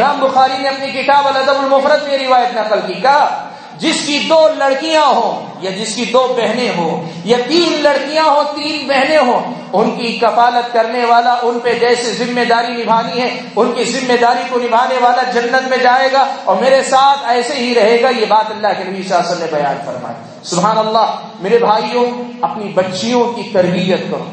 امام 0.00 0.20
بخاری 0.20 0.58
نے 0.58 0.68
اپنی 0.68 1.02
کتاب 1.02 1.28
الادب 1.28 1.58
المفرد 1.58 2.08
میں 2.08 2.18
روایت 2.18 2.56
نقل 2.56 2.80
کی۔ 2.86 2.94
کہا 2.94 3.48
جس 3.78 4.06
کی 4.06 4.18
دو 4.28 4.48
لڑکیاں 4.58 5.06
ہوں 5.06 5.46
یا 5.60 5.70
جس 5.70 5.94
کی 5.94 6.04
دو 6.04 6.34
بہنیں 6.36 6.68
ہوں 6.76 7.10
یا 7.24 7.38
تین 7.48 7.82
لڑکیاں 7.82 8.24
ہوں، 8.24 8.56
تین 8.56 8.86
بہنیں 8.86 9.18
ہوں، 9.18 9.54
ان 9.72 9.90
کی 9.90 10.18
کفالت 10.18 10.72
کرنے 10.72 11.04
والا 11.04 11.36
ان 11.42 11.58
پہ 11.62 11.78
جیسے 11.78 12.24
ذمہ 12.24 12.44
داری 12.48 12.72
نبھانی 12.72 13.20
ہے، 13.20 13.40
ان 13.56 13.72
کی 13.72 13.84
ذمہ 13.84 14.16
داری 14.20 14.42
کو 14.48 14.58
نبھانے 14.58 14.94
والا 15.00 15.22
جنت 15.22 15.68
میں 15.68 15.78
جائے 15.78 16.08
گا 16.12 16.26
اور 16.44 16.56
میرے 16.56 16.82
ساتھ 16.82 17.18
ایسے 17.26 17.54
ہی 17.54 17.74
رہے 17.74 18.02
گا، 18.02 18.08
یہ 18.08 18.24
بات 18.28 18.50
اللہ 18.50 18.68
کے 18.78 18.84
نبی 18.84 19.02
صلی 19.02 19.14
اللہ 19.14 19.26
علیہ 19.26 19.32
وسلم 19.32 19.56
نے 19.56 19.62
بیان 19.62 19.76
فرمائی۔ 19.86 20.16
سبحان 20.42 20.78
اللہ، 20.78 21.16
میرے 21.40 21.58
بھائیوں، 21.58 22.06
اپنی 22.40 22.68
بچیوں 22.68 23.32
کی 23.32 23.42
تربیت 23.52 24.00
کرو۔ 24.10 24.24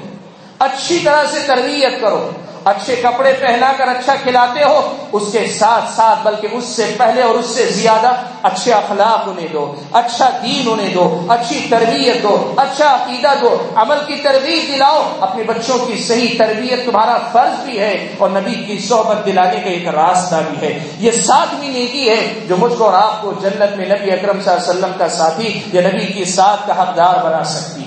اچھی 0.60 1.00
طرح 1.04 1.24
سے 1.32 1.40
تربیت 1.48 2.02
کرو۔ 2.02 2.30
اچھے 2.64 2.96
کپڑے 2.96 3.34
پہنا 3.34 3.72
کر 3.78 3.88
اچھا 3.88 4.16
کھلاتے 4.24 4.64
ہو، 4.64 4.96
اس 5.12 5.24
کے 5.32 5.46
ساتھ 5.60 5.92
ساتھ، 5.96 6.20
بلکہ 6.24 6.48
اس 6.52 6.64
سے 6.64 6.94
پہلے 6.98 7.22
اور 7.22 7.36
اس 7.36 7.46
سے 7.46 7.66
زیادہ 7.66 8.12
اچھے 8.42 8.74
اخلاق 8.74 9.28
انہیں 9.28 9.48
دو 9.54 9.76
اچھا 9.92 10.30
دین 10.44 10.70
انہیں 10.72 10.94
دو، 10.94 11.26
اچھی 11.30 11.68
تربیت 11.70 12.24
دو 12.24 12.54
اچھا 12.58 12.94
عقیدہ 12.94 13.34
دو، 13.42 13.58
عمل 13.76 13.98
کی 14.08 14.16
تربیت 14.16 14.68
دلاؤ۔ 14.68 15.18
اپنے 15.20 15.44
بچوں 15.44 15.86
کی 15.86 15.98
صحیح 15.98 16.36
تربیت 16.38 16.86
تمہارا 16.86 17.18
فرض 17.32 17.66
بھی 17.66 17.80
ہے 17.80 18.16
اور 18.18 18.30
نبی 18.30 18.56
کی 18.56 18.80
صحبت 18.80 19.26
دلانے 19.26 19.60
کا 19.64 19.70
ایک 19.70 19.88
راستہ 19.88 20.36
بھی 20.50 20.68
ہے۔ 20.68 20.80
یہ 20.98 21.12
ساتویں 21.12 21.70
نیکی 21.70 22.10
ہے 22.10 22.46
جو 22.48 22.56
مجھ 22.58 22.74
کو 22.78 22.86
اور 22.86 22.94
آپ 22.94 23.22
کو 23.22 23.34
جنت 23.42 23.78
میں 23.78 23.86
نبی 23.86 24.12
اکرم 24.12 24.42
صلی 24.42 24.54
اللہ 24.54 24.70
علیہ 24.70 24.70
وسلم 24.70 24.92
کا 24.98 25.10
ساتھی 25.10 25.60
یا 25.74 25.82
نبی 25.82 26.06
کی 26.06 26.26
ساتھ 26.26 26.68
کا 26.68 26.82
حقدار 26.82 27.24
بنا 27.24 27.44
سکتی۔ 27.44 27.84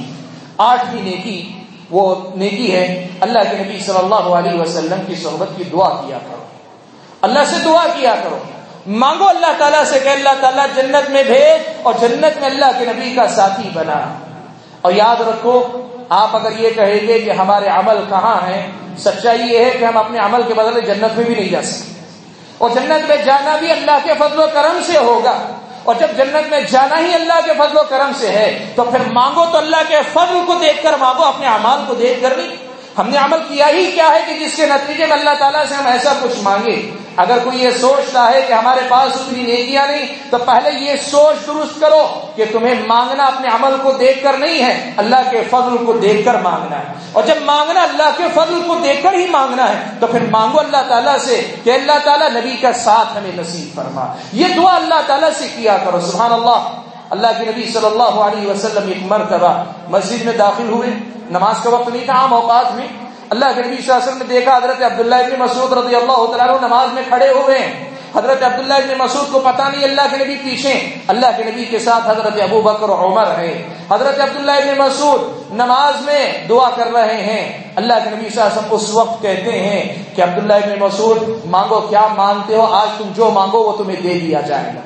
آٹھویں 0.58 1.02
نیکی 1.02 1.53
وہ 1.90 2.14
نیکی 2.34 2.76
ہے۔ 2.76 3.08
اللہ 3.20 3.38
کے 3.50 3.56
نبی 3.56 3.78
صلی 3.78 3.98
اللہ 3.98 4.14
علیہ 4.14 4.60
وسلم 4.60 5.00
کی 5.06 5.14
صحبت 5.14 5.48
کی 5.56 5.64
دعا 5.64 5.88
کیا 5.88 6.18
کرو۔ 6.18 6.44
اللہ 7.22 7.38
سے 7.46 7.56
دعا 7.64 7.86
کیا 7.96 8.14
کرو۔ 8.22 8.38
مانگو 8.86 9.28
اللہ 9.28 9.46
تعالیٰ 9.58 9.84
سے 9.84 10.00
کہ 10.00 10.08
اللہ 10.08 10.28
تعالیٰ 10.40 10.66
جنت 10.76 11.10
میں 11.10 11.22
بھیج 11.22 11.68
اور 11.82 11.94
جنت 12.00 12.40
میں 12.40 12.50
اللہ 12.50 12.66
کے 12.78 12.84
نبی 12.84 13.14
کا 13.14 13.28
ساتھی 13.28 13.70
بنا۔ 13.72 14.18
اور 14.80 14.92
یاد 14.92 15.20
رکھو، 15.20 15.66
آپ 16.08 16.36
اگر 16.36 16.58
یہ 16.58 16.70
کہیں 16.70 17.08
گے 17.08 17.18
کہ 17.18 17.30
ہمارے 17.30 17.68
عمل 17.68 17.96
کہاں 18.08 18.46
ہیں، 18.46 18.70
سچائی 18.98 19.42
یہ 19.42 19.58
ہے 19.58 19.70
کہ 19.70 19.84
ہم 19.84 19.96
اپنے 19.96 20.18
عمل 20.18 20.42
کے 20.48 20.54
بدلے 20.54 20.80
جنت 20.80 21.16
میں 21.16 21.24
بھی 21.24 21.34
نہیں 21.34 21.48
جا 21.48 21.62
سکتے۔ 21.62 22.00
اور 22.58 22.70
جنت 22.70 23.08
میں 23.08 23.16
جانا 23.16 23.56
بھی 23.56 23.70
اللہ 23.70 23.98
کے 24.04 24.12
فضل 24.18 24.38
و 24.38 24.46
کرم 24.52 24.78
سے 24.86 24.98
ہوگا۔ 24.98 25.42
اور 25.84 25.94
جب 25.94 26.16
جنت 26.16 26.50
میں 26.50 26.60
جانا 26.60 26.98
ہی 26.98 27.14
اللہ 27.14 27.40
کے 27.44 27.52
فضل 27.58 27.76
و 27.76 27.82
کرم 27.88 28.12
سے 28.18 28.28
ہے، 28.28 28.72
تو 28.76 28.84
پھر 28.84 29.00
مانگو 29.12 29.44
تو 29.52 29.58
اللہ 29.58 29.82
کے 29.88 29.98
فضل 30.12 30.38
کو 30.46 30.54
دیکھ 30.60 30.82
کر 30.82 30.96
مانگو، 31.00 31.24
اپنے 31.24 31.46
اعمال 31.46 31.84
کو 31.86 31.94
دیکھ 31.94 32.22
کر 32.22 32.36
نہیں 32.36 32.63
ہم 32.98 33.08
نے 33.08 33.16
عمل 33.16 33.38
کیا 33.48 33.68
ہی 33.68 33.90
کیا 33.90 34.08
ہے 34.08 34.22
کہ 34.26 34.44
جس 34.44 34.56
کے 34.56 34.66
نتیجے 34.66 35.06
میں 35.06 35.16
اللہ 35.16 35.30
تعالیٰ 35.38 35.64
سے 35.68 35.74
ہم 35.74 35.86
ایسا 35.86 36.12
کچھ 36.22 36.38
مانگے 36.42 36.90
اگر 37.16 37.38
کوئی 37.44 37.64
یہ 37.64 37.70
سوچتا 37.70 38.30
ہے 38.30 38.42
کہ 38.42 38.52
ہمارے 38.52 38.80
پاس 38.88 39.12
اتنی 39.14 39.42
نیکیاں 39.42 39.86
نہیں، 39.86 40.06
تو 40.30 40.38
پہلے 40.38 40.70
یہ 40.80 40.94
سوچ 41.10 41.46
درست 41.46 41.80
کرو 41.80 42.26
کہ 42.36 42.44
تمہیں 42.52 42.74
مانگنا 42.86 43.24
اپنے 43.24 43.48
عمل 43.48 43.74
کو 43.82 43.92
دیکھ 43.92 44.22
کر 44.22 44.32
نہیں 44.32 44.62
ہے، 44.64 44.92
اللہ 44.96 45.30
کے 45.30 45.42
فضل 45.50 45.84
کو 45.86 45.92
دیکھ 45.92 46.24
کر 46.24 46.34
مانگنا 46.34 46.78
ہے۔ 46.78 46.84
اور 47.12 47.22
جب 47.22 47.34
مانگنا 47.42 47.82
اللہ 47.82 48.10
کے 48.16 48.24
فضل 48.34 48.62
کو 48.66 48.74
دیکھ 48.74 49.02
کر 49.02 49.12
ہی 49.12 49.26
مانگنا 49.26 49.68
ہے، 49.68 49.84
تو 50.00 50.06
پھر 50.06 50.20
مانگو 50.30 50.60
اللہ 50.60 50.82
تعالیٰ 50.88 51.18
سے 51.18 51.54
کہ 51.64 51.70
اللہ 51.70 51.98
تعالیٰ 52.04 52.30
نبی 52.30 52.56
کا 52.56 52.72
ساتھ 52.72 53.18
ہمیں 53.18 53.32
نصیب 53.36 53.76
فرما۔ 53.76 54.14
یہ 54.32 54.46
دعا 54.56 54.76
اللہ 54.76 55.00
تعالیٰ 55.06 55.30
سے 55.38 55.48
کیا 55.56 55.76
کرو، 55.76 56.00
سبحان 56.00 56.32
اللہ۔ 56.32 56.83
اللہ 57.14 57.38
کے 57.38 57.44
نبی 57.44 57.66
صلی 57.72 57.86
اللہ 57.86 58.20
علیہ 58.26 58.50
وسلم 58.50 58.88
ایک 58.88 59.02
مرتبہ 59.02 59.52
مسجد 59.88 60.24
میں 60.24 60.32
داخل 60.32 60.68
ہوئے، 60.68 60.90
نماز 61.30 61.62
کا 61.62 61.70
وقت 61.70 61.88
نہیں 61.88 62.04
تھا، 62.04 62.14
عام 62.14 62.34
اوقات 62.34 62.74
میں۔ 62.74 62.86
اللہ 63.30 63.44
کے 63.54 63.62
نبی 63.62 63.76
صلی 63.76 63.90
اللہ 63.90 64.02
علیہ 64.02 64.08
وسلم 64.08 64.18
نے 64.18 64.34
دیکھا، 64.34 64.56
حضرت 64.56 64.82
عبداللہ 64.82 65.14
ابن 65.14 65.40
مسعود 65.40 65.72
رضی 65.72 65.94
اللہ 65.96 66.36
تعالیٰ 66.36 66.60
نماز 66.60 66.92
میں 66.92 67.02
کھڑے 67.08 67.28
ہوئے 67.28 67.58
ہیں۔ 67.58 67.72
حضرت 68.16 68.42
عبداللہ 68.42 68.74
ابن 68.74 68.98
مسعود 68.98 69.32
کو 69.32 69.40
پتا 69.40 69.68
نہیں 69.68 69.84
اللہ 69.84 70.00
کے 70.10 70.16
نبی 70.16 70.36
پیچھے 70.36 70.72
اللہ 71.08 71.26
کے 71.36 71.44
نبی 71.44 71.64
کے 71.64 71.78
ساتھ 71.78 72.10
حضرت 72.10 72.40
ابو 72.42 72.60
بکر 72.60 72.88
عمر 72.88 73.26
ہے 73.38 73.68
حضرت 73.90 74.20
عبداللہ 74.20 74.52
ابن 74.52 74.78
مسعود 74.78 75.20
نماز 75.52 76.04
میں 76.04 76.48
دعا 76.48 76.70
کر 76.76 76.92
رہے 76.92 77.22
ہیں۔ 77.22 77.72
اللہ 77.76 77.92
کے 78.04 78.10
نبی 78.10 78.28
صلی 78.28 78.40
اللہ 78.40 78.52
علیہ 78.52 78.58
وسلم 78.58 78.74
اس 78.74 78.94
وقت 78.94 79.22
کہتے 79.22 79.52
ہیں 79.52 79.82
کہ 80.16 80.22
عبداللہ 80.22 80.52
ابن 80.52 80.78
مسعود، 80.80 81.46
مانگو 81.46 81.80
کیا 81.80 82.06
مانگتے 82.16 82.56
ہو؟ 82.56 82.62
آج 82.72 82.88
تم 82.98 83.10
جو 83.16 83.30
مانگو 83.30 83.58
وہ 83.58 83.76
تمہیں 83.76 84.00
دے 84.02 84.18
دیا 84.18 84.40
جائے 84.40 84.72
گا۔ 84.74 84.80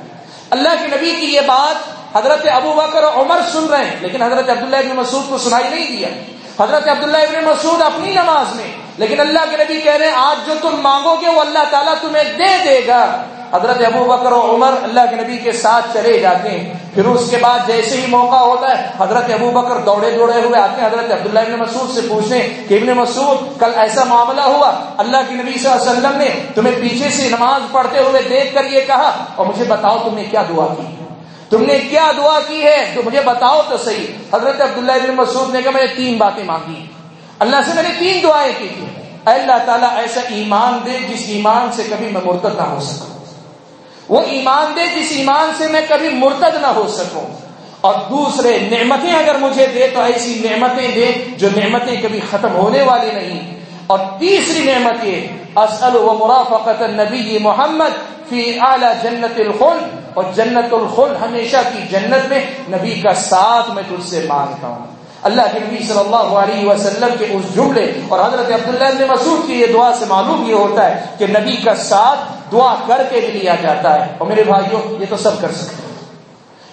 اللہ 0.51 0.69
کے 0.81 0.87
نبی 0.87 1.15
کی 1.21 1.27
یہ 1.27 1.41
بات 1.47 1.98
حضرت 2.15 2.47
ابو 2.53 2.73
بکر 2.77 3.05
عمر 3.05 3.41
سن 3.53 3.67
رہے 3.71 3.85
ہیں، 3.85 3.97
لیکن 4.01 4.23
حضرت 4.23 4.51
عبداللہ 4.51 4.77
ابن 4.77 4.97
مسعود 4.97 5.29
کو 5.29 5.39
سنائی 5.39 5.69
نہیں 5.69 5.97
دیا 5.97 6.09
حضرت 6.61 6.89
عبداللہ 6.89 7.19
ابن 7.29 7.45
مسعود 7.45 7.83
اپنی 7.83 8.13
نماز 8.13 8.55
میں، 8.57 8.71
لیکن 8.99 9.21
اللہ 9.21 9.51
کے 9.51 9.57
نبی 9.57 9.81
کہہ 9.81 9.97
رہے 9.97 10.07
ہیں، 10.07 10.15
آج 10.19 10.47
جو 10.47 10.55
تم 10.63 10.81
مانگو 10.83 11.15
گے، 11.21 11.35
وہ 11.35 11.41
اللہ 11.41 11.65
تعالیٰ 11.71 11.95
تمہیں 12.01 12.25
دے 12.39 12.57
دے 12.65 12.81
گا۔ 12.87 13.05
حضرت 13.53 13.81
ابو 13.87 14.03
بکر 14.05 14.33
و 14.33 14.41
عمر 14.55 14.75
اللہ 14.83 15.07
کے 15.11 15.17
نبی 15.17 15.37
کے 15.45 15.53
ساتھ 15.53 15.87
چلے 15.93 16.19
جاتے 16.21 16.51
ہیں۔ 16.51 16.73
پھر 16.95 17.05
اس 17.07 17.31
کے 17.31 17.37
بعد 17.41 17.59
جیسے 17.67 17.97
ہی 17.97 18.07
موقع 18.11 18.37
ہوتا 18.37 18.71
ہے، 18.71 18.89
حضرت 18.99 19.31
ابو 19.35 19.51
بکر 19.51 19.81
دوڑے 19.87 20.11
دوڑے 20.11 20.41
ہوئے 20.41 20.59
آتے 20.61 20.81
ہیں۔ 20.81 20.87
حضرت 20.87 21.13
عبداللہ 21.13 21.39
ابن 21.39 21.59
مسعود 21.61 21.95
سے 21.95 22.01
پوچھتے 22.09 22.43
ہیں 22.43 22.69
کہ 22.69 22.75
ابن 22.75 22.93
مسعود، 22.99 23.49
کل 23.61 23.79
ایسا 23.85 24.05
معاملہ 24.05 24.43
ہوا؟ 24.43 24.71
اللہ 24.99 25.29
کے 25.29 25.35
نبی 25.35 25.59
صلی 25.59 25.71
اللہ 25.71 25.83
علیہ 25.83 25.99
وسلم 25.99 26.19
نے 26.19 26.29
تمہیں 26.55 26.81
پیچھے 26.81 27.11
سے 27.11 27.29
نماز 27.29 27.73
پڑھتے 27.73 28.03
ہوئے 28.03 28.23
دیکھ 28.29 28.55
کر 28.55 28.73
یہ 28.73 28.87
کہا، 28.87 29.11
اور 29.35 29.47
مجھے 29.47 29.65
بتاؤ 29.69 29.99
تم 30.05 30.15
نے 30.15 30.25
کیا 30.31 30.43
دعا 30.49 30.67
کی؟ 30.75 30.87
تم 31.51 31.65
نے 31.65 31.79
کیا 31.79 32.13
دعا 32.17 32.41
کی 32.49 32.65
ہے؟ 32.65 32.93
تو 32.95 33.03
مجھے 33.05 33.21
بتاؤ 33.21 33.61
تو 33.69 33.77
صحیح۔ 33.77 34.07
حضرت 34.35 34.61
عبداللہ 34.61 34.93
ابن 34.93 35.15
مسعود 35.15 35.55
نے 35.55 35.63
کہا، 35.63 35.71
میں 35.71 35.83
نے 35.83 35.95
تین 35.95 36.19
باتیں 36.19 36.45
مانگی۔ 36.45 36.87
اللہ 37.39 37.57
سے 37.67 37.75
میں 37.75 37.83
نے 37.83 37.89
تین 37.99 38.23
دعائیں 38.23 38.53
کی۔ 38.59 38.69
تھی 38.69 39.03
اللہ 39.25 39.65
تعالیٰ، 39.67 39.97
ایسا 39.97 40.21
ایمان 40.21 40.79
دے 40.87 40.99
جس 41.09 41.25
ایمان 41.29 41.73
سے 41.73 41.83
کبھی 41.91 42.07
میں 42.07 42.21
مرتد 42.25 42.57
نہ 42.57 42.63
ہو 42.63 42.81
سکوں۔ 42.81 43.25
وہ 44.09 44.21
ایمان 44.21 44.73
دے 44.77 45.01
جس 45.01 45.13
ایمان 45.13 45.53
سے 45.59 45.67
میں 45.67 45.81
کبھی 45.89 46.09
مرتد 46.09 46.57
نہ 46.61 46.67
ہو 46.67 46.89
سکوں۔ 46.89 47.27
اور 47.81 47.95
دوسرے، 48.11 48.59
نعمتیں 48.59 49.15
اگر 49.15 49.39
مجھے 49.39 49.67
دے 49.67 49.87
تو 49.95 50.03
ایسی 50.03 50.49
نعمتیں 50.51 50.89
دے 50.89 51.13
جو 51.37 51.49
نعمتیں 51.57 52.03
کبھی 52.03 52.21
ختم 52.31 52.55
ہونے 52.55 52.83
والی 52.83 53.13
نہیں۔ 53.13 53.61
اور 53.87 53.99
تیسری 54.19 54.73
نعمت 54.73 55.05
یہ 55.05 55.27
اصل 55.55 55.97
و 55.97 56.17
مرافقت 56.21 56.83
نبی 56.83 57.39
محمد 57.39 58.18
فی 58.29 58.59
اعلی 58.61 58.87
جنت 59.03 59.41
الخل 59.41 59.79
اور 60.15 60.25
جنت 60.35 60.75
الخل 60.75 61.17
ہمیشہ 61.23 61.57
کی 61.73 61.83
جنت 61.91 62.29
میں 62.29 62.41
نبی 62.69 63.01
کا 63.01 63.15
ساتھ 63.15 63.71
میں 63.71 63.83
تجھ 63.89 64.09
سے 64.09 64.25
مانگتا 64.29 64.67
ہوں۔ 64.67 64.87
اللہ 65.23 65.43
کے 65.53 65.59
نبی 65.59 65.85
صلی 65.85 65.99
اللہ 65.99 66.17
علیہ 66.17 66.69
وسلم 66.69 67.09
کے 67.19 67.25
اس 67.25 67.55
جملے 67.55 67.93
اور 68.09 68.21
حضرت 68.21 68.53
عبداللہ 68.53 68.99
نے 68.99 69.05
مسعود 69.05 69.47
کی 69.47 69.53
یہ 69.53 69.67
دعا 69.67 69.93
سے 69.99 70.05
معلوم 70.09 70.45
یہ 70.49 70.55
ہوتا 70.55 70.91
ہے 70.91 71.05
کہ 71.19 71.27
نبی 71.27 71.57
کا 71.57 71.75
ساتھ 71.75 72.19
دعا 72.53 72.75
کر 72.87 73.03
کے 73.11 73.21
بھی 73.21 73.39
لیا 73.39 73.55
جاتا 73.63 74.07
ہے۔ 74.07 74.13
اور 74.19 74.29
میرے 74.29 74.45
بھائیوں، 74.45 75.01
یہ 75.01 75.07
تو 75.11 75.17
سب 75.17 75.41
کر 75.41 75.53
سکتے 75.53 75.83
ہیں۔ 75.83 75.89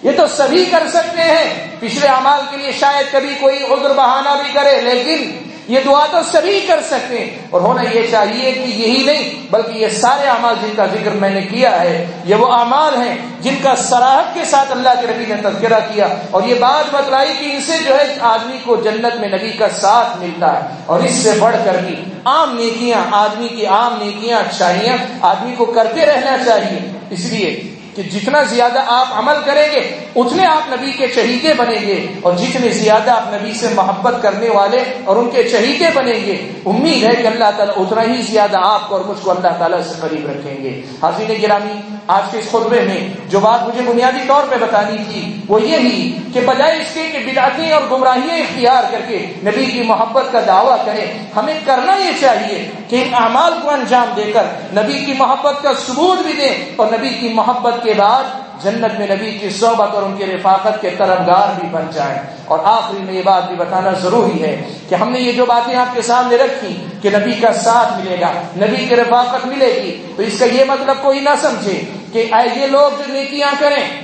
یہ 0.02 0.10
تو 0.16 0.26
سبھی 0.26 0.64
کر 0.64 0.82
سکتے 0.88 1.22
ہیں۔ 1.22 1.76
پچھلے 1.80 2.06
اعمال 2.06 2.40
کے 2.50 2.56
لیے 2.56 2.72
شاید 2.72 3.12
کبھی 3.12 3.34
کوئی 3.40 3.62
عذر 3.62 3.92
بہانہ 3.92 4.28
بھی 4.28 4.52
کرے، 4.52 4.80
لیکن 4.80 5.45
یہ 5.68 5.80
دعا 5.84 6.06
تو 6.10 6.18
سبھی 6.32 6.60
کر 6.68 6.80
سکتے 6.86 7.18
ہیں۔ 7.18 7.38
اور 7.50 7.60
ہونا 7.60 7.82
یہ 7.82 8.02
چاہیے 8.10 8.52
کہ 8.52 8.58
یہی 8.58 9.04
نہیں، 9.04 9.46
بلکہ 9.50 9.78
یہ 9.78 9.88
سارے 9.88 10.28
اعمال 10.28 10.54
جن 10.62 10.70
کا 10.76 10.86
ذکر 10.86 11.10
میں 11.10 11.30
نے 11.30 11.42
کیا 11.42 11.82
ہے، 11.82 12.06
یہ 12.24 12.34
وہ 12.34 12.52
اعمال 12.52 12.96
ہیں 12.96 13.16
جن 13.40 13.54
کا 13.62 13.76
سراہد 13.76 14.34
کے 14.34 14.44
ساتھ 14.44 14.72
اللہ 14.72 14.88
کے 15.00 15.06
نبی 15.06 15.34
نے 15.34 15.42
تذکرہ 15.42 15.80
کیا۔ 15.94 16.08
اور 16.30 16.42
یہ 16.42 16.54
بات 16.54 16.94
بتلائی 16.94 17.32
کہ 17.38 17.44
ان 17.52 17.60
سے 17.60 17.72
جو 17.88 17.96
ہے 17.96 18.16
آدمی 18.20 18.58
کو 18.64 18.76
جنت 18.76 19.16
میں 19.16 19.28
نبی 19.28 19.50
کا 19.50 19.68
ساتھ 19.68 20.18
ملتا 20.18 20.56
ہے۔ 20.56 20.68
اور 20.86 21.00
اس 21.00 21.12
سے 21.12 21.32
بڑھ 21.38 21.56
کر 21.64 21.76
بھی 21.86 21.94
عام 22.24 22.56
نیکیاں، 22.56 23.00
آدمی 23.10 23.48
کی 23.48 23.66
عام 23.66 24.02
نیکیاں، 24.02 24.38
اچھائیاں 24.38 24.96
آدمی 25.20 25.54
کو 25.58 25.64
کرتے 25.64 26.06
رہنا 26.06 26.44
چاہیے۔ 26.44 26.98
اس 27.10 27.20
لیے 27.20 27.75
کہ 27.96 28.02
جتنا 28.02 28.42
زیادہ 28.42 28.82
آپ 28.86 29.06
عمل 29.12 29.34
کریں 29.44 29.72
گے، 29.72 29.96
اتنے 30.16 30.46
آپ 30.46 30.72
نبی 30.72 30.92
کے 30.92 31.06
چہیتے 31.06 31.54
بنیں 31.54 31.86
گے۔ 31.86 32.06
اور 32.22 32.32
جتنے 32.32 32.68
زیادہ 32.68 33.10
آپ 33.10 33.34
نبی 33.34 33.52
سے 33.52 33.68
محبت 33.74 34.22
کرنے 34.22 34.48
والے 34.48 34.84
اور 35.04 35.16
ان 35.16 35.30
کے 35.30 35.42
چہیتے 35.42 35.84
بنیں 35.94 36.26
گے، 36.26 36.52
امید 36.66 37.02
ہے 37.02 37.22
کہ 37.22 37.26
اللہ 37.26 37.50
تعالیٰ 37.56 37.74
اتنا 37.76 38.02
ہی 38.02 38.22
زیادہ 38.22 38.56
آپ 38.60 38.88
کو 38.88 38.96
اور 38.96 39.04
مجھ 39.04 39.18
کو 39.22 39.30
اللہ 39.30 39.48
تعالیٰ 39.58 39.80
سے 39.80 39.94
قریب 40.00 40.30
رکھیں 40.30 40.64
گے۔ 40.64 40.82
حاضرین 41.02 41.42
گرامی، 41.42 41.80
آج 42.06 42.22
کے 42.30 42.38
اس 42.38 42.48
خطبے 42.48 42.80
میں 42.80 43.08
جو 43.28 43.40
بات 43.40 43.62
مجھے 43.62 43.90
بنیادی 43.92 44.24
طور 44.28 44.44
پہ 44.50 44.56
بتانی 44.60 44.96
تھی، 45.12 45.40
وہ 45.48 45.62
یہی 45.62 46.18
کہ 46.34 46.40
بجائے 46.46 46.76
اس 46.76 46.94
کے 46.94 47.02
کہ 47.12 47.18
بدعتیں 47.18 47.72
اور 47.72 47.82
گمراہیاں 47.90 48.36
اختیار 48.36 48.82
کر 48.90 49.00
کے 49.08 49.26
نبی 49.44 49.64
کی 49.66 49.82
محبت 49.82 50.32
کا 50.32 50.40
دعویٰ 50.46 50.84
کریں 50.84 51.06
ہمیں 51.36 51.60
کرنا 51.64 51.96
یہ 51.96 52.10
چاہیے 52.20 52.70
کہ 52.88 53.02
ان 53.02 53.14
اعمال 53.14 53.52
کو 53.62 53.70
انجام 53.70 54.12
دے 54.16 54.32
کر 54.32 54.42
نبی 54.72 55.04
کی 55.04 55.12
محبت 55.18 55.62
کا 55.62 55.72
ثبوت 55.86 56.18
بھی 56.18 56.32
دیں 56.32 56.64
اور 56.76 56.86
نبی 56.86 57.08
کی 57.08 57.28
محبت 57.28 57.84
کے 57.86 57.94
بعد 57.96 58.24
جنت 58.62 58.98
میں 58.98 59.06
نبی 59.06 59.38
کی 59.38 59.50
صحبت 59.50 59.94
اور 59.94 60.02
ان 60.02 60.16
کی 60.16 60.26
رفاقت 60.26 60.80
کے 60.80 60.90
طرفگار 60.90 61.60
بھی 61.60 61.68
بن 61.70 61.82
جائیں۔ 61.94 62.18
اور 62.44 62.58
آخری 62.64 62.98
میں 62.98 63.14
یہ 63.14 63.22
بات 63.24 63.48
بھی 63.48 63.56
بتانا 63.56 63.90
ضروری 63.90 64.42
ہے 64.42 64.62
کہ 64.88 64.94
ہم 64.94 65.12
نے 65.12 65.20
یہ 65.20 65.32
جو 65.32 65.46
باتیں 65.46 65.76
آپ 65.76 65.94
کے 65.94 66.02
سامنے 66.02 66.36
رکھی 66.36 66.86
کہ 67.02 67.10
نبی 67.10 67.32
کا 67.32 67.52
ساتھ 67.52 68.00
ملے 68.00 68.16
گا، 68.20 68.32
نبی 68.56 68.86
کی 68.86 68.96
رفاقت 68.96 69.46
ملے 69.46 69.80
گی، 69.82 70.12
تو 70.16 70.22
اس 70.22 70.38
کا 70.38 70.44
یہ 70.44 70.64
مطلب 70.68 70.96
کوئی 71.02 71.20
نہ 71.20 71.30
سمجھے 71.40 71.82
کہ 72.12 72.26
ایسے 72.32 72.66
لوگ 72.66 72.90
جو 72.98 73.12
نیکیاں 73.12 73.50
کریں۔ 73.58 74.00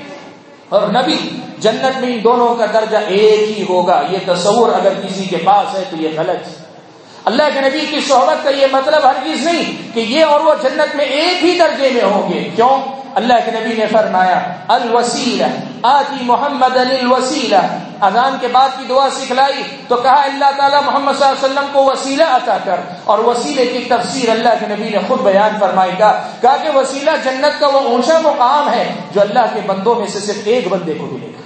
اور 0.69 0.83
نبی، 0.89 1.41
جنت 1.59 2.01
میں 2.01 2.09
ان 2.09 2.25
دونوں 2.25 2.55
کا 2.55 2.67
درجہ 2.73 2.97
ایک 2.97 3.59
ہی 3.59 3.65
ہوگا۔ 3.69 4.03
یہ 4.11 4.19
تصور 4.27 4.73
اگر 4.73 4.93
کسی 4.95 5.25
کے 5.25 5.37
پاس 5.37 5.75
ہے 5.75 5.85
تو 5.91 5.97
یہ 5.97 6.09
غلط۔ 6.17 6.47
ہے 6.49 6.63
اللہ 7.25 7.43
کے 7.55 7.61
نبی 7.61 7.87
کی 7.91 8.01
صحبت 8.01 8.45
کا 8.45 8.51
یہ 8.51 8.67
مطلب 8.73 9.05
ہر 9.05 9.15
چیز 9.25 9.45
نہیں 9.45 9.95
کہ 9.95 10.01
یہ 10.01 10.25
اور 10.25 10.41
وہ 10.41 10.55
جنت 10.63 10.97
میں 10.97 11.05
ایک 11.05 11.45
ہی 11.45 11.59
درجے 11.59 11.91
میں 11.95 12.05
ہوں 12.05 12.33
گے۔ 12.33 12.49
کیوں؟ 12.57 13.02
اللہ 13.15 13.35
کے 13.45 13.51
نبی 13.51 13.75
نے 13.77 13.87
فرمایا، 13.87 14.41
الوسیلہ، 14.69 15.45
آتی 15.83 16.17
محمد 16.21 16.77
الوسیلہ 16.77 17.57
اذان 18.01 18.37
کے 18.41 18.49
بعد 18.49 18.69
کی 18.79 18.85
دعا 18.89 19.09
سکھلائی 19.11 19.63
تو 19.89 19.97
کہا، 19.97 20.23
اللہ 20.23 20.51
تعالیٰ 20.57 20.83
محمد 20.83 21.13
صلی 21.13 21.27
اللہ 21.27 21.47
علیہ 21.47 21.53
وسلم 21.53 21.67
کو 21.73 21.85
وسیلہ 21.85 22.25
عطا 22.25 22.59
کر۔ 22.65 22.77
اور 23.05 23.19
وسیلے 23.19 23.67
کی 23.67 23.79
تفسیر 23.79 24.29
اللہ 24.29 24.49
کے 24.61 24.67
نبی 24.69 24.89
نے 24.89 24.99
خود 25.09 25.21
بیان 25.21 25.51
فرمائی 25.61 25.93
کا 25.99 26.23
کہا 26.41 26.57
کہ 26.57 26.77
وسیلہ 26.77 27.11
جنت 27.25 27.61
کا 27.61 27.67
وہ 27.67 27.81
اونچا 27.81 28.19
مقام 28.19 28.71
ہے 28.73 28.95
جو 29.15 29.21
اللہ 29.21 29.47
کے 29.55 29.61
بندوں 29.67 29.95
میں 29.95 30.07
سے 30.07 30.21
صرف 30.21 30.39
ایک 30.45 30.69
بندے 30.69 30.95
کو 30.95 31.07
ملے 31.07 31.27
گا۔ 31.27 31.43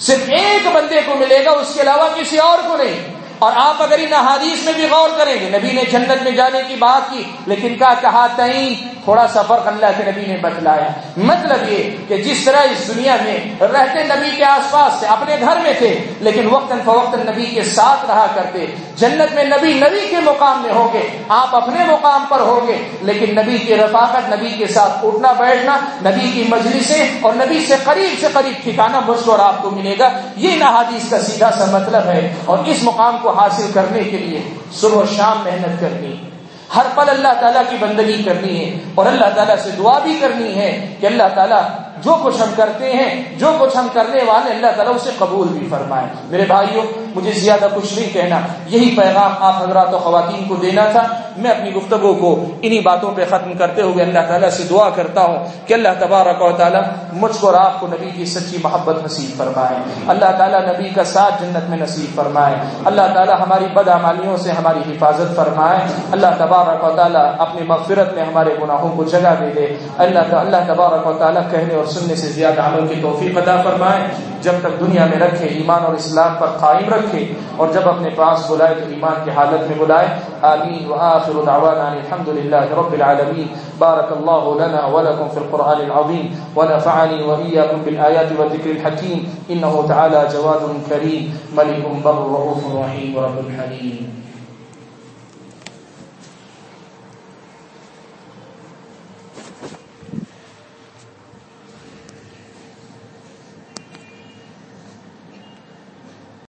صرف 0.00 0.28
ایک 0.28 0.68
بندے 0.74 1.00
کو 1.06 1.14
ملے 1.14 1.44
گا، 1.44 1.50
اس 1.50 1.74
کے 1.74 1.82
علاوہ 1.82 2.08
کسی 2.20 2.38
اور 2.38 2.58
کو 2.68 2.76
نہیں۔ 2.76 3.19
اور 3.40 3.52
آپ 3.56 3.82
اگر 3.82 3.98
ان 3.98 4.12
احادیث 4.12 4.64
میں 4.64 4.72
بھی 4.72 4.86
غور 4.90 5.08
کریں 5.18 5.34
گے، 5.40 5.58
نبی 5.58 5.72
نے 5.72 5.82
جنت 5.92 6.22
میں 6.22 6.30
جانے 6.30 6.62
کی 6.68 6.74
بات 6.74 7.10
کی، 7.10 7.22
لیکن 7.46 7.74
کیا 7.78 7.94
کہا 8.00 8.10
ہاں 8.10 8.28
تعین، 8.36 8.74
تھوڑا 9.04 9.26
سا 9.28 9.42
فرق 9.42 9.66
اللہ 9.66 9.86
کے 9.96 10.02
نبی 10.10 10.24
نے 10.26 10.36
بتلایا۔ 10.36 10.88
مطلب 11.16 11.72
یہ 11.72 11.96
کہ 12.08 12.16
جس 12.16 12.44
طرح 12.44 12.56
اس 12.56 12.96
دنیا 12.96 13.16
میں 13.24 13.38
رہتے 13.60 14.04
نبی 14.04 14.36
کے 14.36 14.44
آس 14.44 14.70
پاس 14.70 15.00
سے 15.00 15.06
اپنے 15.06 15.36
گھر 15.40 15.58
میں 15.62 15.72
تھے، 15.78 16.04
لیکن 16.20 16.46
وقتاً 16.46 16.78
فوقتاً 16.84 17.20
نبی 17.20 17.46
کے 17.46 17.62
ساتھ 17.62 18.06
رہا 18.06 18.26
کرتے۔ 18.34 18.66
جنت 19.00 19.34
میں 19.34 19.44
نبی 19.44 19.72
نبی 19.72 20.06
کے 20.10 20.16
مقام 20.24 20.62
میں 20.62 20.72
ہوگے 20.74 21.22
آپ 21.28 21.56
اپنے 21.56 21.84
مقام 21.86 22.24
پر 22.28 22.40
ہوگے 22.40 22.88
لیکن 23.00 23.34
نبی 23.34 23.58
کی 23.58 23.76
رفاقت، 23.76 24.34
نبی 24.34 24.50
کے 24.50 24.66
ساتھ 24.66 25.04
اٹھنا 25.04 25.32
بیٹھنا، 25.32 25.78
نبی 26.04 26.30
کی 26.30 26.44
مجلسیں 26.48 27.08
اور 27.20 27.32
نبی 27.32 27.66
سے 27.66 27.74
قریب 27.84 28.20
سے 28.20 28.26
قریب 28.32 28.64
ٹھکانا 28.64 29.00
مجھ 29.06 29.28
اور 29.28 29.38
آپ 29.38 29.62
کو 29.62 29.70
ملے 29.70 29.96
گا، 29.98 30.10
یہ 30.36 30.64
احادیث 30.64 31.10
کا 31.10 31.20
سیدھا 31.20 31.50
سا 31.50 31.64
مطلب 31.78 32.02
ہے۔ 32.04 32.34
اور 32.44 32.58
اس 32.66 32.78
مقام 32.82 33.16
کو 33.22 33.30
حاصل 33.30 33.70
کرنے 33.74 34.04
کے 34.04 34.16
لیے 34.16 34.42
صبح 34.72 35.02
و 35.02 35.04
شام 35.16 35.38
محنت 35.44 35.80
کرنی 35.80 36.12
ہے۔ 36.12 36.30
ہر 36.76 36.86
پل 36.94 37.08
اللہ 37.08 37.40
تعالیٰ 37.40 37.62
کی 37.70 37.76
بندگی 37.80 38.22
کرنی 38.22 38.64
ہے 38.64 38.78
اور 38.94 39.06
اللہ 39.06 39.26
تعالیٰ 39.34 39.56
سے 39.62 39.70
دعا 39.70 39.98
بھی 39.98 40.18
کرنی 40.20 40.54
ہے 40.54 40.96
کہ 41.00 41.06
اللہ 41.06 41.22
تعالیٰ 41.34 41.62
جو 42.04 42.16
کچھ 42.24 42.42
ہم 42.42 42.48
کرتے 42.56 42.92
ہیں، 42.92 43.38
جو 43.38 43.52
کچھ 43.60 43.76
ہم 43.76 43.86
کرنے 43.92 44.22
والے، 44.26 44.50
اللہ 44.50 44.66
تعالیٰ 44.76 44.94
اسے 44.94 45.10
قبول 45.18 45.48
بھی 45.48 45.66
فرمائے۔ 45.70 46.06
میرے 46.30 46.44
بھائیوں 46.44 46.82
مجھے 47.16 47.32
زیادہ 47.32 47.66
کچھ 47.74 47.98
نہیں 47.98 48.12
کہنا۔ 48.12 48.40
یہی 48.66 48.96
پیغام 48.96 49.30
آپ 49.40 49.62
حضرات 49.62 49.94
و 49.94 49.98
خواتین 49.98 50.48
کو 50.48 50.54
دینا 50.54 50.84
تھا۔ 50.92 51.02
میں 51.36 51.50
اپنی 51.50 51.74
گفتگو 51.74 52.14
کو 52.14 52.44
انہی 52.62 52.80
باتوں 52.80 53.12
پہ 53.14 53.24
ختم 53.28 53.52
کرتے 53.52 53.82
ہوئے 53.82 54.04
اللہ 54.04 54.18
تعالیٰ 54.28 54.50
سے 54.50 54.62
دعا 54.70 54.90
کرتا 54.90 55.20
ہوں 55.20 55.38
کہ 55.66 55.74
اللہ 55.74 55.88
تبارک 55.98 56.42
و 56.42 56.52
تعالیٰ 56.52 56.82
مجھ 57.12 57.36
کو 57.40 57.46
اور 57.46 57.54
آپ 57.54 57.80
کو 57.80 57.86
نبی 57.86 58.10
کی 58.10 58.24
سچی 58.24 58.56
محبت 58.62 59.04
نصیب 59.04 59.38
فرمائے۔ 59.38 59.76
اللہ 60.06 60.36
تعالیٰ 60.38 60.62
نبی 60.62 60.88
کا 60.88 61.04
ساتھ 61.04 61.42
جنت 61.42 61.70
میں 61.70 61.78
نصیب 61.78 62.16
فرمائے۔ 62.16 62.54
اللہ 62.84 63.02
تعالیٰ 63.14 63.40
ہماری 63.40 63.64
بدعمالیوں 63.74 64.36
سے 64.36 64.52
ہماری 64.52 64.92
حفاظت 64.92 65.36
فرمائے۔ 65.36 65.80
اللہ 66.12 66.26
تبارک 66.38 66.84
و 66.84 66.90
تعالیٰ 66.96 67.32
اپنی 67.38 67.62
مغفرت 67.66 68.14
میں 68.14 68.24
ہمارے 68.24 68.54
گناہوں 68.62 68.96
کو 68.96 69.04
جگہ 69.04 69.34
دے 69.40 69.50
دے۔ 69.54 69.66
اللہ 69.98 70.18
اللہ 70.18 70.56
تبارک 70.66 71.06
و 71.06 71.12
تعالیٰ 71.12 71.42
کہنے 71.50 71.74
اور 71.74 71.84
سننے 71.84 72.14
سے 72.14 72.26
زیادہ 72.26 72.60
عمل 72.60 72.86
کی 72.86 73.00
توفیق 73.02 73.38
عطا 73.38 73.62
فرمائے۔ 73.62 74.00
جب 74.40 74.52
تک 74.62 74.80
دنیا 74.80 75.06
میں 75.06 75.18
رکھے 75.18 75.46
ایمان 75.46 75.84
اور 75.84 75.94
اسلام 75.94 76.34
پر 76.38 76.46
قائم 76.46 76.94
رکھے 76.94 76.99
رکھے 77.00 77.24
اور 77.56 77.68
جب 77.72 77.88
اپنے 77.88 78.10
پاس 78.16 78.50
بلائے 78.50 78.74
تو 78.74 78.90
ایمان 78.90 79.24
کی 79.24 79.30
حالت 79.30 79.68
میں 79.70 79.78
بلائے۔ 79.78 80.08
آمین 80.42 80.86
وآخر 80.90 81.40
دعوانا 81.46 81.88
الحمد 81.88 82.28
لله 82.28 82.78
رب 82.80 82.92
العالمين 82.92 83.48
بارك 83.80 84.10
الله 84.16 84.44
لنا 84.62 84.82
ولكم 84.94 85.28
في 85.34 85.38
القرآن 85.42 85.80
العظيم 85.80 86.26
ونفعني 86.56 87.18
وإياكم 87.28 87.78
بالآيات 87.84 88.30
والذكر 88.38 88.70
الحكيم 88.70 89.18
إنه 89.50 89.74
تعالى 89.88 90.20
جواد 90.32 90.64
كريم 90.88 91.22
ملك 91.60 91.84
بر 92.04 92.18
رؤوف 92.36 92.64
رحيم 92.80 93.16
ورب 93.16 93.38
الحليم 93.46 94.29